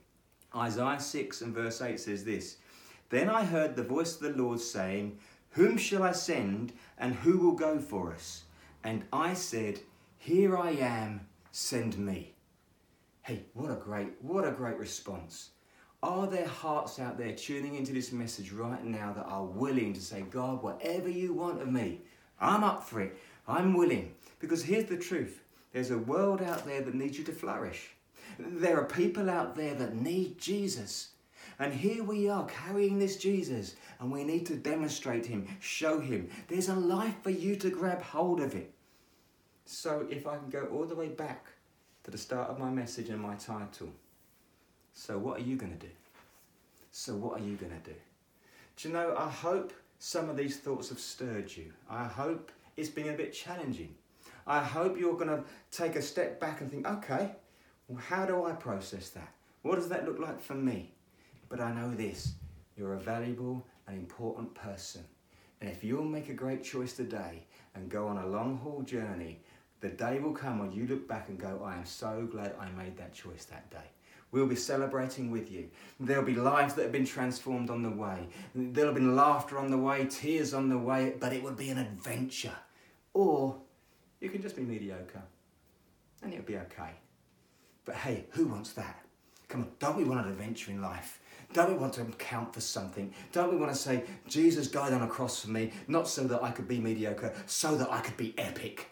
Isaiah 0.55 0.99
6 0.99 1.41
and 1.41 1.53
verse 1.53 1.81
8 1.81 1.99
says 1.99 2.23
this 2.23 2.57
Then 3.09 3.29
I 3.29 3.45
heard 3.45 3.75
the 3.75 3.83
voice 3.83 4.15
of 4.15 4.21
the 4.21 4.41
Lord 4.41 4.59
saying, 4.59 5.17
Whom 5.51 5.77
shall 5.77 6.03
I 6.03 6.11
send, 6.11 6.73
and 6.97 7.13
who 7.15 7.37
will 7.37 7.53
go 7.53 7.79
for 7.79 8.13
us? 8.13 8.43
And 8.83 9.03
I 9.13 9.33
said, 9.33 9.79
Here 10.17 10.57
I 10.57 10.71
am, 10.71 11.27
send 11.51 11.97
me. 11.97 12.33
Hey, 13.21 13.45
what 13.53 13.71
a 13.71 13.75
great, 13.75 14.13
what 14.21 14.47
a 14.47 14.51
great 14.51 14.77
response. 14.77 15.49
Are 16.03 16.27
there 16.27 16.47
hearts 16.47 16.99
out 16.99 17.17
there 17.17 17.33
tuning 17.33 17.75
into 17.75 17.91
this 17.91 18.11
message 18.11 18.51
right 18.51 18.83
now 18.83 19.13
that 19.13 19.25
are 19.25 19.45
willing 19.45 19.93
to 19.93 20.01
say, 20.01 20.21
God, 20.21 20.61
whatever 20.61 21.09
you 21.09 21.33
want 21.33 21.61
of 21.61 21.71
me, 21.71 22.01
I'm 22.39 22.63
up 22.63 22.83
for 22.83 23.01
it. 23.01 23.17
I'm 23.47 23.73
willing. 23.73 24.13
Because 24.39 24.63
here's 24.63 24.85
the 24.85 24.97
truth 24.97 25.41
there's 25.73 25.91
a 25.91 25.97
world 25.97 26.41
out 26.41 26.65
there 26.65 26.81
that 26.81 26.93
needs 26.93 27.17
you 27.17 27.23
to 27.25 27.31
flourish. 27.31 27.89
There 28.37 28.79
are 28.79 28.85
people 28.85 29.29
out 29.29 29.55
there 29.55 29.73
that 29.73 29.95
need 29.95 30.37
Jesus. 30.37 31.09
And 31.59 31.73
here 31.73 32.03
we 32.03 32.29
are 32.29 32.45
carrying 32.47 32.99
this 32.99 33.17
Jesus, 33.17 33.75
and 33.99 34.11
we 34.11 34.23
need 34.23 34.45
to 34.47 34.55
demonstrate 34.55 35.25
him, 35.25 35.47
show 35.59 35.99
him. 35.99 36.29
There's 36.47 36.69
a 36.69 36.75
life 36.75 37.15
for 37.21 37.29
you 37.29 37.55
to 37.57 37.69
grab 37.69 38.01
hold 38.01 38.41
of 38.41 38.55
it. 38.55 38.73
So, 39.65 40.05
if 40.09 40.27
I 40.27 40.37
can 40.37 40.49
go 40.49 40.67
all 40.71 40.85
the 40.85 40.95
way 40.95 41.07
back 41.07 41.47
to 42.03 42.11
the 42.11 42.17
start 42.17 42.49
of 42.49 42.59
my 42.59 42.69
message 42.69 43.09
and 43.09 43.19
my 43.19 43.35
title. 43.35 43.89
So, 44.93 45.17
what 45.17 45.39
are 45.39 45.43
you 45.43 45.55
going 45.55 45.71
to 45.71 45.87
do? 45.87 45.91
So, 46.91 47.15
what 47.15 47.39
are 47.39 47.43
you 47.43 47.55
going 47.55 47.71
to 47.71 47.89
do? 47.89 47.95
Do 48.77 48.87
you 48.87 48.93
know, 48.93 49.15
I 49.17 49.29
hope 49.29 49.73
some 49.97 50.29
of 50.29 50.37
these 50.37 50.57
thoughts 50.57 50.89
have 50.89 50.99
stirred 50.99 51.55
you. 51.55 51.73
I 51.89 52.03
hope 52.05 52.51
it's 52.77 52.89
been 52.89 53.09
a 53.09 53.13
bit 53.13 53.33
challenging. 53.33 53.95
I 54.45 54.63
hope 54.63 54.99
you're 54.99 55.15
going 55.15 55.29
to 55.29 55.43
take 55.71 55.95
a 55.95 56.01
step 56.01 56.39
back 56.39 56.61
and 56.61 56.69
think, 56.69 56.87
okay, 56.87 57.31
well, 57.87 58.01
how 58.07 58.25
do 58.25 58.45
I 58.45 58.51
process 58.51 59.09
that? 59.09 59.33
What 59.63 59.75
does 59.75 59.89
that 59.89 60.05
look 60.05 60.19
like 60.19 60.39
for 60.41 60.53
me? 60.53 60.91
But 61.49 61.59
I 61.59 61.73
know 61.73 61.93
this 61.93 62.35
you're 62.77 62.93
a 62.93 62.99
valuable 62.99 63.65
and 63.87 63.97
important 63.97 64.53
person. 64.53 65.03
And 65.61 65.69
if 65.69 65.83
you'll 65.83 66.03
make 66.03 66.29
a 66.29 66.33
great 66.33 66.63
choice 66.63 66.93
today 66.93 67.45
and 67.73 67.89
go 67.89 68.07
on 68.07 68.17
a 68.17 68.27
long 68.27 68.57
haul 68.57 68.81
journey, 68.81 69.39
the 69.79 69.89
day 69.89 70.19
will 70.19 70.33
come 70.33 70.59
when 70.59 70.71
you 70.71 70.87
look 70.87 71.07
back 71.07 71.29
and 71.29 71.39
go, 71.39 71.61
I 71.63 71.75
am 71.75 71.85
so 71.85 72.27
glad 72.29 72.55
I 72.59 72.69
made 72.71 72.97
that 72.97 73.13
choice 73.13 73.45
that 73.45 73.69
day. 73.71 73.89
We'll 74.31 74.47
be 74.47 74.55
celebrating 74.55 75.31
with 75.31 75.49
you. 75.49 75.69
There'll 75.99 76.25
be 76.25 76.35
lives 76.35 76.73
that 76.73 76.83
have 76.83 76.91
been 76.91 77.05
transformed 77.05 77.69
on 77.69 77.83
the 77.83 77.89
way. 77.89 78.27
There'll 78.53 78.89
have 78.89 78.95
been 78.95 79.15
laughter 79.15 79.57
on 79.57 79.71
the 79.71 79.77
way, 79.77 80.05
tears 80.09 80.53
on 80.53 80.67
the 80.67 80.77
way, 80.77 81.13
but 81.19 81.31
it 81.31 81.41
would 81.41 81.55
be 81.55 81.69
an 81.69 81.77
adventure. 81.77 82.57
Or 83.13 83.55
you 84.19 84.29
can 84.29 84.41
just 84.41 84.57
be 84.57 84.63
mediocre 84.63 85.21
and 86.21 86.33
it'll 86.33 86.45
be 86.45 86.57
okay. 86.57 86.91
But 87.85 87.95
hey, 87.95 88.25
who 88.31 88.47
wants 88.47 88.73
that? 88.73 89.05
Come 89.47 89.61
on, 89.61 89.71
don't 89.79 89.95
we 89.95 90.03
want 90.03 90.25
an 90.25 90.31
adventure 90.31 90.71
in 90.71 90.81
life? 90.81 91.19
Don't 91.55 91.71
we 91.71 91.77
want 91.77 91.93
to 91.93 92.03
count 92.17 92.53
for 92.53 92.59
something? 92.59 93.13
Don't 93.31 93.49
we 93.49 93.55
want 93.55 93.71
to 93.71 93.77
say, 93.77 94.03
Jesus 94.27 94.67
died 94.67 94.91
on 94.91 95.03
a 95.03 95.07
cross 95.07 95.39
for 95.39 95.51
me, 95.51 95.71
not 95.87 96.05
so 96.05 96.25
that 96.25 96.43
I 96.43 96.51
could 96.51 96.67
be 96.67 96.81
mediocre, 96.81 97.33
so 97.45 97.77
that 97.77 97.89
I 97.89 98.01
could 98.01 98.17
be 98.17 98.37
epic? 98.37 98.89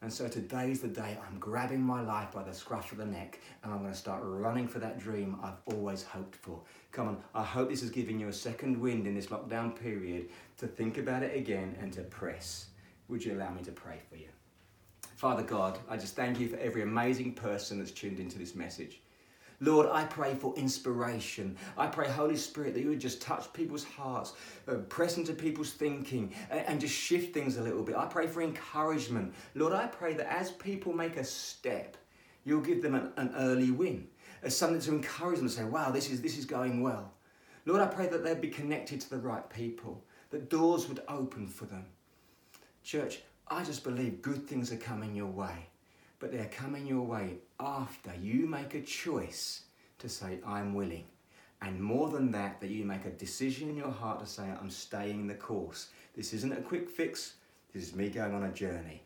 And 0.00 0.12
so 0.12 0.26
today's 0.26 0.80
the 0.80 0.88
day 0.88 1.16
I'm 1.24 1.38
grabbing 1.38 1.80
my 1.80 2.00
life 2.02 2.32
by 2.32 2.42
the 2.42 2.52
scruff 2.52 2.90
of 2.90 2.98
the 2.98 3.06
neck 3.06 3.38
and 3.62 3.72
I'm 3.72 3.82
going 3.82 3.92
to 3.92 3.96
start 3.96 4.20
running 4.24 4.66
for 4.66 4.80
that 4.80 4.98
dream 4.98 5.38
I've 5.44 5.60
always 5.72 6.02
hoped 6.02 6.34
for. 6.34 6.60
Come 6.90 7.06
on, 7.06 7.18
I 7.36 7.44
hope 7.44 7.70
this 7.70 7.84
is 7.84 7.90
giving 7.90 8.18
you 8.18 8.26
a 8.26 8.32
second 8.32 8.80
wind 8.80 9.06
in 9.06 9.14
this 9.14 9.28
lockdown 9.28 9.78
period 9.78 10.30
to 10.58 10.66
think 10.66 10.98
about 10.98 11.22
it 11.22 11.36
again 11.36 11.76
and 11.80 11.92
to 11.92 12.02
press. 12.02 12.66
Would 13.06 13.24
you 13.24 13.34
allow 13.34 13.52
me 13.52 13.62
to 13.62 13.70
pray 13.70 14.00
for 14.10 14.16
you? 14.16 14.26
Father 15.14 15.44
God, 15.44 15.78
I 15.88 15.96
just 15.98 16.16
thank 16.16 16.40
you 16.40 16.48
for 16.48 16.56
every 16.56 16.82
amazing 16.82 17.34
person 17.34 17.78
that's 17.78 17.92
tuned 17.92 18.18
into 18.18 18.40
this 18.40 18.56
message. 18.56 19.00
Lord, 19.62 19.86
I 19.92 20.02
pray 20.04 20.34
for 20.34 20.52
inspiration. 20.56 21.56
I 21.78 21.86
pray, 21.86 22.08
Holy 22.08 22.34
Spirit, 22.34 22.74
that 22.74 22.80
you 22.80 22.88
would 22.88 23.00
just 23.00 23.22
touch 23.22 23.52
people's 23.52 23.84
hearts, 23.84 24.32
uh, 24.66 24.74
press 24.88 25.18
into 25.18 25.34
people's 25.34 25.70
thinking, 25.70 26.34
and, 26.50 26.66
and 26.66 26.80
just 26.80 26.94
shift 26.94 27.32
things 27.32 27.58
a 27.58 27.62
little 27.62 27.84
bit. 27.84 27.94
I 27.94 28.06
pray 28.06 28.26
for 28.26 28.42
encouragement. 28.42 29.32
Lord, 29.54 29.72
I 29.72 29.86
pray 29.86 30.14
that 30.14 30.26
as 30.26 30.50
people 30.50 30.92
make 30.92 31.16
a 31.16 31.22
step, 31.22 31.96
you'll 32.44 32.60
give 32.60 32.82
them 32.82 32.96
an, 32.96 33.12
an 33.16 33.32
early 33.36 33.70
win, 33.70 34.08
as 34.42 34.56
something 34.56 34.80
to 34.80 34.90
encourage 34.90 35.38
them 35.38 35.46
to 35.46 35.54
say, 35.54 35.64
wow, 35.64 35.92
this 35.92 36.10
is, 36.10 36.20
this 36.20 36.36
is 36.36 36.44
going 36.44 36.82
well. 36.82 37.12
Lord, 37.64 37.80
I 37.80 37.86
pray 37.86 38.08
that 38.08 38.24
they'd 38.24 38.40
be 38.40 38.48
connected 38.48 39.00
to 39.02 39.10
the 39.10 39.18
right 39.18 39.48
people, 39.48 40.02
that 40.30 40.50
doors 40.50 40.88
would 40.88 41.02
open 41.06 41.46
for 41.46 41.66
them. 41.66 41.86
Church, 42.82 43.20
I 43.46 43.62
just 43.62 43.84
believe 43.84 44.22
good 44.22 44.48
things 44.48 44.72
are 44.72 44.76
coming 44.76 45.14
your 45.14 45.30
way, 45.30 45.68
but 46.22 46.30
they're 46.30 46.44
coming 46.44 46.86
your 46.86 47.02
way 47.02 47.38
after 47.58 48.12
you 48.22 48.46
make 48.46 48.74
a 48.74 48.80
choice 48.80 49.62
to 49.98 50.08
say, 50.08 50.38
I'm 50.46 50.72
willing. 50.72 51.02
And 51.60 51.82
more 51.82 52.10
than 52.10 52.30
that, 52.30 52.60
that 52.60 52.70
you 52.70 52.84
make 52.84 53.04
a 53.04 53.10
decision 53.10 53.68
in 53.68 53.76
your 53.76 53.90
heart 53.90 54.20
to 54.20 54.26
say, 54.26 54.44
I'm 54.44 54.70
staying 54.70 55.26
the 55.26 55.34
course. 55.34 55.88
This 56.14 56.32
isn't 56.32 56.52
a 56.52 56.60
quick 56.60 56.88
fix, 56.88 57.34
this 57.74 57.82
is 57.82 57.96
me 57.96 58.08
going 58.08 58.34
on 58.34 58.44
a 58.44 58.52
journey. 58.52 59.02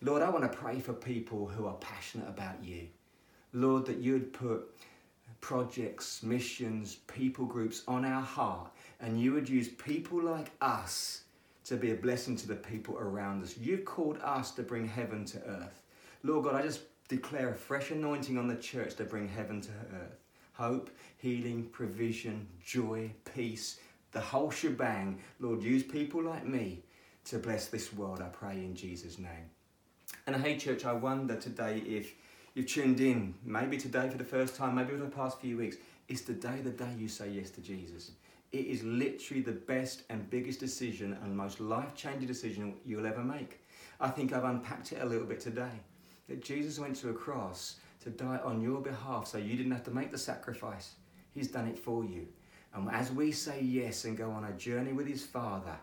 Lord, 0.00 0.22
I 0.22 0.30
want 0.30 0.44
to 0.50 0.56
pray 0.56 0.78
for 0.78 0.92
people 0.92 1.48
who 1.48 1.66
are 1.66 1.74
passionate 1.74 2.28
about 2.28 2.62
you. 2.62 2.86
Lord, 3.52 3.84
that 3.86 3.98
you'd 3.98 4.32
put 4.32 4.62
projects, 5.40 6.22
missions, 6.22 6.98
people 7.08 7.46
groups 7.46 7.82
on 7.88 8.04
our 8.04 8.22
heart, 8.22 8.70
and 9.00 9.20
you 9.20 9.32
would 9.32 9.48
use 9.48 9.70
people 9.70 10.22
like 10.22 10.52
us 10.60 11.22
to 11.64 11.76
be 11.76 11.90
a 11.90 11.96
blessing 11.96 12.36
to 12.36 12.46
the 12.46 12.54
people 12.54 12.96
around 12.96 13.42
us. 13.42 13.58
You've 13.58 13.84
called 13.84 14.20
us 14.22 14.52
to 14.52 14.62
bring 14.62 14.86
heaven 14.86 15.24
to 15.24 15.38
earth. 15.38 15.82
Lord 16.26 16.42
God, 16.42 16.56
I 16.56 16.62
just 16.62 16.80
declare 17.06 17.50
a 17.50 17.54
fresh 17.54 17.92
anointing 17.92 18.36
on 18.36 18.48
the 18.48 18.56
church 18.56 18.96
to 18.96 19.04
bring 19.04 19.28
heaven 19.28 19.60
to 19.60 19.70
earth. 19.94 20.18
Hope, 20.54 20.90
healing, 21.18 21.68
provision, 21.70 22.48
joy, 22.64 23.12
peace, 23.32 23.78
the 24.10 24.20
whole 24.20 24.50
shebang. 24.50 25.20
Lord, 25.38 25.62
use 25.62 25.84
people 25.84 26.20
like 26.24 26.44
me 26.44 26.82
to 27.26 27.38
bless 27.38 27.68
this 27.68 27.92
world, 27.92 28.20
I 28.20 28.26
pray 28.26 28.54
in 28.54 28.74
Jesus' 28.74 29.20
name. 29.20 29.50
And 30.26 30.34
hey, 30.34 30.56
church, 30.56 30.84
I 30.84 30.94
wonder 30.94 31.36
today 31.36 31.78
if 31.86 32.14
you've 32.54 32.66
tuned 32.66 33.00
in, 33.00 33.34
maybe 33.44 33.76
today 33.76 34.08
for 34.08 34.18
the 34.18 34.24
first 34.24 34.56
time, 34.56 34.74
maybe 34.74 34.94
over 34.94 35.04
the 35.04 35.10
past 35.10 35.40
few 35.40 35.56
weeks, 35.56 35.76
is 36.08 36.22
today 36.22 36.60
the 36.60 36.70
day 36.70 36.90
you 36.98 37.06
say 37.06 37.30
yes 37.30 37.50
to 37.50 37.60
Jesus. 37.60 38.10
It 38.50 38.66
is 38.66 38.82
literally 38.82 39.42
the 39.42 39.52
best 39.52 40.02
and 40.10 40.28
biggest 40.28 40.58
decision 40.58 41.16
and 41.22 41.36
most 41.36 41.60
life 41.60 41.94
changing 41.94 42.26
decision 42.26 42.74
you'll 42.84 43.06
ever 43.06 43.22
make. 43.22 43.60
I 44.00 44.08
think 44.08 44.32
I've 44.32 44.42
unpacked 44.42 44.90
it 44.90 45.02
a 45.02 45.06
little 45.06 45.26
bit 45.26 45.38
today. 45.38 45.70
That 46.28 46.42
Jesus 46.42 46.78
went 46.78 46.96
to 46.96 47.10
a 47.10 47.14
cross 47.14 47.76
to 48.02 48.10
die 48.10 48.40
on 48.44 48.60
your 48.60 48.80
behalf 48.80 49.26
so 49.26 49.38
you 49.38 49.56
didn't 49.56 49.72
have 49.72 49.84
to 49.84 49.90
make 49.90 50.10
the 50.10 50.18
sacrifice. 50.18 50.94
He's 51.32 51.48
done 51.48 51.66
it 51.66 51.78
for 51.78 52.04
you. 52.04 52.26
And 52.74 52.90
as 52.90 53.10
we 53.10 53.32
say 53.32 53.60
yes 53.60 54.04
and 54.04 54.16
go 54.16 54.30
on 54.30 54.44
a 54.44 54.52
journey 54.52 54.92
with 54.92 55.06
His 55.06 55.24
Father, 55.24 55.76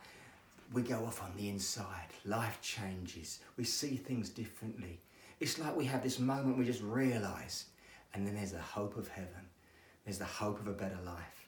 we 0.74 0.82
go 0.82 1.06
off 1.06 1.22
on 1.22 1.32
the 1.36 1.50
inside. 1.50 2.08
Life 2.26 2.60
changes. 2.62 3.40
We 3.58 3.64
see 3.64 3.96
things 3.96 4.30
differently. 4.30 5.00
It's 5.40 5.60
like 5.60 5.76
we 5.76 5.86
have 5.86 6.04
this 6.04 6.20
moment 6.20 6.58
we 6.58 6.66
just 6.66 6.82
realize, 6.82 7.66
and 8.14 8.26
then 8.26 8.36
there's 8.36 8.52
the 8.54 8.60
hope 8.60 8.96
of 8.96 9.08
heaven. 9.08 9.50
There's 10.06 10.20
the 10.20 10.26
hope 10.26 10.60
of 10.60 10.68
a 10.68 10.74
better 10.74 11.00
life. 11.06 11.48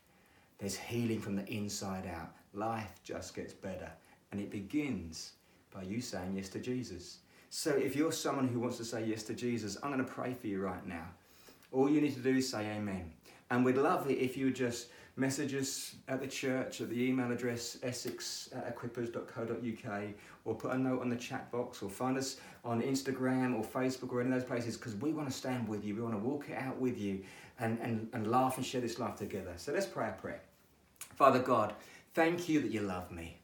There's 0.57 0.75
healing 0.75 1.19
from 1.19 1.35
the 1.35 1.45
inside 1.47 2.07
out. 2.07 2.33
Life 2.53 2.91
just 3.03 3.35
gets 3.35 3.53
better. 3.53 3.91
And 4.31 4.39
it 4.39 4.49
begins 4.49 5.33
by 5.73 5.83
you 5.83 6.01
saying 6.01 6.33
yes 6.35 6.49
to 6.49 6.59
Jesus. 6.59 7.19
So 7.57 7.71
if 7.71 7.95
you're 7.95 8.11
someone 8.11 8.49
who 8.49 8.59
wants 8.59 8.75
to 8.79 8.83
say 8.83 9.05
yes 9.05 9.23
to 9.23 9.33
Jesus, 9.33 9.77
I'm 9.81 9.89
going 9.89 10.03
to 10.05 10.11
pray 10.11 10.33
for 10.33 10.47
you 10.47 10.61
right 10.61 10.85
now. 10.85 11.07
All 11.71 11.89
you 11.89 12.01
need 12.01 12.13
to 12.15 12.19
do 12.19 12.35
is 12.35 12.49
say 12.49 12.69
amen. 12.69 13.13
And 13.49 13.63
we'd 13.63 13.77
love 13.77 14.11
it 14.11 14.15
if 14.15 14.35
you 14.35 14.47
would 14.47 14.57
just 14.57 14.87
message 15.15 15.55
us 15.55 15.95
at 16.09 16.19
the 16.19 16.27
church 16.27 16.81
at 16.81 16.89
the 16.89 17.01
email 17.01 17.31
address 17.31 17.77
essex 17.81 18.49
at 18.53 18.75
or 20.43 20.53
put 20.53 20.71
a 20.73 20.77
note 20.77 20.99
on 20.99 21.09
the 21.09 21.15
chat 21.15 21.49
box 21.49 21.81
or 21.81 21.89
find 21.89 22.17
us 22.17 22.35
on 22.65 22.81
Instagram 22.81 23.55
or 23.55 23.63
Facebook 23.63 24.11
or 24.11 24.19
any 24.19 24.33
of 24.33 24.41
those 24.41 24.47
places 24.49 24.75
because 24.75 24.95
we 24.95 25.13
want 25.13 25.29
to 25.29 25.33
stand 25.33 25.65
with 25.65 25.85
you. 25.85 25.95
We 25.95 26.01
want 26.01 26.15
to 26.15 26.19
walk 26.19 26.49
it 26.49 26.57
out 26.57 26.77
with 26.77 26.99
you 26.99 27.23
and, 27.61 27.79
and, 27.81 28.09
and 28.11 28.29
laugh 28.29 28.57
and 28.57 28.65
share 28.65 28.81
this 28.81 28.99
life 28.99 29.15
together. 29.15 29.53
So 29.55 29.71
let's 29.71 29.85
pray 29.85 30.09
a 30.09 30.11
prayer. 30.11 30.41
Father 31.15 31.39
God, 31.39 31.73
thank 32.13 32.49
you 32.49 32.59
that 32.59 32.71
you 32.71 32.81
love 32.81 33.11
me. 33.11 33.37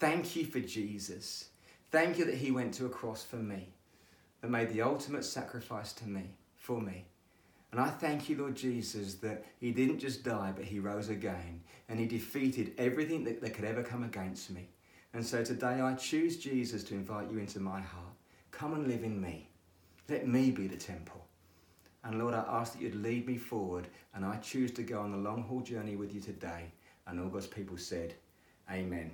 Thank 0.00 0.34
you 0.34 0.44
for 0.44 0.58
Jesus. 0.58 1.50
Thank 1.90 2.18
you 2.18 2.24
that 2.26 2.34
he 2.34 2.50
went 2.50 2.74
to 2.74 2.86
a 2.86 2.90
cross 2.90 3.22
for 3.22 3.36
me, 3.36 3.68
that 4.40 4.50
made 4.50 4.70
the 4.70 4.82
ultimate 4.82 5.24
sacrifice 5.24 5.92
to 5.94 6.08
me, 6.08 6.30
for 6.56 6.80
me. 6.80 7.06
And 7.70 7.80
I 7.80 7.88
thank 7.88 8.28
you, 8.28 8.36
Lord 8.36 8.56
Jesus, 8.56 9.14
that 9.16 9.44
He 9.60 9.72
didn't 9.72 9.98
just 9.98 10.24
die, 10.24 10.52
but 10.56 10.64
He 10.64 10.78
rose 10.78 11.10
again 11.10 11.60
and 11.88 12.00
He 12.00 12.06
defeated 12.06 12.72
everything 12.78 13.24
that, 13.24 13.40
that 13.40 13.54
could 13.54 13.64
ever 13.64 13.82
come 13.82 14.04
against 14.04 14.50
me. 14.50 14.68
And 15.12 15.24
so 15.24 15.44
today 15.44 15.80
I 15.80 15.94
choose 15.94 16.38
Jesus 16.38 16.84
to 16.84 16.94
invite 16.94 17.30
you 17.30 17.38
into 17.38 17.60
my 17.60 17.80
heart. 17.80 18.14
Come 18.50 18.74
and 18.74 18.86
live 18.86 19.04
in 19.04 19.20
me. 19.20 19.48
Let 20.08 20.26
me 20.26 20.50
be 20.50 20.66
the 20.66 20.76
temple. 20.76 21.24
And 22.04 22.18
Lord, 22.18 22.34
I 22.34 22.44
ask 22.48 22.72
that 22.72 22.82
you'd 22.82 22.94
lead 22.94 23.26
me 23.26 23.36
forward, 23.36 23.88
and 24.14 24.24
I 24.24 24.36
choose 24.36 24.70
to 24.72 24.82
go 24.82 25.00
on 25.00 25.10
the 25.10 25.18
long 25.18 25.42
haul 25.42 25.60
journey 25.60 25.96
with 25.96 26.14
you 26.14 26.20
today. 26.20 26.72
And 27.06 27.20
all 27.20 27.28
God's 27.28 27.46
people 27.46 27.76
said, 27.76 28.14
Amen. 28.70 29.10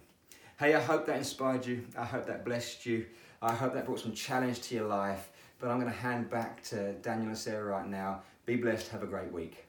Hey, 0.64 0.72
I 0.72 0.80
hope 0.80 1.04
that 1.04 1.18
inspired 1.18 1.66
you. 1.66 1.84
I 1.94 2.06
hope 2.06 2.24
that 2.24 2.42
blessed 2.42 2.86
you. 2.86 3.04
I 3.42 3.52
hope 3.52 3.74
that 3.74 3.84
brought 3.84 4.00
some 4.00 4.14
challenge 4.14 4.62
to 4.62 4.74
your 4.74 4.86
life. 4.86 5.28
But 5.58 5.68
I'm 5.68 5.78
going 5.78 5.92
to 5.92 5.98
hand 5.98 6.30
back 6.30 6.62
to 6.70 6.94
Daniel 7.02 7.28
and 7.28 7.36
Sarah 7.36 7.64
right 7.64 7.86
now. 7.86 8.22
Be 8.46 8.56
blessed. 8.56 8.88
Have 8.88 9.02
a 9.02 9.06
great 9.06 9.30
week. 9.30 9.66